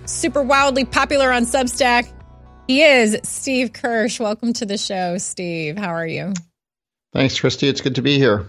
[0.05, 2.09] super wildly popular on Substack.
[2.67, 4.21] He is Steve Kirsch.
[4.21, 5.77] Welcome to the show, Steve.
[5.77, 6.33] How are you?
[7.11, 7.67] Thanks, Christy.
[7.67, 8.47] It's good to be here.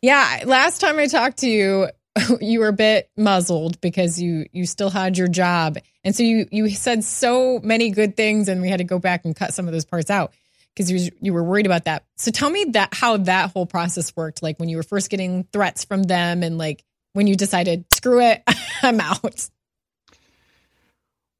[0.00, 1.88] Yeah, last time I talked to you,
[2.40, 6.46] you were a bit muzzled because you you still had your job, and so you
[6.52, 9.66] you said so many good things, and we had to go back and cut some
[9.66, 10.32] of those parts out
[10.74, 12.04] because you, you were worried about that.
[12.16, 15.44] So tell me that how that whole process worked, like when you were first getting
[15.52, 18.42] threats from them, and like when you decided, screw it,
[18.82, 19.48] I'm out.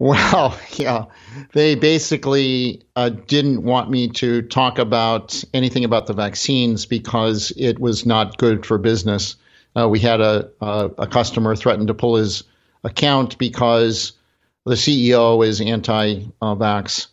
[0.00, 1.04] Well, yeah,
[1.52, 7.78] they basically uh, didn't want me to talk about anything about the vaccines because it
[7.78, 9.36] was not good for business.
[9.76, 12.42] Uh, we had a, a, a customer threaten to pull his
[12.82, 14.12] account because
[14.66, 17.06] the CEO is anti-vax.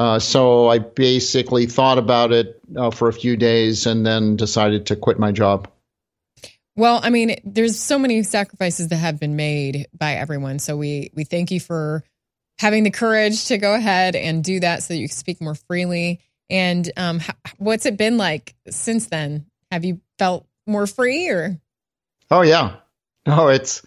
[0.00, 4.86] Uh, so I basically thought about it uh, for a few days and then decided
[4.86, 5.68] to quit my job.
[6.74, 10.58] Well, I mean, there's so many sacrifices that have been made by everyone.
[10.58, 12.02] So we we thank you for
[12.58, 15.54] having the courage to go ahead and do that, so that you can speak more
[15.54, 16.20] freely.
[16.48, 17.20] And um,
[17.58, 19.44] what's it been like since then?
[19.70, 21.60] Have you felt more free, or?
[22.30, 22.76] Oh yeah,
[23.26, 23.82] no, it's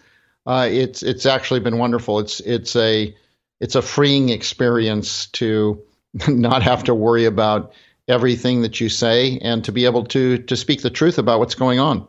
[0.46, 2.20] uh, it's it's actually been wonderful.
[2.20, 3.12] It's it's a
[3.60, 5.82] it's a freeing experience to
[6.28, 7.72] not have to worry about
[8.06, 11.54] everything that you say and to be able to to speak the truth about what's
[11.54, 12.06] going on.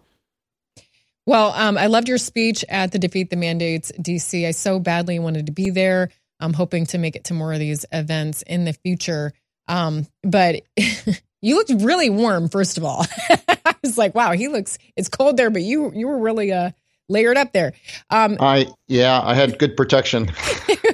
[1.25, 4.47] Well, um, I loved your speech at the Defeat the Mandates DC.
[4.47, 6.09] I so badly wanted to be there.
[6.39, 9.33] I'm hoping to make it to more of these events in the future.
[9.67, 10.61] Um, but
[11.41, 13.05] you looked really warm, first of all.
[13.65, 14.77] I was like, wow, he looks.
[14.95, 16.71] It's cold there, but you you were really uh
[17.09, 17.73] layered up there.
[18.09, 20.31] Um, I yeah, I had good protection.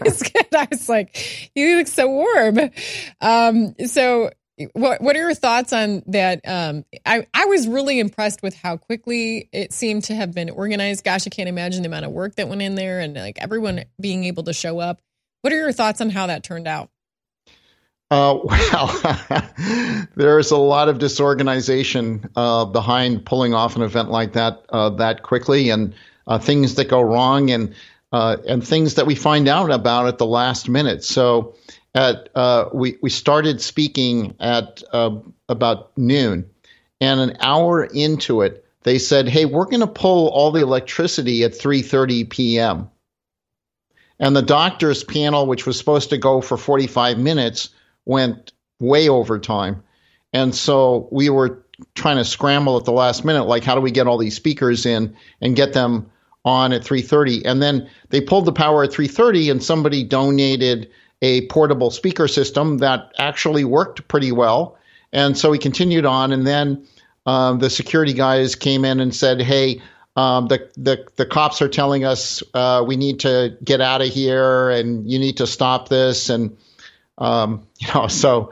[0.05, 0.47] was good.
[0.55, 2.71] I was like, you look so warm.
[3.21, 4.31] Um, so
[4.73, 6.41] what what are your thoughts on that?
[6.45, 11.03] Um, I I was really impressed with how quickly it seemed to have been organized.
[11.03, 13.85] Gosh, I can't imagine the amount of work that went in there, and like everyone
[13.99, 15.01] being able to show up.
[15.41, 16.89] What are your thoughts on how that turned out?
[18.11, 19.27] Uh, well,
[20.15, 25.23] there's a lot of disorganization uh, behind pulling off an event like that uh, that
[25.23, 25.95] quickly, and
[26.27, 27.73] uh, things that go wrong, and
[28.11, 31.03] uh, and things that we find out about at the last minute.
[31.03, 31.55] So,
[31.93, 34.81] at uh, we we started speaking at
[35.49, 36.49] about noon,
[37.01, 41.43] and an hour into it, they said, "Hey, we're going to pull all the electricity
[41.43, 42.89] at 3:30 p.m."
[44.19, 47.69] And the doctors panel, which was supposed to go for 45 minutes
[48.05, 49.83] went way over time.
[50.31, 53.91] And so we were trying to scramble at the last minute, like how do we
[53.91, 56.09] get all these speakers in and get them
[56.45, 57.43] on at 3:30?
[57.45, 60.89] And then they pulled the power at 3:30, and somebody donated
[61.21, 64.77] a portable speaker system that actually worked pretty well.
[65.13, 66.85] And so we continued on, and then
[67.25, 69.81] um, the security guys came in and said, "Hey."
[70.17, 74.09] Um, the, the the cops are telling us uh, we need to get out of
[74.09, 76.57] here and you need to stop this and
[77.17, 78.51] um, you know, so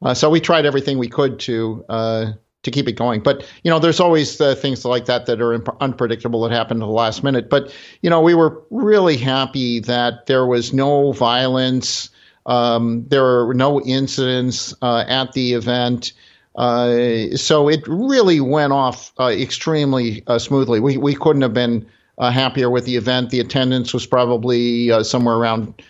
[0.00, 3.20] uh, so we tried everything we could to uh, to keep it going.
[3.20, 6.78] But you know, there's always uh, things like that that are imp- unpredictable that happen
[6.78, 7.50] at the last minute.
[7.50, 12.10] But you know, we were really happy that there was no violence.
[12.46, 16.12] Um, there were no incidents uh, at the event.
[16.54, 20.80] Uh, so it really went off uh, extremely smoothly.
[20.80, 21.86] We we couldn't have been
[22.20, 23.30] happier with the event.
[23.30, 25.82] The attendance was probably somewhere around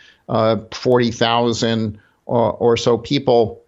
[0.73, 3.62] forty thousand or, or so people.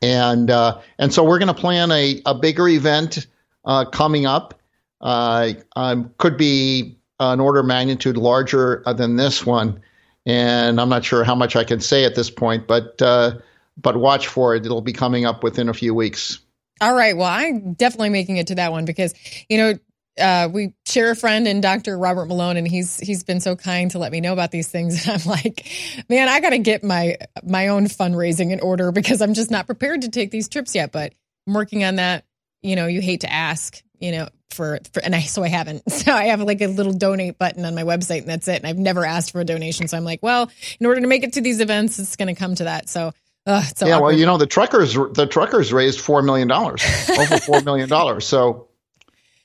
[0.00, 3.26] And uh, and so we're going to plan a, a bigger event
[3.64, 4.54] uh, coming up.
[5.00, 9.80] Uh, um, could be an order of magnitude larger than this one,
[10.26, 12.66] and I'm not sure how much I can say at this point.
[12.66, 13.38] But uh,
[13.76, 14.64] but watch for it.
[14.64, 16.38] It'll be coming up within a few weeks.
[16.80, 17.16] All right.
[17.16, 19.14] Well, I'm definitely making it to that one because,
[19.48, 19.74] you know,
[20.18, 21.98] uh, we share a friend in Dr.
[21.98, 24.88] Robert Malone, and he's he's been so kind to let me know about these things.
[25.08, 25.66] And I'm like,
[26.08, 29.66] man, I got to get my my own fundraising in order because I'm just not
[29.66, 30.92] prepared to take these trips yet.
[30.92, 31.12] But
[31.46, 32.24] I'm working on that.
[32.62, 35.82] You know, you hate to ask, you know, for, for and I so I haven't.
[35.98, 38.56] So I have like a little donate button on my website, and that's it.
[38.56, 39.88] And I've never asked for a donation.
[39.88, 40.50] So I'm like, well,
[40.80, 42.88] in order to make it to these events, it's going to come to that.
[42.88, 43.12] So
[43.48, 44.02] uh, yeah, awkward.
[44.02, 48.26] well, you know, the truckers the truckers raised four million dollars, over four million dollars.
[48.26, 48.67] So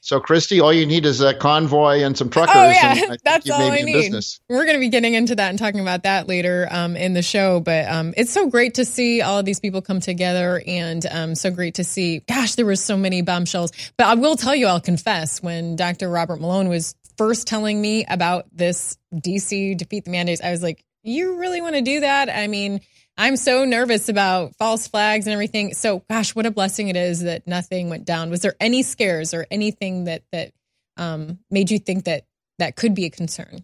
[0.03, 2.57] so, Christy, all you need is a convoy and some truckers.
[2.57, 3.93] Oh yeah, that's all I need.
[3.93, 4.41] Business.
[4.49, 7.21] We're going to be getting into that and talking about that later um, in the
[7.21, 7.61] show.
[7.61, 11.35] But um, it's so great to see all of these people come together, and um,
[11.35, 12.19] so great to see.
[12.27, 13.71] Gosh, there were so many bombshells.
[13.95, 16.09] But I will tell you, I'll confess, when Dr.
[16.09, 20.83] Robert Malone was first telling me about this DC defeat the mandates, I was like,
[21.03, 22.81] "You really want to do that?" I mean.
[23.17, 25.73] I'm so nervous about false flags and everything.
[25.73, 28.29] So, gosh, what a blessing it is that nothing went down.
[28.29, 30.51] Was there any scares or anything that that
[30.97, 32.25] um, made you think that
[32.59, 33.63] that could be a concern?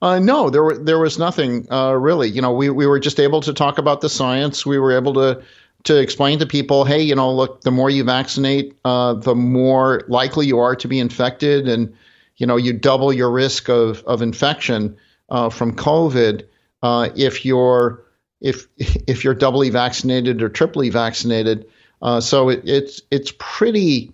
[0.00, 2.28] Uh, no, there were there was nothing uh, really.
[2.28, 4.64] You know, we we were just able to talk about the science.
[4.64, 5.42] We were able to
[5.84, 10.04] to explain to people, hey, you know, look, the more you vaccinate, uh, the more
[10.08, 11.94] likely you are to be infected, and
[12.36, 14.96] you know, you double your risk of of infection
[15.28, 16.46] uh, from COVID
[16.82, 18.02] uh, if you're
[18.42, 21.66] if if you're doubly vaccinated or triply vaccinated.
[22.02, 24.12] Uh, so it, it's it's pretty.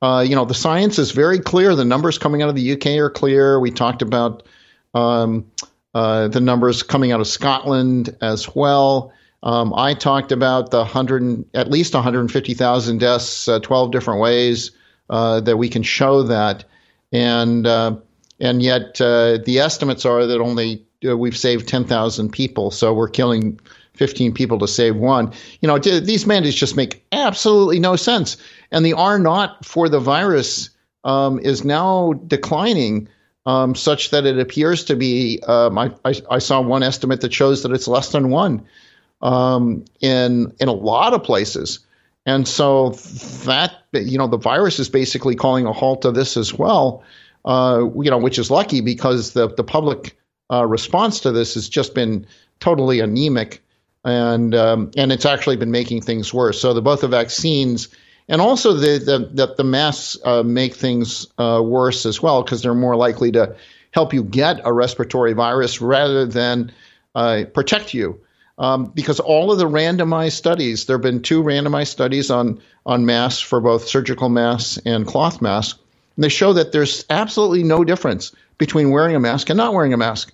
[0.00, 1.74] Uh, you know, the science is very clear.
[1.74, 3.58] The numbers coming out of the UK are clear.
[3.58, 4.44] We talked about
[4.94, 5.50] um,
[5.92, 9.12] uh, the numbers coming out of Scotland as well.
[9.42, 14.70] Um, I talked about the hundred, at least 150,000 deaths, uh, 12 different ways
[15.10, 16.64] uh, that we can show that,
[17.12, 17.96] and uh,
[18.40, 22.70] and yet uh, the estimates are that only uh, we've saved 10,000 people.
[22.70, 23.60] So we're killing
[23.94, 25.32] 15 people to save one.
[25.60, 28.36] You know, these mandates just make absolutely no sense.
[28.70, 30.70] And the R naught for the virus
[31.04, 33.08] um, is now declining.
[33.46, 35.40] Um, such that it appears to be.
[35.46, 38.62] Um, I, I, I, saw one estimate that shows that it's less than one
[39.22, 41.78] um, in in a lot of places,
[42.26, 42.90] and so
[43.46, 47.02] that you know the virus is basically calling a halt to this as well.
[47.46, 50.18] Uh, you know, which is lucky because the the public
[50.50, 52.26] uh, response to this has just been
[52.60, 53.62] totally anemic,
[54.04, 56.60] and um, and it's actually been making things worse.
[56.60, 57.88] So the both the vaccines
[58.28, 62.62] and also the the the, the masks uh, make things uh, worse as well because
[62.62, 63.56] they're more likely to
[63.92, 66.72] help you get a respiratory virus rather than
[67.14, 68.20] uh, protect you.
[68.58, 73.06] Um, because all of the randomized studies, there have been two randomized studies on on
[73.06, 75.78] masks for both surgical masks and cloth masks,
[76.16, 79.92] and they show that there's absolutely no difference between wearing a mask and not wearing
[79.92, 80.32] a mask.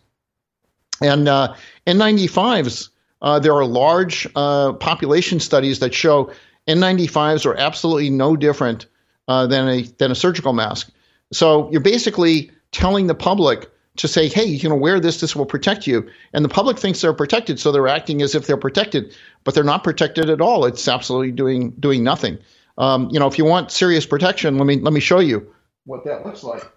[1.01, 1.55] And uh,
[1.87, 2.89] N95s,
[3.23, 6.31] uh, there are large uh, population studies that show
[6.69, 8.87] N95s are absolutely no different
[9.29, 10.91] uh, than a than a surgical mask.
[11.33, 15.21] So you're basically telling the public to say, "Hey, you know, wear this.
[15.21, 18.47] This will protect you." And the public thinks they're protected, so they're acting as if
[18.47, 19.15] they're protected,
[19.45, 20.65] but they're not protected at all.
[20.65, 22.39] It's absolutely doing doing nothing.
[22.77, 25.51] Um, you know, if you want serious protection, let me let me show you
[25.85, 26.71] what that looks like.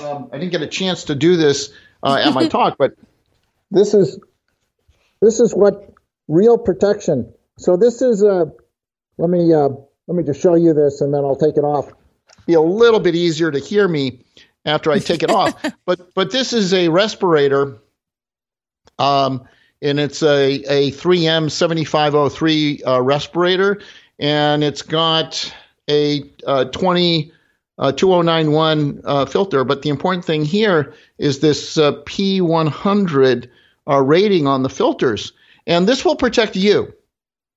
[0.00, 1.72] Um, I didn't get a chance to do this
[2.02, 2.94] uh, at my talk, but
[3.74, 4.18] this is
[5.20, 5.92] this is what
[6.28, 7.32] real protection.
[7.58, 8.50] So this is a.
[9.18, 9.68] Let me uh,
[10.06, 11.92] let me just show you this, and then I'll take it off.
[12.46, 14.24] Be a little bit easier to hear me
[14.64, 15.62] after I take it off.
[15.86, 17.78] But but this is a respirator,
[18.98, 19.46] um,
[19.82, 23.80] and it's a a 3M 7503 uh, respirator,
[24.18, 25.54] and it's got
[25.88, 27.32] a uh, 20
[27.78, 29.64] uh, 2091 uh, filter.
[29.64, 33.48] But the important thing here is this uh, P100
[33.88, 35.32] uh, rating on the filters.
[35.66, 36.94] And this will protect you.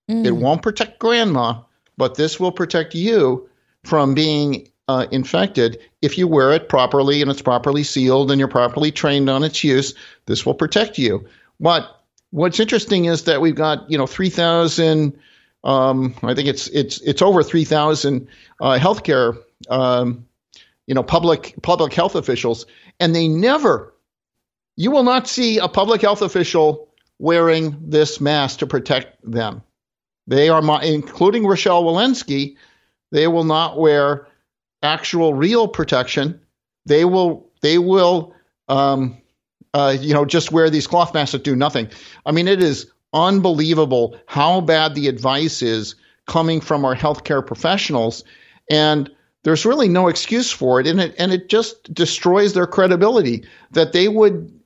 [0.10, 0.26] Mm.
[0.26, 1.62] It won't protect grandma,
[1.98, 3.50] but this will protect you
[3.84, 8.48] from being uh, infected if you wear it properly and it's properly sealed and you're
[8.48, 9.94] properly trained on its use.
[10.26, 11.28] This will protect you.
[11.60, 12.02] But
[12.32, 15.18] what's interesting is that we've got you know 3,000.
[15.64, 18.28] Um, I think it's it's it's over 3,000
[18.62, 19.38] uh, healthcare
[19.70, 20.26] um,
[20.86, 22.66] you know public public health officials,
[23.00, 23.94] and they never
[24.78, 26.88] you will not see a public health official
[27.20, 29.64] wearing this mask to protect them.
[30.28, 32.56] They are, including Rochelle Walensky,
[33.12, 34.28] they will not wear
[34.84, 36.40] actual real protection.
[36.86, 38.36] They will, they will,
[38.70, 39.18] um,
[39.74, 41.90] uh, you know, just wear these cloth masks that do nothing.
[42.26, 45.96] I mean, it is unbelievable how bad the advice is
[46.28, 48.24] coming from our healthcare professionals,
[48.70, 49.10] and
[49.44, 53.94] there's really no excuse for it, and it and it just destroys their credibility that
[53.94, 54.57] they would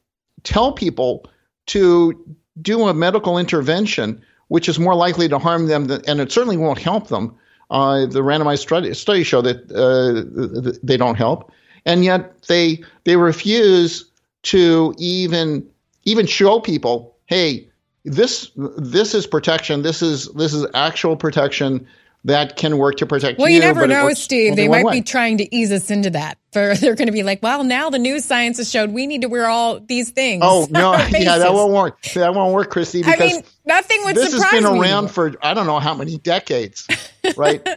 [0.43, 1.25] tell people
[1.67, 4.21] to do a medical intervention
[4.51, 7.33] which is more likely to harm them, than, and it certainly won't help them.
[7.69, 11.53] Uh, the randomized study, studies show that uh, they don't help,
[11.85, 14.11] and yet they they refuse
[14.43, 15.65] to even
[16.03, 17.65] even show people, hey,
[18.03, 19.83] this this is protection.
[19.83, 21.87] This is this is actual protection
[22.26, 23.55] that can work to protect well, you.
[23.55, 24.55] you never know, Steve.
[24.55, 24.93] They might way.
[24.93, 26.38] be trying to ease us into that.
[26.53, 29.22] For they're going to be like, well, now the new science has showed we need
[29.22, 30.43] to wear all these things.
[30.45, 32.01] Oh no, yeah, that won't work.
[32.13, 33.01] That won't work, Christy.
[33.01, 35.07] Because I mean, nothing would this has been around anymore.
[35.09, 36.88] for I don't know how many decades,
[37.36, 37.67] right?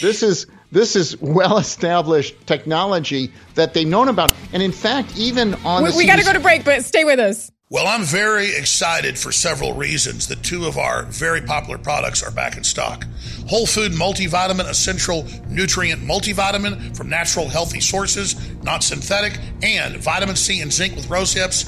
[0.00, 5.54] this is this is well established technology that they've known about, and in fact, even
[5.64, 7.52] on We, we got to go to break, but stay with us.
[7.74, 12.30] Well, I'm very excited for several reasons that two of our very popular products are
[12.30, 13.04] back in stock.
[13.48, 20.60] Whole Food Multivitamin Essential Nutrient Multivitamin from natural healthy sources, not synthetic, and vitamin C
[20.60, 21.64] and zinc with rose hips,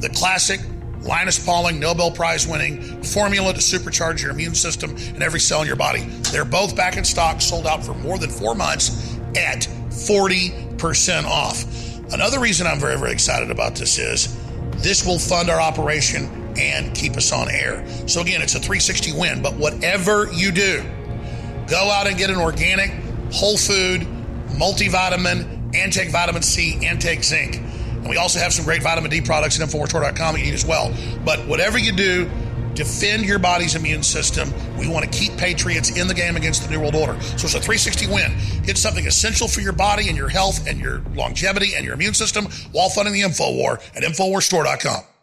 [0.00, 0.60] the classic
[1.00, 5.66] Linus Pauling Nobel Prize winning formula to supercharge your immune system and every cell in
[5.66, 6.00] your body.
[6.32, 11.64] They're both back in stock, sold out for more than four months at 40% off.
[12.12, 14.45] Another reason I'm very, very excited about this is
[14.78, 17.86] this will fund our operation and keep us on air.
[18.06, 20.82] So, again, it's a 360 win, but whatever you do,
[21.68, 22.90] go out and get an organic,
[23.32, 24.02] whole food,
[24.50, 27.56] multivitamin, and take vitamin C and take zinc.
[27.56, 30.94] And we also have some great vitamin D products at InfoWarsStore.com you need as well.
[31.24, 32.30] But whatever you do,
[32.76, 34.52] defend your body's immune system.
[34.78, 37.20] We want to keep Patriots in the game against the New World Order.
[37.20, 38.36] So it's a 360 win.
[38.62, 42.14] Get something essential for your body and your health and your longevity and your immune
[42.14, 45.15] system while funding the info war at InfoWarsStore.com.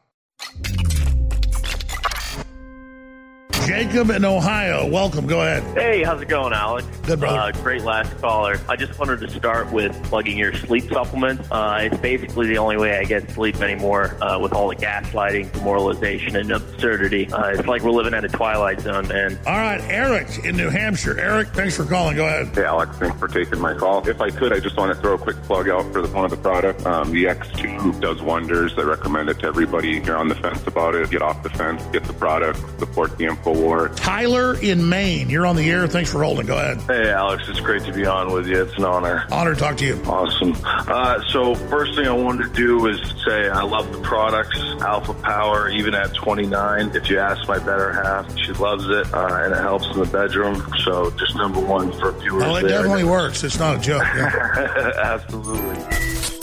[3.66, 5.26] Jacob in Ohio, welcome.
[5.26, 5.64] Go ahead.
[5.78, 6.86] Hey, how's it going, Alex?
[7.04, 7.40] Good, brother.
[7.40, 8.60] Uh, great last caller.
[8.68, 11.42] I just wanted to start with plugging your sleep supplement.
[11.50, 15.52] Uh, it's basically the only way I get sleep anymore uh, with all the gaslighting,
[15.54, 17.32] demoralization, and absurdity.
[17.32, 19.40] Uh, it's like we're living at a twilight zone, man.
[19.48, 21.18] All right, Eric in New Hampshire.
[21.18, 22.18] Eric, thanks for calling.
[22.18, 22.48] Go ahead.
[22.54, 24.08] Hey, Alex, thanks for taking my call.
[24.08, 26.26] If I could, I just want to throw a quick plug out for the, one
[26.26, 26.86] of the products.
[26.86, 28.78] Um, the X2 does wonders.
[28.78, 29.98] I recommend it to everybody.
[29.98, 33.18] If you're on the fence about it, get off the fence, get the product, support
[33.18, 33.96] the InfoWar.
[33.96, 35.88] Tyler in Maine, you're on the air.
[35.88, 36.46] Thanks for holding.
[36.46, 36.82] Go ahead.
[36.82, 38.62] Hey, Alex, it's great to be on with you.
[38.62, 39.26] It's an honor.
[39.32, 40.02] Honor to talk to you.
[40.06, 40.54] Awesome.
[40.64, 45.14] Uh, so, first thing I wanted to do is say I love the products, Alpha
[45.14, 46.96] Power, even at 29.
[46.96, 50.06] If you ask my better half, she loves it, uh, and it helps in the
[50.06, 50.64] bedroom.
[50.84, 52.44] So, just number one for viewers.
[52.44, 52.82] Oh, it there.
[52.82, 53.44] definitely works.
[53.44, 54.04] It's not a joke.
[54.16, 54.92] Yeah.
[55.04, 56.43] Absolutely.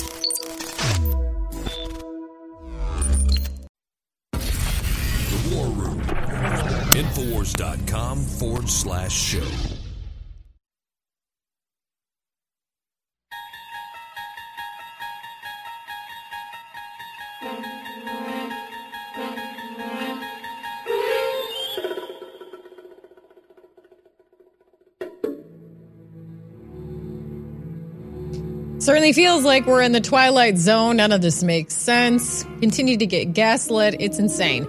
[7.41, 9.41] Infowars.com forward slash show.
[28.78, 30.97] Certainly feels like we're in the twilight zone.
[30.97, 32.45] None of this makes sense.
[32.61, 33.97] Continue to get gaslit.
[34.01, 34.66] It's insane.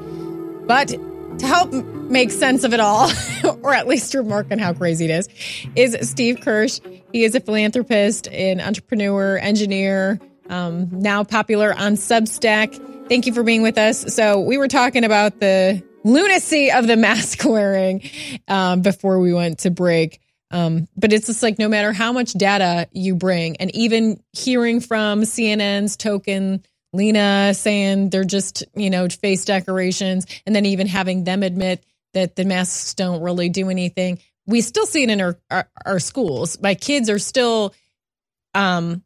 [0.67, 0.93] But
[1.41, 3.09] to help make sense of it all,
[3.63, 5.29] or at least remark on how crazy it is,
[5.75, 6.79] is Steve Kirsch.
[7.11, 10.19] He is a philanthropist, an entrepreneur, engineer,
[10.49, 13.09] um, now popular on Substack.
[13.09, 14.13] Thank you for being with us.
[14.13, 18.07] So we were talking about the lunacy of the mask wearing
[18.47, 20.19] um, before we went to break.
[20.51, 24.81] Um, but it's just like no matter how much data you bring, and even hearing
[24.81, 26.63] from CNN's token
[26.93, 32.35] Lena saying they're just, you know, face decorations, and then even having them admit that
[32.35, 34.19] the masks don't really do anything.
[34.45, 36.61] We still see it in our, our, our schools.
[36.61, 37.73] My kids are still
[38.53, 39.03] um,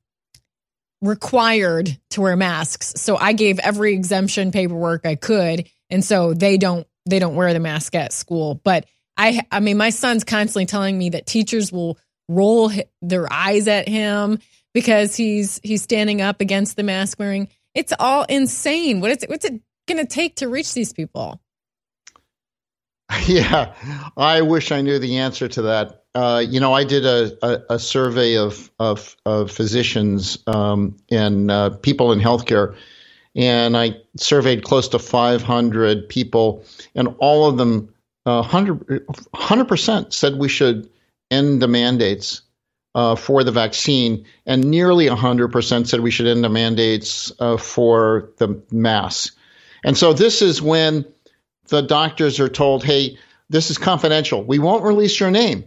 [1.01, 2.93] required to wear masks.
[2.97, 5.69] So I gave every exemption paperwork I could.
[5.89, 8.55] And so they don't they don't wear the mask at school.
[8.63, 8.85] But
[9.17, 12.71] I I mean my son's constantly telling me that teachers will roll
[13.01, 14.39] their eyes at him
[14.73, 17.49] because he's he's standing up against the mask wearing.
[17.75, 19.01] It's all insane.
[19.01, 21.39] What is it what's it going to take to reach these people?
[23.27, 23.73] Yeah,
[24.17, 26.03] I wish I knew the answer to that.
[26.15, 31.51] Uh, you know, I did a, a, a survey of, of, of physicians um, and
[31.51, 32.75] uh, people in healthcare,
[33.35, 36.63] and I surveyed close to 500 people,
[36.95, 37.93] and all of them,
[38.25, 40.89] uh, 100 percent, said we should
[41.29, 42.41] end the mandates
[42.95, 47.57] uh, for the vaccine, and nearly 100 percent said we should end the mandates uh,
[47.57, 49.35] for the masks.
[49.83, 51.05] And so this is when
[51.67, 53.17] the doctors are told, hey,
[53.49, 54.43] this is confidential.
[54.43, 55.65] We won't release your name.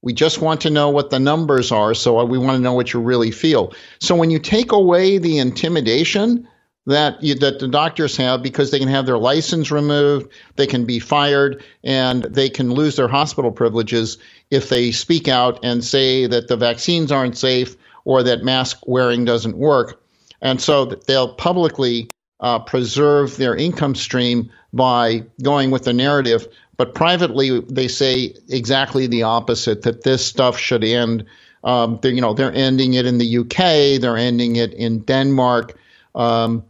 [0.00, 1.94] We just want to know what the numbers are.
[1.94, 3.72] So we want to know what you really feel.
[4.00, 6.48] So when you take away the intimidation,
[6.86, 10.84] that you, that the doctors have because they can have their license removed, they can
[10.84, 14.18] be fired, and they can lose their hospital privileges
[14.52, 17.74] if they speak out and say that the vaccines aren't safe
[18.04, 19.98] or that mask wearing doesn't work.
[20.42, 22.10] And so they'll publicly
[22.40, 26.46] uh, preserve their income stream by going with the narrative.
[26.76, 31.24] But privately, they say exactly the opposite that this stuff should end.
[31.64, 35.78] Um, you know, they're ending it in the UK, they're ending it in Denmark.
[36.14, 36.62] Um,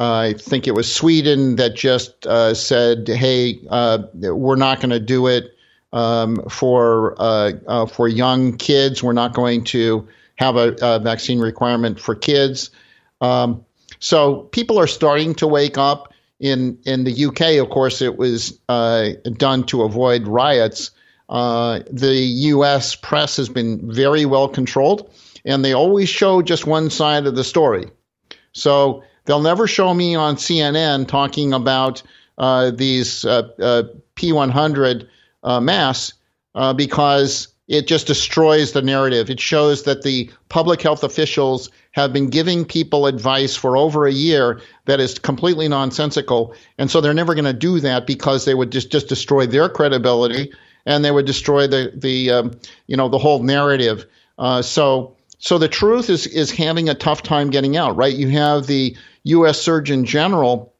[0.00, 4.98] I think it was Sweden that just uh, said, "Hey, uh, we're not going to
[4.98, 5.53] do it
[5.94, 9.02] um, for uh, uh, for young kids.
[9.02, 10.06] We're not going to
[10.36, 12.70] have a, a vaccine requirement for kids."
[13.22, 13.64] Um,
[14.00, 16.12] so people are starting to wake up.
[16.40, 20.90] In in the UK, of course, it was uh, done to avoid riots.
[21.28, 22.14] The
[22.50, 22.96] U.S.
[22.96, 25.10] press has been very well controlled,
[25.44, 27.86] and they always show just one side of the story.
[28.52, 32.02] So they'll never show me on CNN talking about
[32.36, 33.82] uh, these uh, uh
[34.16, 35.08] P100
[35.44, 36.14] uh, masks
[36.54, 39.30] uh, because it just destroys the narrative.
[39.30, 44.12] It shows that the public health officials have been giving people advice for over a
[44.12, 46.54] year that is completely nonsensical.
[46.76, 49.68] And so they're never going to do that because they would just, just destroy their
[49.68, 50.52] credibility
[50.84, 52.50] and they would destroy the, the um,
[52.86, 54.04] you know, the whole narrative.
[54.38, 58.14] Uh, so, so the truth is, is having a tough time getting out, right?
[58.14, 59.60] You have the U.S.
[59.60, 60.73] Surgeon General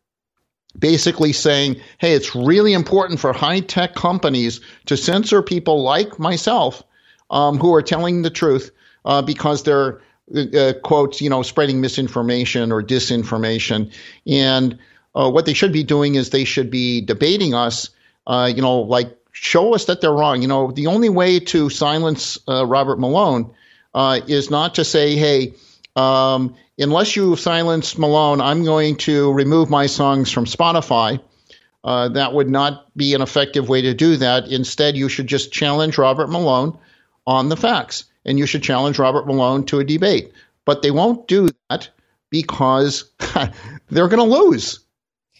[0.78, 6.82] basically saying, hey, it's really important for high tech companies to censor people like myself
[7.30, 8.70] um, who are telling the truth
[9.04, 10.00] uh, because they're,
[10.34, 13.92] uh, uh, you know, spreading misinformation or disinformation.
[14.26, 14.78] And
[15.14, 17.90] uh, what they should be doing is they should be debating us,
[18.26, 20.42] uh, you know, like show us that they're wrong.
[20.42, 23.54] You know, the only way to silence uh, Robert Malone
[23.94, 25.54] is not to say, hey,
[25.94, 31.20] um, unless you silence Malone, I'm going to remove my songs from Spotify.
[31.82, 34.48] Uh, that would not be an effective way to do that.
[34.48, 36.78] Instead, you should just challenge Robert Malone
[37.26, 40.32] on the facts, and you should challenge Robert Malone to a debate.
[40.64, 41.90] But they won't do that
[42.30, 43.10] because
[43.90, 44.80] they're going to lose.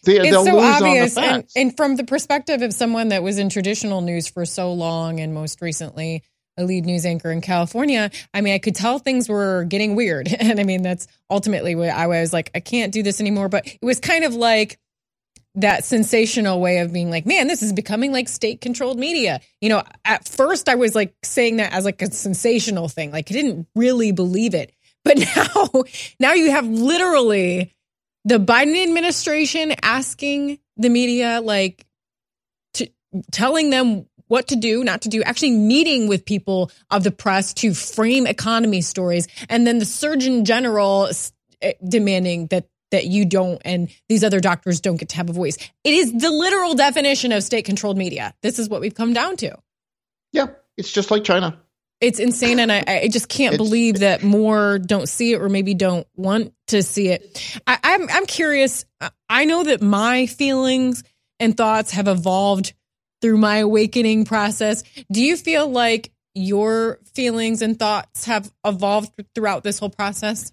[0.05, 4.03] They, it's so obvious, and, and from the perspective of someone that was in traditional
[4.03, 6.23] news for so long, and most recently
[6.57, 10.29] a lead news anchor in California, I mean, I could tell things were getting weird.
[10.45, 13.49] And I mean, that's ultimately what I was like, I can't do this anymore.
[13.49, 14.79] But it was kind of like
[15.55, 19.41] that sensational way of being like, man, this is becoming like state controlled media.
[19.61, 23.11] You know, at first I was like saying that as like a sensational thing.
[23.11, 24.73] Like I didn't really believe it.
[25.05, 25.85] But now,
[26.21, 27.73] now you have literally
[28.25, 31.87] the Biden administration asking the media, like,
[32.75, 32.91] to,
[33.31, 37.55] telling them what to do, not to do, actually meeting with people of the press
[37.55, 41.09] to frame economy stories, and then the Surgeon General
[41.63, 45.33] eh, demanding that that you don't and these other doctors don't get to have a
[45.33, 45.57] voice.
[45.83, 48.35] It is the literal definition of state controlled media.
[48.41, 49.57] This is what we've come down to.
[50.33, 50.47] Yeah,
[50.77, 51.59] it's just like China.
[52.01, 55.75] It's insane, and I, I just can't believe that more don't see it or maybe
[55.75, 57.61] don't want to see it.
[57.67, 58.85] I, I'm I'm curious.
[59.29, 61.03] I know that my feelings
[61.41, 62.75] and thoughts have evolved
[63.25, 64.85] through my awakening process.
[65.11, 70.53] Do you feel like your feelings and thoughts have evolved throughout this whole process?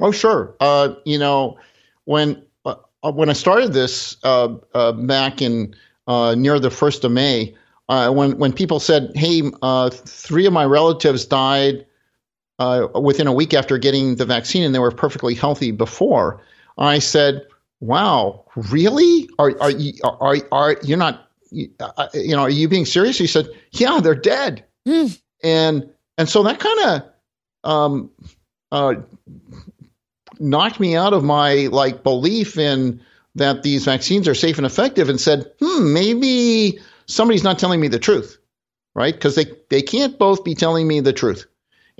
[0.00, 0.56] Oh, sure.
[0.58, 1.58] Uh, you know,
[2.06, 2.74] when uh,
[3.12, 5.76] when I started this uh, uh back in
[6.08, 7.54] uh, near the first of May,
[7.88, 9.42] uh, when when people said, "Hey,
[9.92, 11.86] three of my relatives died
[12.58, 16.42] within a week after getting the vaccine, and they were perfectly healthy before,"
[16.76, 17.46] I said,
[17.78, 19.28] "Wow, really?
[19.38, 23.18] Are are you are are you're not uh, you know, are you being serious?
[23.18, 24.64] He said, yeah, they're dead.
[24.86, 25.20] Mm.
[25.42, 26.80] And, and so that kind
[27.64, 28.10] of, um,
[28.72, 28.94] uh,
[30.38, 33.00] knocked me out of my like belief in
[33.34, 37.88] that these vaccines are safe and effective and said, hmm, maybe somebody's not telling me
[37.88, 38.38] the truth,
[38.94, 39.14] right?
[39.14, 41.46] Because they, they can't both be telling me the truth.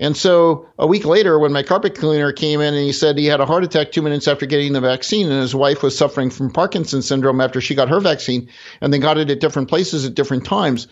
[0.01, 3.27] And so a week later, when my carpet cleaner came in and he said he
[3.27, 6.31] had a heart attack two minutes after getting the vaccine, and his wife was suffering
[6.31, 8.49] from Parkinson's syndrome after she got her vaccine,
[8.81, 10.87] and they got it at different places at different times,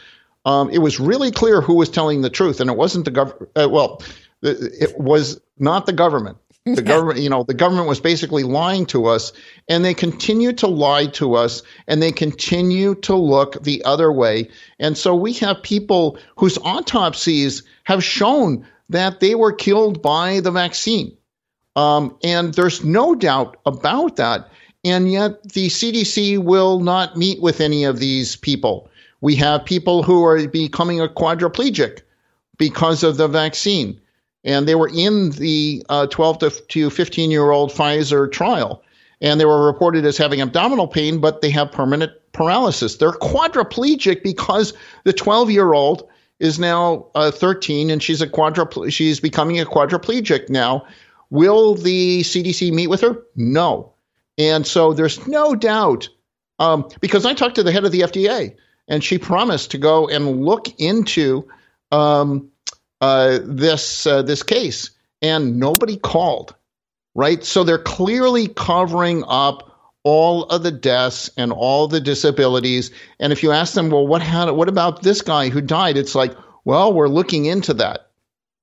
[0.45, 3.49] um, it was really clear who was telling the truth, and it wasn't the government.
[3.56, 4.02] Uh, well,
[4.44, 6.38] it was not the government.
[6.65, 9.34] The government, you know, the government was basically lying to us,
[9.68, 14.49] and they continue to lie to us, and they continue to look the other way.
[14.77, 20.51] And so we have people whose autopsies have shown that they were killed by the
[20.51, 21.15] vaccine.
[21.75, 24.49] Um, and there's no doubt about that.
[24.83, 28.89] And yet the CDC will not meet with any of these people.
[29.21, 32.01] We have people who are becoming a quadriplegic
[32.57, 33.99] because of the vaccine.
[34.43, 38.83] And they were in the uh, 12 to 15 year old Pfizer trial.
[39.21, 42.95] and they were reported as having abdominal pain, but they have permanent paralysis.
[42.95, 46.07] They're quadriplegic because the 12 year old
[46.39, 50.85] is now uh, 13 and she's a quadruple she's becoming a quadriplegic now.
[51.29, 53.23] Will the CDC meet with her?
[53.35, 53.93] No.
[54.37, 56.09] And so there's no doubt
[56.57, 58.55] um, because I talked to the head of the FDA
[58.87, 61.47] and she promised to go and look into
[61.91, 62.51] um,
[63.01, 64.91] uh, this uh, this case,
[65.21, 66.55] and nobody called.
[67.15, 69.68] Right, so they're clearly covering up
[70.03, 72.91] all of the deaths and all the disabilities.
[73.19, 75.97] And if you ask them, well, what had, what about this guy who died?
[75.97, 78.09] It's like, well, we're looking into that.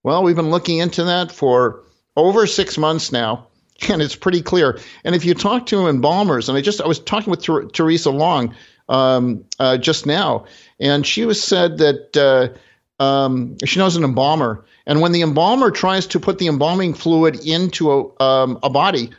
[0.02, 1.82] Well, we've been looking into that for
[2.16, 3.48] over six months now,
[3.88, 4.78] and it's pretty clear.
[5.04, 8.10] And if you talk to embalmers, and I just I was talking with Ter- Theresa
[8.10, 8.54] Long
[8.88, 10.46] um, uh, just now,
[10.78, 15.70] and she was said that uh, um, she knows an embalmer, and when the embalmer
[15.70, 19.10] tries to put the embalming fluid into a, um, a body,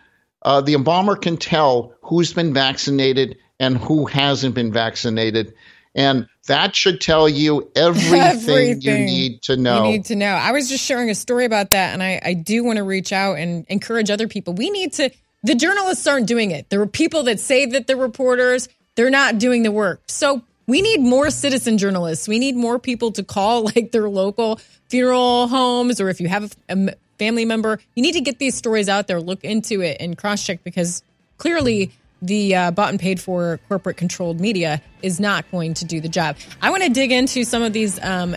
[0.47, 5.53] uh, the embalmer can tell who's been vaccinated and who hasn't been vaccinated.
[5.93, 9.83] And that should tell you everything, everything, you need to know.
[9.83, 10.29] You need to know.
[10.29, 13.11] I was just sharing a story about that, and I, I do want to reach
[13.11, 14.53] out and encourage other people.
[14.53, 15.09] We need to,
[15.43, 16.69] the journalists aren't doing it.
[16.69, 20.01] There are people that say that they're reporters, they're not doing the work.
[20.07, 22.25] So we need more citizen journalists.
[22.25, 26.55] We need more people to call like their local funeral homes, or if you have
[26.69, 30.17] a, family member, you need to get these stories out there, look into it, and
[30.17, 31.03] cross check because
[31.37, 31.91] clearly
[32.21, 36.09] the uh, bought and paid for corporate controlled media is not going to do the
[36.09, 36.35] job.
[36.61, 38.35] I want to dig into some of these um,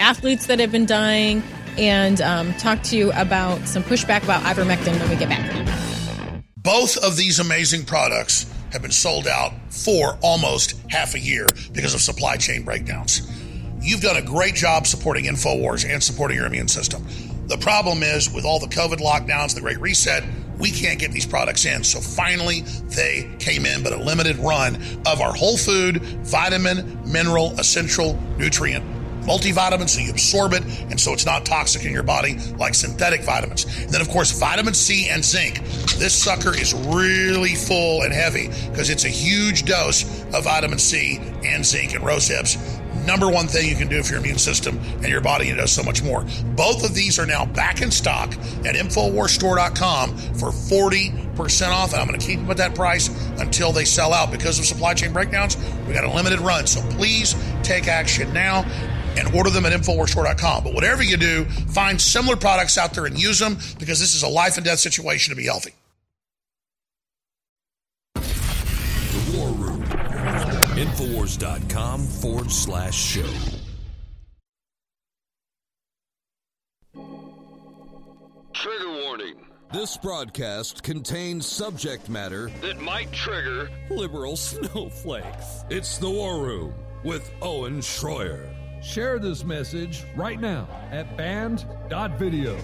[0.00, 1.42] athletes that have been dying
[1.78, 6.42] and um, talk to you about some pushback about ivermectin when we get back.
[6.56, 11.94] Both of these amazing products have been sold out for almost half a year because
[11.94, 13.28] of supply chain breakdowns.
[13.80, 17.04] You've done a great job supporting InfoWars and supporting your immune system.
[17.52, 20.24] The problem is with all the COVID lockdowns, the Great Reset,
[20.58, 21.84] we can't get these products in.
[21.84, 22.62] So finally,
[22.96, 24.76] they came in, but a limited run
[25.06, 28.82] of our whole food, vitamin, mineral, essential, nutrient
[29.22, 33.22] multivitamin so you absorb it and so it's not toxic in your body like synthetic
[33.22, 33.64] vitamins.
[33.82, 35.62] And then, of course, vitamin C and zinc.
[35.98, 40.02] This sucker is really full and heavy because it's a huge dose
[40.34, 42.56] of vitamin C and zinc and rose hips
[43.06, 45.72] number one thing you can do for your immune system and your body and does
[45.72, 46.24] so much more.
[46.56, 48.32] Both of these are now back in stock
[48.64, 51.92] at InfoWarsStore.com for 40% off.
[51.92, 53.08] And I'm going to keep them at that price
[53.38, 55.56] until they sell out because of supply chain breakdowns.
[55.86, 56.66] We got a limited run.
[56.66, 58.64] So please take action now
[59.16, 60.64] and order them at InfoWarsStore.com.
[60.64, 64.22] But whatever you do, find similar products out there and use them because this is
[64.22, 65.72] a life and death situation to be healthy.
[70.82, 73.32] Infowars.com forward slash show.
[78.52, 79.36] Trigger warning.
[79.72, 85.64] This broadcast contains subject matter that might trigger liberal snowflakes.
[85.70, 88.52] It's the War Room with Owen Schroyer.
[88.82, 92.58] Share this message right now at band.video.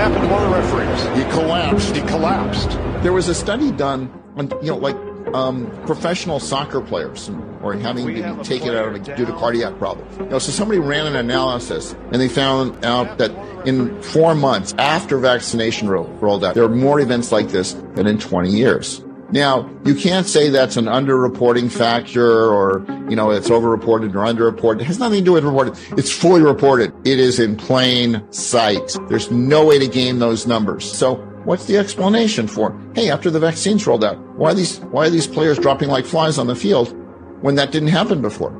[0.00, 1.18] happened to one of the referees.
[1.18, 1.94] He collapsed.
[1.94, 2.70] He collapsed.
[3.02, 4.96] There was a study done on, you know, like
[5.34, 7.30] um, professional soccer players
[7.62, 10.16] or having to be taken out of, due to cardiac problems.
[10.16, 13.30] You know, so somebody ran an analysis and they found out that
[13.66, 18.06] in four months after vaccination ro- rolled out, there were more events like this than
[18.06, 19.04] in 20 years.
[19.32, 24.80] Now, you can't say that's an underreporting factor or, you know, it's overreported or underreported.
[24.80, 25.78] It has nothing to do with reported.
[25.96, 26.92] It's fully reported.
[27.06, 28.96] It is in plain sight.
[29.08, 30.90] There's no way to game those numbers.
[30.90, 35.06] So what's the explanation for, hey, after the vaccines rolled out, why are these, why
[35.06, 36.92] are these players dropping like flies on the field
[37.40, 38.50] when that didn't happen before?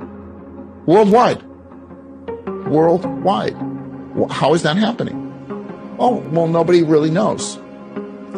[0.86, 1.42] Worldwide.
[2.68, 3.56] Worldwide.
[4.30, 5.26] How is that happening?
[5.98, 7.58] Oh, well, nobody really knows.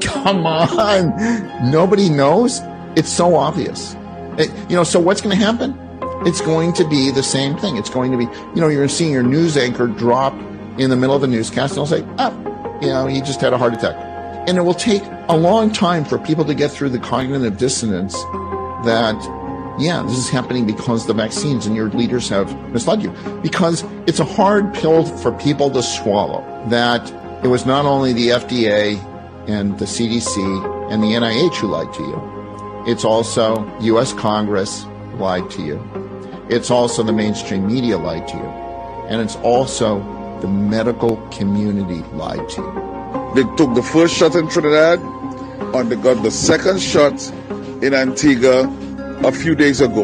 [0.00, 1.70] Come on.
[1.70, 2.60] Nobody knows.
[2.96, 3.94] It's so obvious.
[4.38, 5.78] It, you know, so what's going to happen?
[6.26, 7.76] It's going to be the same thing.
[7.76, 10.34] It's going to be, you know, you're seeing your news anchor drop
[10.78, 12.32] in the middle of a newscast and they'll say, ah,
[12.80, 13.96] you know, he just had a heart attack.
[14.48, 18.14] And it will take a long time for people to get through the cognitive dissonance
[18.84, 19.16] that,
[19.78, 23.10] yeah, this is happening because the vaccines and your leaders have misled you.
[23.42, 27.10] Because it's a hard pill for people to swallow that
[27.44, 29.00] it was not only the FDA
[29.48, 30.36] and the CDC
[30.90, 32.84] and the NIH who lied to you.
[32.86, 34.12] It's also U.S.
[34.12, 35.80] Congress lied to you.
[36.48, 38.48] It's also the mainstream media lied to you.
[39.08, 40.00] And it's also
[40.40, 43.34] the medical community lied to you.
[43.34, 44.98] They took the first shot in Trinidad
[45.74, 47.14] and they got the second shot
[47.82, 48.68] in Antigua
[49.24, 50.02] a few days ago.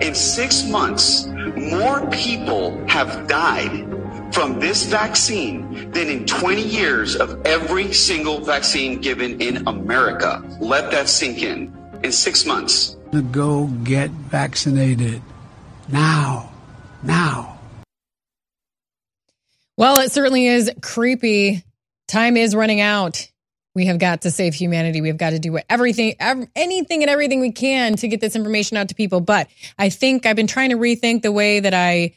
[0.00, 3.93] In six months, more people have died
[4.34, 10.42] from this vaccine than in 20 years of every single vaccine given in America.
[10.60, 11.72] Let that sink in.
[12.02, 12.96] In six months.
[13.12, 15.22] To go get vaccinated
[15.88, 16.50] now.
[17.04, 17.60] Now.
[19.76, 21.62] Well, it certainly is creepy.
[22.08, 23.30] Time is running out.
[23.74, 25.00] We have got to save humanity.
[25.00, 28.76] We have got to do everything, anything and everything we can to get this information
[28.76, 29.20] out to people.
[29.20, 29.48] But
[29.78, 32.14] I think I've been trying to rethink the way that I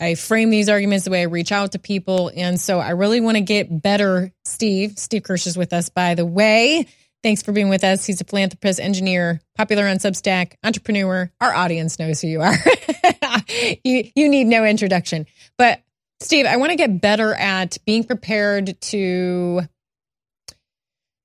[0.00, 2.30] I frame these arguments, the way I reach out to people.
[2.34, 4.32] And so I really want to get better.
[4.44, 6.86] Steve, Steve Kirsch is with us, by the way.
[7.22, 8.06] Thanks for being with us.
[8.06, 11.30] He's a philanthropist, engineer, popular on Substack, entrepreneur.
[11.40, 12.54] Our audience knows who you are.
[13.84, 15.26] you, you need no introduction.
[15.58, 15.82] But
[16.20, 19.62] Steve, I want to get better at being prepared to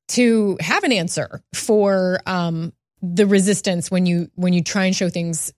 [0.10, 5.10] to have an answer for um, the resistance when you when you try and show
[5.10, 5.54] things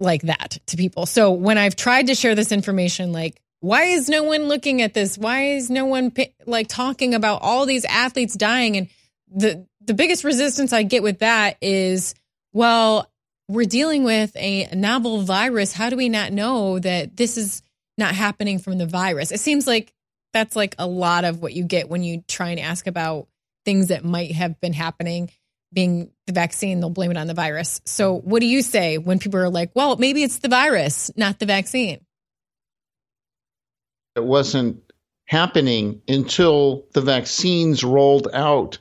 [0.00, 1.06] like that to people.
[1.06, 4.94] So when I've tried to share this information, like, why is no one looking at
[4.94, 5.18] this?
[5.18, 6.12] Why is no one
[6.46, 8.76] like talking about all these athletes dying?
[8.76, 8.88] And
[9.34, 12.14] the the biggest resistance I get with that is,
[12.52, 13.10] well,
[13.48, 15.72] we're dealing with a novel virus.
[15.72, 17.62] How do we not know that this is
[17.96, 19.32] not happening from the virus?
[19.32, 19.92] It seems like
[20.32, 23.26] that's like a lot of what you get when you try and ask about
[23.64, 25.30] things that might have been happening
[25.72, 27.80] being the vaccine, they'll blame it on the virus.
[27.84, 31.38] So, what do you say when people are like, well, maybe it's the virus, not
[31.38, 32.00] the vaccine?
[34.16, 34.82] It wasn't
[35.26, 38.78] happening until the vaccines rolled out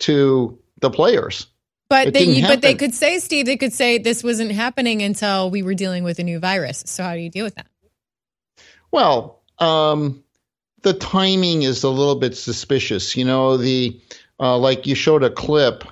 [0.00, 1.46] to the players.
[1.88, 5.62] But they, but they could say, Steve, they could say this wasn't happening until we
[5.62, 6.84] were dealing with a new virus.
[6.86, 7.66] So, how do you deal with that?
[8.90, 10.24] Well, um,
[10.80, 13.14] the timing is a little bit suspicious.
[13.14, 14.00] You know, the
[14.40, 15.84] uh, like you showed a clip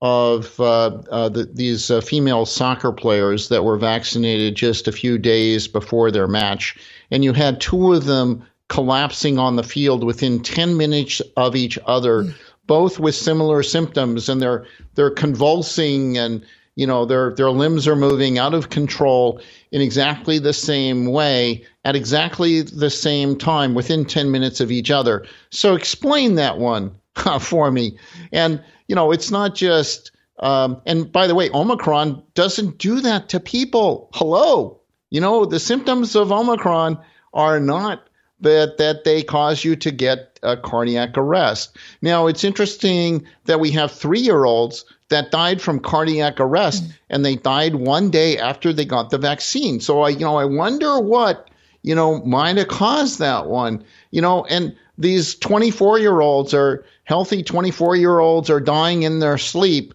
[0.00, 5.18] of uh, uh, the, these uh, female soccer players that were vaccinated just a few
[5.18, 6.76] days before their match,
[7.10, 11.78] and you had two of them collapsing on the field within 10 minutes of each
[11.86, 12.34] other, mm.
[12.66, 16.44] both with similar symptoms, and they're they're convulsing and
[16.76, 19.40] you know their their limbs are moving out of control
[19.72, 24.90] in exactly the same way at exactly the same time within 10 minutes of each
[24.90, 25.26] other.
[25.50, 26.94] So explain that one
[27.40, 27.98] for me.
[28.32, 30.10] And you know, it's not just.
[30.40, 34.08] Um, and by the way, Omicron doesn't do that to people.
[34.14, 36.98] Hello, you know, the symptoms of Omicron
[37.32, 38.08] are not
[38.40, 41.76] that that they cause you to get a cardiac arrest.
[42.02, 46.92] Now, it's interesting that we have three year olds that died from cardiac arrest, mm-hmm.
[47.10, 49.80] and they died one day after they got the vaccine.
[49.80, 51.50] So I, you know, I wonder what
[51.82, 53.84] you know might have caused that one.
[54.10, 59.20] You know, and these 24 year olds are healthy 24 year olds are dying in
[59.20, 59.94] their sleep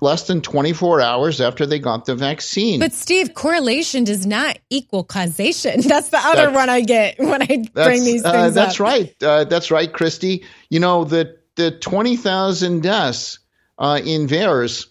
[0.00, 2.80] less than 24 hours after they got the vaccine.
[2.80, 5.80] But Steve, correlation does not equal causation.
[5.86, 8.80] That's the other that's, one I get when I bring these uh, things uh, That's
[8.80, 8.80] up.
[8.80, 9.22] right.
[9.22, 10.44] Uh, that's right, Christy.
[10.68, 13.38] You know, the, the 20,000 deaths
[13.78, 14.86] uh, in VAERS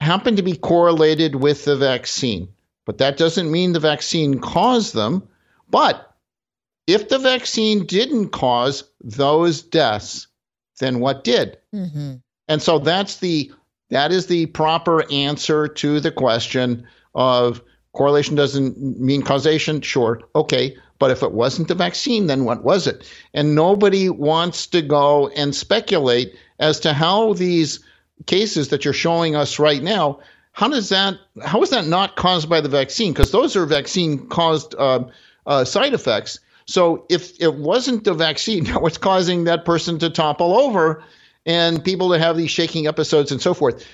[0.00, 2.48] happen to be correlated with the vaccine.
[2.86, 5.28] But that doesn't mean the vaccine caused them.
[5.68, 6.09] But
[6.92, 10.26] if the vaccine didn't cause those deaths,
[10.78, 11.58] then what did?
[11.74, 12.14] Mm-hmm.
[12.48, 13.52] And so that's the
[13.90, 17.60] that is the proper answer to the question of
[17.92, 19.80] correlation doesn't mean causation.
[19.80, 23.10] Sure, okay, but if it wasn't the vaccine, then what was it?
[23.34, 27.80] And nobody wants to go and speculate as to how these
[28.26, 30.20] cases that you're showing us right now.
[30.52, 31.14] How does that?
[31.42, 33.12] How is that not caused by the vaccine?
[33.12, 35.04] Because those are vaccine caused uh,
[35.46, 36.40] uh, side effects.
[36.70, 41.02] So if it wasn't the vaccine that was causing that person to topple over
[41.44, 43.84] and people to have these shaking episodes and so forth,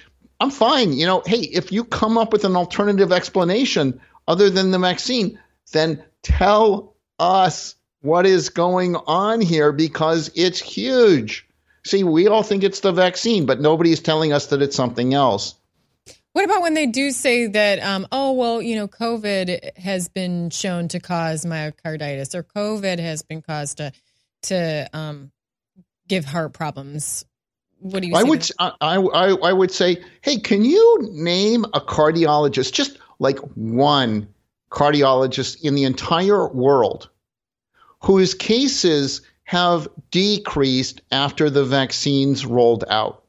[0.40, 0.92] I'm fine.
[0.92, 5.38] You know, hey, if you come up with an alternative explanation other than the vaccine,
[5.72, 11.48] then tell us what is going on here because it's huge.
[11.86, 15.54] See, we all think it's the vaccine, but nobody's telling us that it's something else.
[16.36, 20.50] What about when they do say that, um, oh, well, you know, COVID has been
[20.50, 23.90] shown to cause myocarditis or COVID has been caused to,
[24.42, 25.32] to um,
[26.08, 27.24] give heart problems?
[27.78, 31.80] What do you I would, I, I, I would say, hey, can you name a
[31.80, 34.28] cardiologist, just like one
[34.70, 37.08] cardiologist in the entire world
[38.02, 43.24] whose cases have decreased after the vaccines rolled out?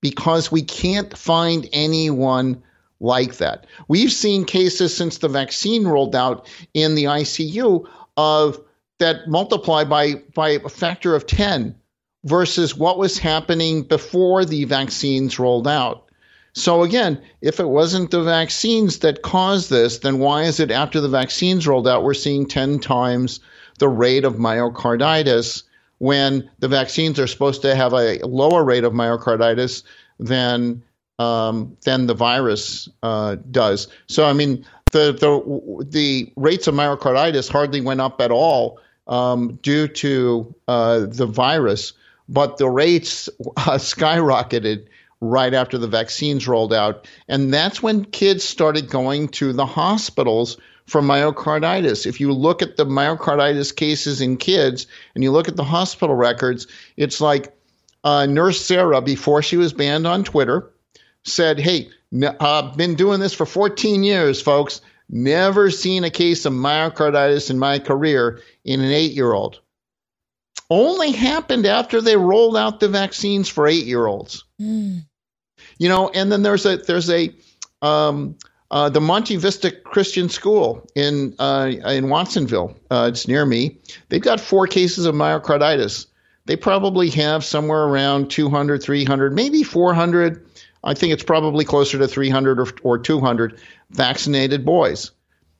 [0.00, 2.62] Because we can't find anyone
[3.00, 3.66] like that.
[3.86, 8.60] We've seen cases since the vaccine rolled out in the ICU of
[8.98, 11.76] that multiply by by a factor of 10
[12.24, 16.10] versus what was happening before the vaccines rolled out.
[16.54, 21.00] So again, if it wasn't the vaccines that caused this, then why is it after
[21.00, 23.38] the vaccines rolled out we're seeing 10 times
[23.78, 25.62] the rate of myocarditis
[25.98, 29.82] when the vaccines are supposed to have a lower rate of myocarditis
[30.18, 30.82] than
[31.18, 33.88] um, than the virus uh, does.
[34.06, 39.58] So I mean, the the the rates of myocarditis hardly went up at all um,
[39.62, 41.92] due to uh, the virus,
[42.28, 44.86] but the rates uh, skyrocketed
[45.20, 50.56] right after the vaccines rolled out, and that's when kids started going to the hospitals
[50.88, 52.06] for myocarditis.
[52.06, 56.16] If you look at the myocarditis cases in kids and you look at the hospital
[56.16, 56.66] records,
[56.96, 57.54] it's like
[58.04, 60.70] uh, Nurse Sarah, before she was banned on Twitter,
[61.24, 61.90] said, Hey,
[62.40, 64.80] I've been doing this for 14 years, folks.
[65.10, 69.60] Never seen a case of myocarditis in my career in an eight year old.
[70.70, 74.44] Only happened after they rolled out the vaccines for eight year olds.
[74.60, 75.04] Mm.
[75.78, 77.34] You know, and then there's a there's a
[77.80, 78.36] um,
[78.70, 82.76] uh, the Monte Vista Christian School in uh, in Watsonville.
[82.90, 83.78] Uh, it's near me.
[84.08, 86.06] They've got four cases of myocarditis.
[86.46, 90.46] They probably have somewhere around 200, 300, maybe 400
[90.84, 95.10] I think it's probably closer to 300 or, or 200 vaccinated boys.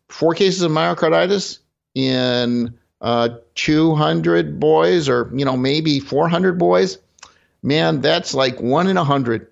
[0.09, 1.59] Four cases of myocarditis
[1.95, 6.99] in uh, 200 boys, or you know maybe 400 boys.
[7.63, 9.49] Man, that's like one in a hundred.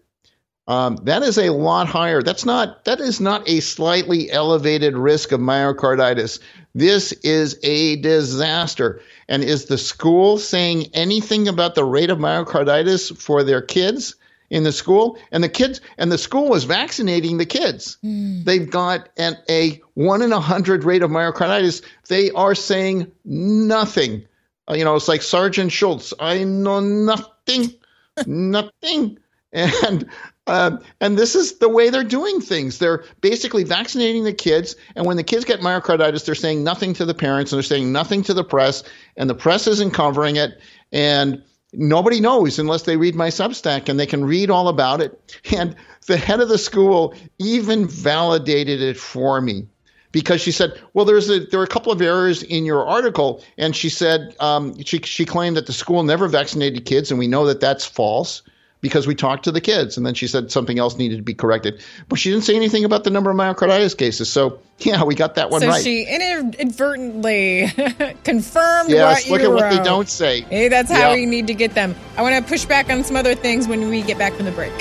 [0.68, 2.22] Um, that is a lot higher.
[2.22, 6.40] That's not that is not a slightly elevated risk of myocarditis.
[6.74, 9.01] This is a disaster.
[9.28, 14.16] And is the school saying anything about the rate of myocarditis for their kids?
[14.51, 18.44] in the school and the kids and the school was vaccinating the kids mm.
[18.44, 24.24] they've got an, a one in a hundred rate of myocarditis they are saying nothing
[24.70, 27.72] uh, you know it's like sergeant schultz i know nothing
[28.26, 29.18] nothing
[29.52, 30.09] and
[30.47, 32.78] uh, and this is the way they're doing things.
[32.78, 37.05] They're basically vaccinating the kids, and when the kids get myocarditis, they're saying nothing to
[37.05, 38.85] the parents, and they're saying nothing to the press,
[39.16, 40.60] and the press isn't covering it.
[40.93, 41.43] And
[41.73, 45.40] nobody knows unless they read my Substack and they can read all about it.
[45.56, 45.74] And
[46.06, 49.66] the head of the school even validated it for me
[50.12, 53.43] because she said, "Well, there's a, there are a couple of errors in your article,"
[53.59, 57.27] and she said um, she she claimed that the school never vaccinated kids, and we
[57.27, 58.43] know that that's false
[58.87, 59.97] because we talked to the kids.
[59.97, 61.83] And then she said something else needed to be corrected.
[62.09, 64.31] But she didn't say anything about the number of myocarditis cases.
[64.31, 65.83] So, yeah, we got that one so right.
[65.83, 67.67] she inadvertently
[68.25, 69.55] confirmed yes, what look at wrote.
[69.57, 70.43] what they don't say.
[70.43, 71.97] Hey, that's how we need to get them.
[72.17, 74.53] I want to push back on some other things when we get back from the
[74.53, 74.73] break.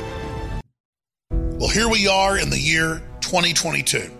[1.58, 4.12] Well, here we are in the year 2022.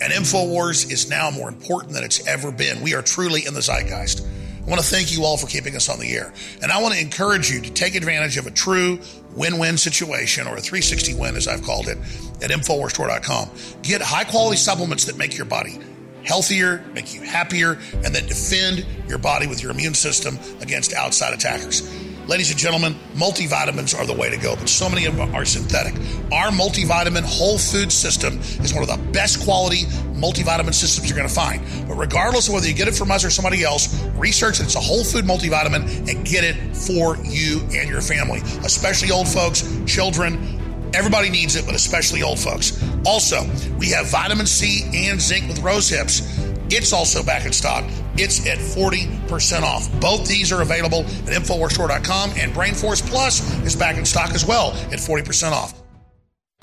[0.00, 2.82] And InfoWars is now more important than it's ever been.
[2.82, 4.24] We are truly in the zeitgeist.
[4.64, 6.32] I want to thank you all for keeping us on the air.
[6.62, 8.98] And I want to encourage you to take advantage of a true
[9.34, 11.98] win win situation or a 360 win, as I've called it,
[12.42, 13.50] at InfoWarsStore.com.
[13.82, 15.78] Get high quality supplements that make your body
[16.24, 21.34] healthier, make you happier, and that defend your body with your immune system against outside
[21.34, 21.82] attackers.
[22.26, 25.44] Ladies and gentlemen, multivitamins are the way to go, but so many of them are
[25.44, 25.92] synthetic.
[26.32, 29.82] Our multivitamin whole food system is one of the best quality
[30.14, 31.62] multivitamin systems you're going to find.
[31.86, 34.74] But regardless of whether you get it from us or somebody else, research that it's
[34.74, 39.62] a whole food multivitamin and get it for you and your family, especially old folks,
[39.86, 40.60] children,
[40.94, 42.80] Everybody needs it, but especially old folks.
[43.04, 43.42] Also,
[43.78, 46.22] we have vitamin C and zinc with rose hips.
[46.70, 47.84] It's also back in stock.
[48.16, 49.90] It's at 40% off.
[50.00, 54.72] Both these are available at InfoWarsStore.com, and BrainForce Plus is back in stock as well
[54.92, 55.80] at 40% off.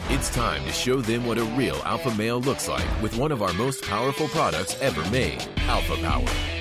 [0.10, 3.42] It's time to show them what a real alpha male looks like with one of
[3.42, 6.61] our most powerful products ever made, Alpha Power.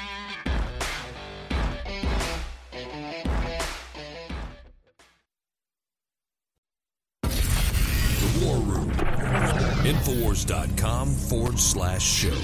[10.31, 12.37] infowars.com forward slash show.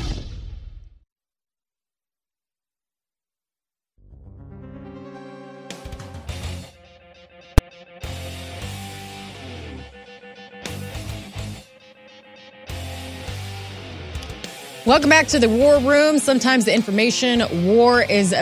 [14.85, 16.17] Welcome back to the War Room.
[16.17, 18.33] Sometimes the information war is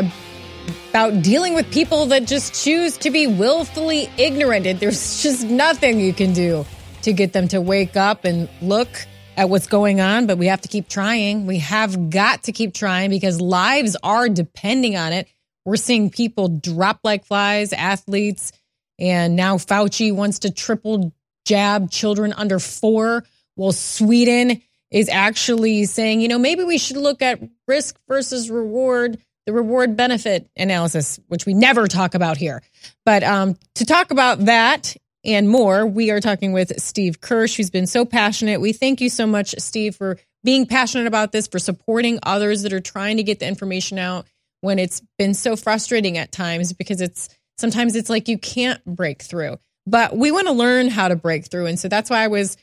[0.92, 4.80] about dealing with people that just choose to be willfully ignorant.
[4.80, 6.64] There's just nothing you can do
[7.02, 8.90] to get them to wake up and look
[9.38, 11.46] at what's going on, but we have to keep trying.
[11.46, 15.28] We have got to keep trying because lives are depending on it.
[15.66, 18.52] We're seeing people drop like flies, athletes,
[19.00, 21.14] and now Fauci wants to triple
[21.46, 23.24] jab children under four.
[23.56, 29.18] Well, Sweden is actually saying, you know, maybe we should look at risk versus reward,
[29.46, 32.62] the reward benefit analysis, which we never talk about here.
[33.06, 34.96] But um, to talk about that
[35.26, 38.62] and more, we are talking with Steve Kirsch, who's been so passionate.
[38.62, 42.74] We thank you so much, Steve, for being passionate about this, for supporting others that
[42.74, 44.28] are trying to get the information out
[44.62, 49.22] when it's been so frustrating at times because it's sometimes it's like you can't break
[49.22, 49.58] through.
[49.88, 51.68] But we want to learn how to break through.
[51.68, 52.58] And so that's why I was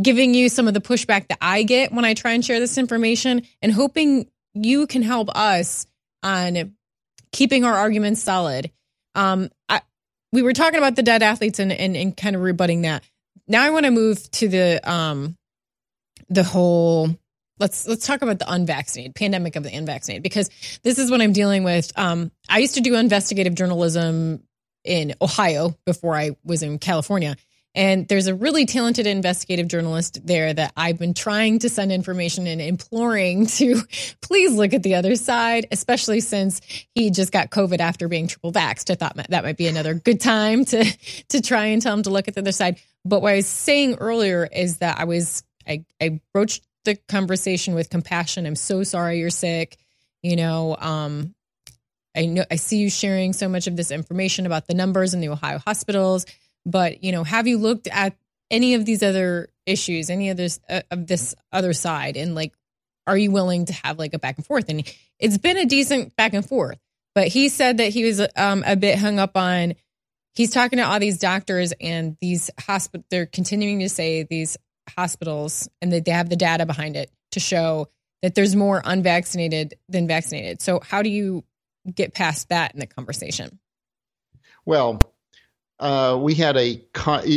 [0.00, 2.78] giving you some of the pushback that I get when I try and share this
[2.78, 5.86] information and hoping you can help us
[6.22, 6.74] on
[7.30, 8.70] keeping our arguments solid.
[9.14, 9.50] Um,
[10.32, 13.04] we were talking about the dead athletes and, and, and kind of rebutting that.
[13.46, 15.36] Now I want to move to the um,
[16.28, 17.10] the whole
[17.58, 20.50] let's let's talk about the unvaccinated pandemic of the unvaccinated because
[20.82, 21.92] this is what I'm dealing with.
[21.98, 24.42] Um, I used to do investigative journalism
[24.84, 27.36] in Ohio before I was in California,
[27.74, 32.46] and there's a really talented investigative journalist there that I've been trying to send information
[32.46, 33.80] and imploring to
[34.20, 36.60] please look at the other side, especially since
[36.94, 38.90] he just got COVID after being triple vaxxed.
[38.90, 40.84] I thought that might be another good time to
[41.28, 42.78] to try and tell him to look at the other side.
[43.04, 47.74] But what I was saying earlier is that I was I, I broached the conversation
[47.74, 48.46] with compassion.
[48.46, 49.78] I'm so sorry you're sick.
[50.22, 51.34] You know, um,
[52.14, 55.20] I know I see you sharing so much of this information about the numbers in
[55.20, 56.26] the Ohio hospitals.
[56.64, 58.16] But, you know, have you looked at
[58.50, 62.16] any of these other issues, any of this, uh, of this other side?
[62.16, 62.52] And like,
[63.06, 64.68] are you willing to have like a back and forth?
[64.68, 64.84] And
[65.18, 66.78] it's been a decent back and forth,
[67.14, 69.74] but he said that he was um, a bit hung up on,
[70.34, 74.56] he's talking to all these doctors and these hospital, they're continuing to say these
[74.96, 77.88] hospitals and that they have the data behind it to show
[78.22, 80.62] that there's more unvaccinated than vaccinated.
[80.62, 81.44] So how do you
[81.92, 83.58] get past that in the conversation?
[84.64, 85.11] Well,
[85.82, 86.80] uh, we had a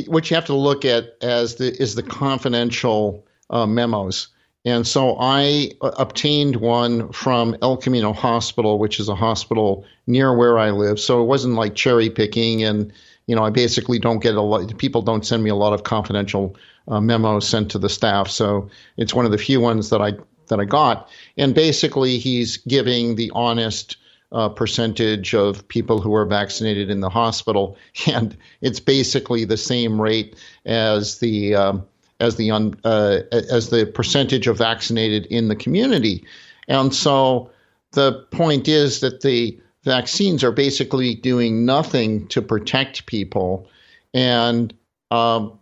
[0.06, 4.28] what you have to look at as the is the confidential uh, memos.
[4.66, 10.36] And so I uh, obtained one from El Camino Hospital, which is a hospital near
[10.36, 11.00] where I live.
[11.00, 12.94] So it wasn't like cherry picking, and
[13.26, 14.78] you know I basically don't get a lot.
[14.78, 16.56] People don't send me a lot of confidential
[16.88, 18.30] uh, memos sent to the staff.
[18.30, 20.14] So it's one of the few ones that I
[20.50, 21.10] that I got.
[21.36, 23.98] And basically, he's giving the honest
[24.36, 30.00] uh, percentage of people who are vaccinated in the hospital, and it's basically the same
[30.00, 30.36] rate
[30.66, 31.86] as the um,
[32.20, 36.26] as the un, uh, as the percentage of vaccinated in the community.
[36.68, 37.50] And so
[37.92, 43.70] the point is that the vaccines are basically doing nothing to protect people,
[44.14, 44.74] and
[45.12, 45.58] um,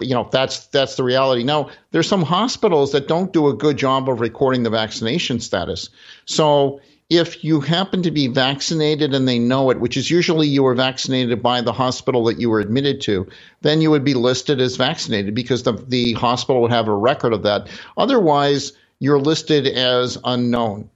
[0.00, 1.42] you know that's that's the reality.
[1.42, 5.88] Now there's some hospitals that don't do a good job of recording the vaccination status,
[6.26, 6.80] so
[7.10, 10.74] if you happen to be vaccinated and they know it, which is usually you were
[10.74, 13.28] vaccinated by the hospital that you were admitted to,
[13.60, 17.32] then you would be listed as vaccinated because the, the hospital would have a record
[17.32, 17.68] of that.
[17.96, 20.88] Otherwise, you're listed as unknown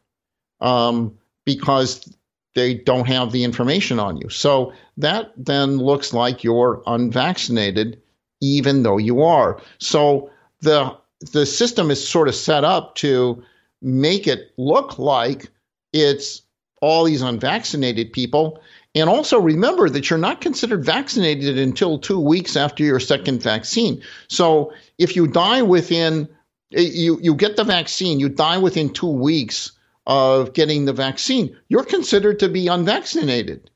[0.61, 2.13] um, because
[2.55, 4.29] they don't have the information on you.
[4.31, 8.01] So that then looks like you're unvaccinated,
[8.41, 9.61] even though you are.
[9.79, 10.31] So
[10.61, 10.97] the
[11.33, 13.43] the system is sort of set up to
[13.83, 15.51] make it look like
[15.93, 16.43] it's
[16.81, 18.61] all these unvaccinated people.
[18.95, 24.03] And also remember that you're not considered vaccinated until two weeks after your second vaccine.
[24.29, 26.29] So if you die within,
[26.71, 29.73] you, you get the vaccine, you die within two weeks
[30.07, 33.71] of getting the vaccine, you're considered to be unvaccinated,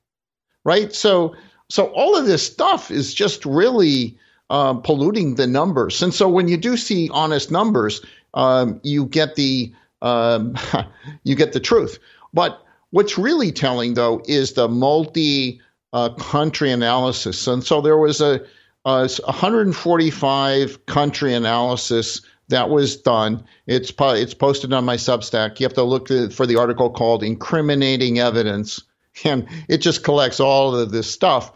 [0.64, 0.92] right?
[0.94, 1.36] So,
[1.68, 4.18] so all of this stuff is just really
[4.48, 6.02] uh, polluting the numbers.
[6.02, 8.00] And so when you do see honest numbers,
[8.34, 9.72] um, you get the
[10.02, 10.56] um,
[11.24, 11.98] you get the truth.
[12.34, 15.60] But what's really telling, though, is the multi
[15.92, 17.46] uh, country analysis.
[17.46, 18.44] And so there was a,
[18.84, 23.44] a 145 country analysis that was done.
[23.66, 25.58] It's it's posted on my Substack.
[25.58, 28.82] You have to look for the article called "Incriminating Evidence,"
[29.24, 31.52] and it just collects all of this stuff.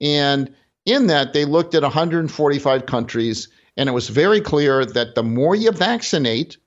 [0.00, 0.54] And
[0.86, 5.54] in that, they looked at 145 countries, and it was very clear that the more
[5.54, 6.58] you vaccinate,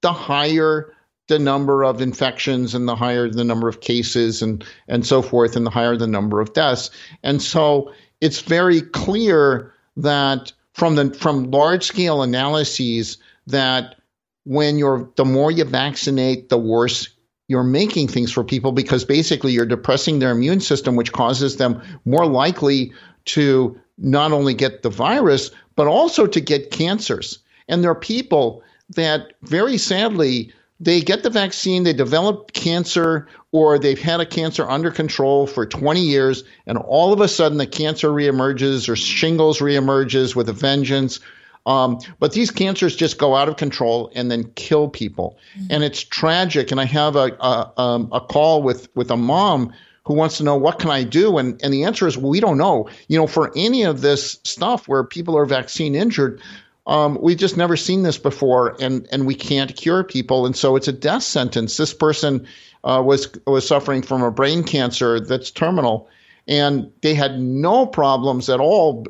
[0.00, 0.94] the higher
[1.28, 5.56] the number of infections and the higher the number of cases and, and so forth,
[5.56, 6.90] and the higher the number of deaths.
[7.22, 13.96] And so it's very clear that from the from large scale analyses that
[14.44, 17.08] when you're the more you vaccinate, the worse
[17.48, 21.82] you're making things for people because basically you're depressing their immune system, which causes them
[22.04, 22.92] more likely
[23.24, 27.38] to not only get the virus, but also to get cancers.
[27.66, 33.78] And there are people that very sadly they get the vaccine, they develop cancer, or
[33.78, 37.66] they've had a cancer under control for 20 years, and all of a sudden the
[37.66, 41.18] cancer reemerges or shingles reemerges with a vengeance.
[41.66, 45.66] Um, but these cancers just go out of control and then kill people, mm-hmm.
[45.70, 46.70] and it's tragic.
[46.70, 49.72] And I have a a, um, a call with with a mom
[50.04, 52.40] who wants to know what can I do, and and the answer is well, we
[52.40, 52.88] don't know.
[53.08, 56.40] You know, for any of this stuff where people are vaccine injured,
[56.88, 60.74] um, we've just never seen this before, and and we can't cure people, and so
[60.74, 61.76] it's a death sentence.
[61.76, 62.46] This person
[62.82, 66.08] uh, was was suffering from a brain cancer that's terminal,
[66.48, 69.02] and they had no problems at all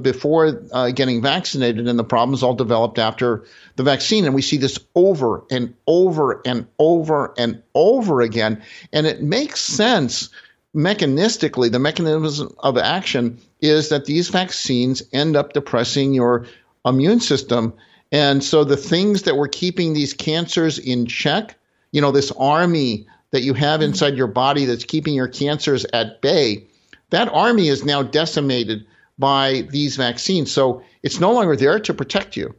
[0.00, 3.44] before uh, getting vaccinated, and the problems all developed after
[3.74, 4.26] the vaccine.
[4.26, 8.62] And we see this over and over and over and over again,
[8.92, 10.30] and it makes sense
[10.72, 11.70] mechanistically.
[11.70, 16.46] The mechanism of action is that these vaccines end up depressing your
[16.84, 17.72] immune system.
[18.12, 21.56] And so the things that were keeping these cancers in check,
[21.92, 23.90] you know, this army that you have mm-hmm.
[23.90, 26.64] inside your body that's keeping your cancers at bay,
[27.10, 28.86] that army is now decimated
[29.18, 30.52] by these vaccines.
[30.52, 32.54] So it's no longer there to protect you.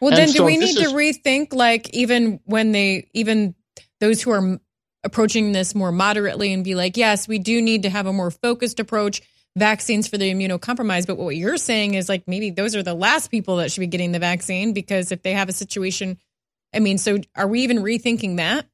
[0.00, 3.54] Well, and then do we need is, to rethink, like, even when they, even
[4.00, 4.60] those who are
[5.04, 8.32] approaching this more moderately and be like, yes, we do need to have a more
[8.32, 9.22] focused approach
[9.56, 11.06] vaccines for the immunocompromised.
[11.06, 13.86] But what you're saying is like maybe those are the last people that should be
[13.86, 16.18] getting the vaccine because if they have a situation,
[16.74, 18.66] I mean, so are we even rethinking that?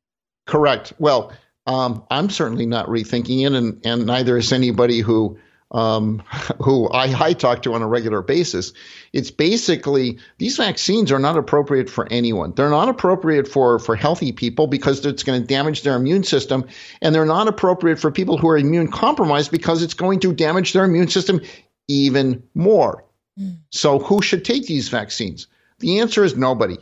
[0.47, 0.93] Correct.
[0.99, 1.33] Well,
[1.67, 5.39] um, I'm certainly not rethinking it, and, and neither is anybody who
[5.73, 6.23] um,
[6.63, 8.73] who I, I talk to on a regular basis.
[9.13, 12.53] It's basically these vaccines are not appropriate for anyone.
[12.53, 16.67] They're not appropriate for, for healthy people because it's going to damage their immune system.
[17.01, 20.73] And they're not appropriate for people who are immune compromised because it's going to damage
[20.73, 21.41] their immune system
[21.89, 23.05] even more.
[23.39, 23.57] Mm.
[23.71, 25.47] So, who should take these vaccines?
[25.79, 26.77] The answer is nobody.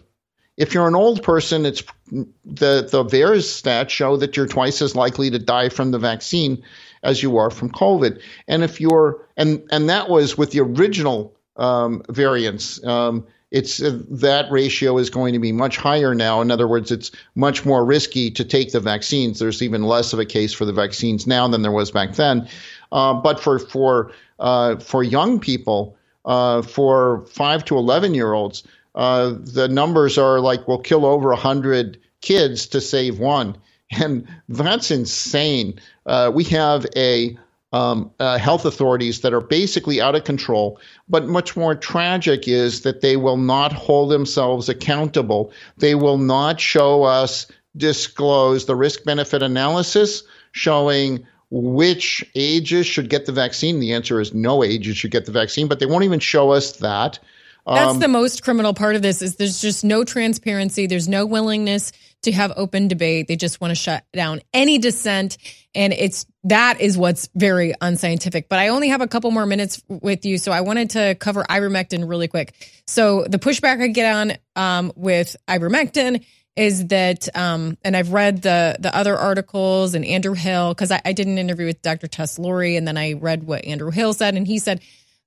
[0.57, 4.95] If you're an old person, it's the the VAERS stats show that you're twice as
[4.95, 6.63] likely to die from the vaccine
[7.03, 8.21] as you are from COVID.
[8.49, 12.85] And if you're and and that was with the original um, variants.
[12.85, 16.41] Um, it's uh, that ratio is going to be much higher now.
[16.41, 19.39] In other words, it's much more risky to take the vaccines.
[19.39, 22.49] There's even less of a case for the vaccines now than there was back then.
[22.93, 28.63] Uh, but for for uh, for young people, uh, for five to eleven year olds,
[28.95, 33.57] uh, the numbers are like we'll kill over hundred kids to save one.
[33.91, 35.81] And that's insane.
[36.07, 37.37] Uh, we have a
[37.73, 40.81] um, uh, health authorities that are basically out of control.
[41.09, 45.53] But much more tragic is that they will not hold themselves accountable.
[45.79, 47.47] They will not show us,
[47.77, 50.23] disclose the risk benefit analysis
[50.53, 53.81] showing which ages should get the vaccine.
[53.81, 56.73] The answer is no ages should get the vaccine, but they won't even show us
[56.79, 57.19] that.
[57.67, 60.87] That's um, the most criminal part of this is there's just no transparency.
[60.87, 61.93] There's no willingness
[62.23, 63.29] to have open debate.
[63.29, 65.39] They just want to shut down any dissent.
[65.75, 68.49] And it's that is what's very unscientific.
[68.49, 70.39] But I only have a couple more minutes with you.
[70.39, 72.55] So I wanted to cover ivermectin really quick.
[72.87, 76.25] So the pushback I get on um, with ivermectin
[76.57, 81.01] is that um, and I've read the the other articles and Andrew Hill because I,
[81.05, 82.09] I, did an interview with Dr.
[82.09, 84.81] Tess Lawrie and then I read what Andrew Hill said and he said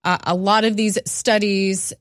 [0.04, 1.94] uh, a lot of these studies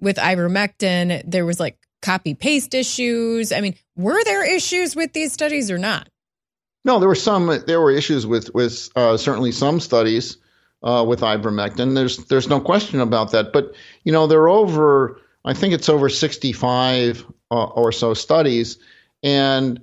[0.00, 3.52] with ivermectin there was like copy paste issues?
[3.52, 6.08] I mean, were there issues with these studies or not?
[6.84, 7.46] No, there were some.
[7.66, 10.38] There were issues with with uh, certainly some studies
[10.82, 11.94] uh, with ivermectin.
[11.94, 13.52] There's there's no question about that.
[13.52, 13.74] But
[14.04, 15.20] you know, there are over.
[15.44, 18.78] I think it's over 65 uh, or so studies,
[19.22, 19.80] and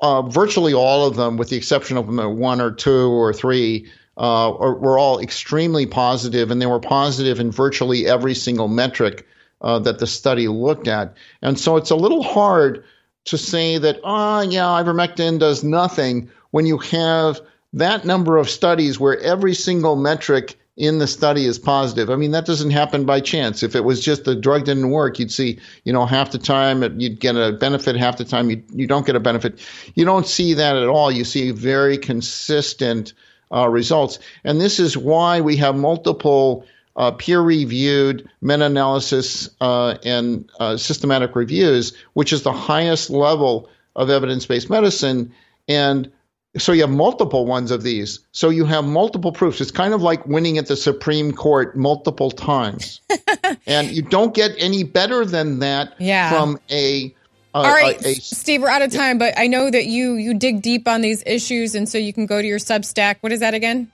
[0.00, 4.52] uh, virtually all of them, with the exception of one or two or three, uh,
[4.58, 9.26] were all extremely positive, and they were positive in virtually every single metric
[9.62, 11.14] uh, that the study looked at.
[11.40, 12.84] And so it's a little hard
[13.24, 17.40] to say that, oh, yeah, ivermectin does nothing when you have
[17.72, 22.10] that number of studies where every single metric in the study is positive.
[22.10, 23.62] I mean, that doesn't happen by chance.
[23.62, 26.82] If it was just the drug didn't work, you'd see, you know, half the time
[26.98, 29.60] you'd get a benefit, half the time you, you don't get a benefit.
[29.94, 31.12] You don't see that at all.
[31.12, 33.12] You see very consistent
[33.54, 34.18] uh, results.
[34.44, 36.64] And this is why we have multiple
[36.96, 44.68] uh, peer-reviewed meta-analysis uh, and uh, systematic reviews, which is the highest level of evidence-based
[44.70, 45.32] medicine.
[45.68, 46.10] And
[46.58, 48.20] so you have multiple ones of these.
[48.32, 49.60] So you have multiple proofs.
[49.60, 53.00] It's kind of like winning at the Supreme Court multiple times.
[53.66, 56.30] and you don't get any better than that yeah.
[56.30, 57.14] from a
[57.54, 60.32] Uh, All right, a- Steve, we're out of time, but I know that you you
[60.32, 63.16] dig deep on these issues, and so you can go to your Substack.
[63.20, 63.92] What is that again?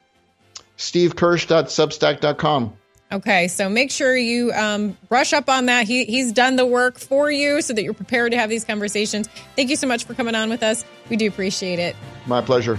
[0.77, 2.73] SteveKirsch.substack.com.
[3.11, 5.87] Okay, so make sure you um, brush up on that.
[5.87, 9.29] He he's done the work for you so that you're prepared to have these conversations.
[9.57, 10.85] Thank you so much for coming on with us.
[11.09, 11.97] We do appreciate it.
[12.27, 12.79] My pleasure.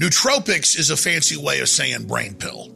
[0.00, 2.70] Nootropics is a fancy way of saying brain pill.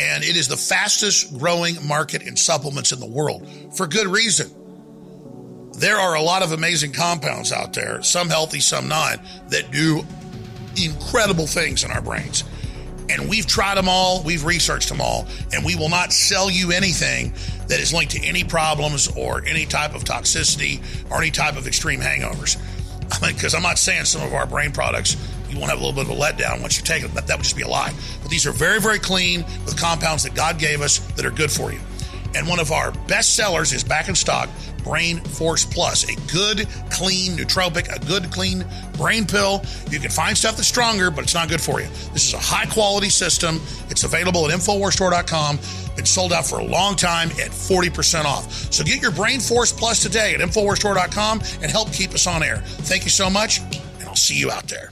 [0.00, 4.57] And it is the fastest growing market in supplements in the world for good reason.
[5.78, 10.04] There are a lot of amazing compounds out there, some healthy, some not, that do
[10.76, 12.42] incredible things in our brains.
[13.08, 16.72] And we've tried them all, we've researched them all, and we will not sell you
[16.72, 17.32] anything
[17.68, 21.66] that is linked to any problems or any type of toxicity or any type of
[21.66, 22.60] extreme hangovers.
[23.26, 25.16] Because I'm not saying some of our brain products
[25.48, 27.12] you won't have a little bit of a letdown once you take them.
[27.14, 27.94] That, that would just be a lie.
[28.20, 31.50] But these are very, very clean with compounds that God gave us that are good
[31.50, 31.80] for you.
[32.34, 34.48] And one of our best sellers is back in stock
[34.84, 38.64] Brain Force Plus, a good, clean nootropic, a good, clean
[38.96, 39.62] brain pill.
[39.90, 41.88] You can find stuff that's stronger, but it's not good for you.
[42.12, 43.60] This is a high quality system.
[43.90, 45.58] It's available at InfoWarsStore.com.
[45.96, 48.50] Been sold out for a long time at 40% off.
[48.72, 52.62] So get your Brain Force Plus today at InfoWarsStore.com and help keep us on air.
[52.64, 54.90] Thank you so much, and I'll see you out there.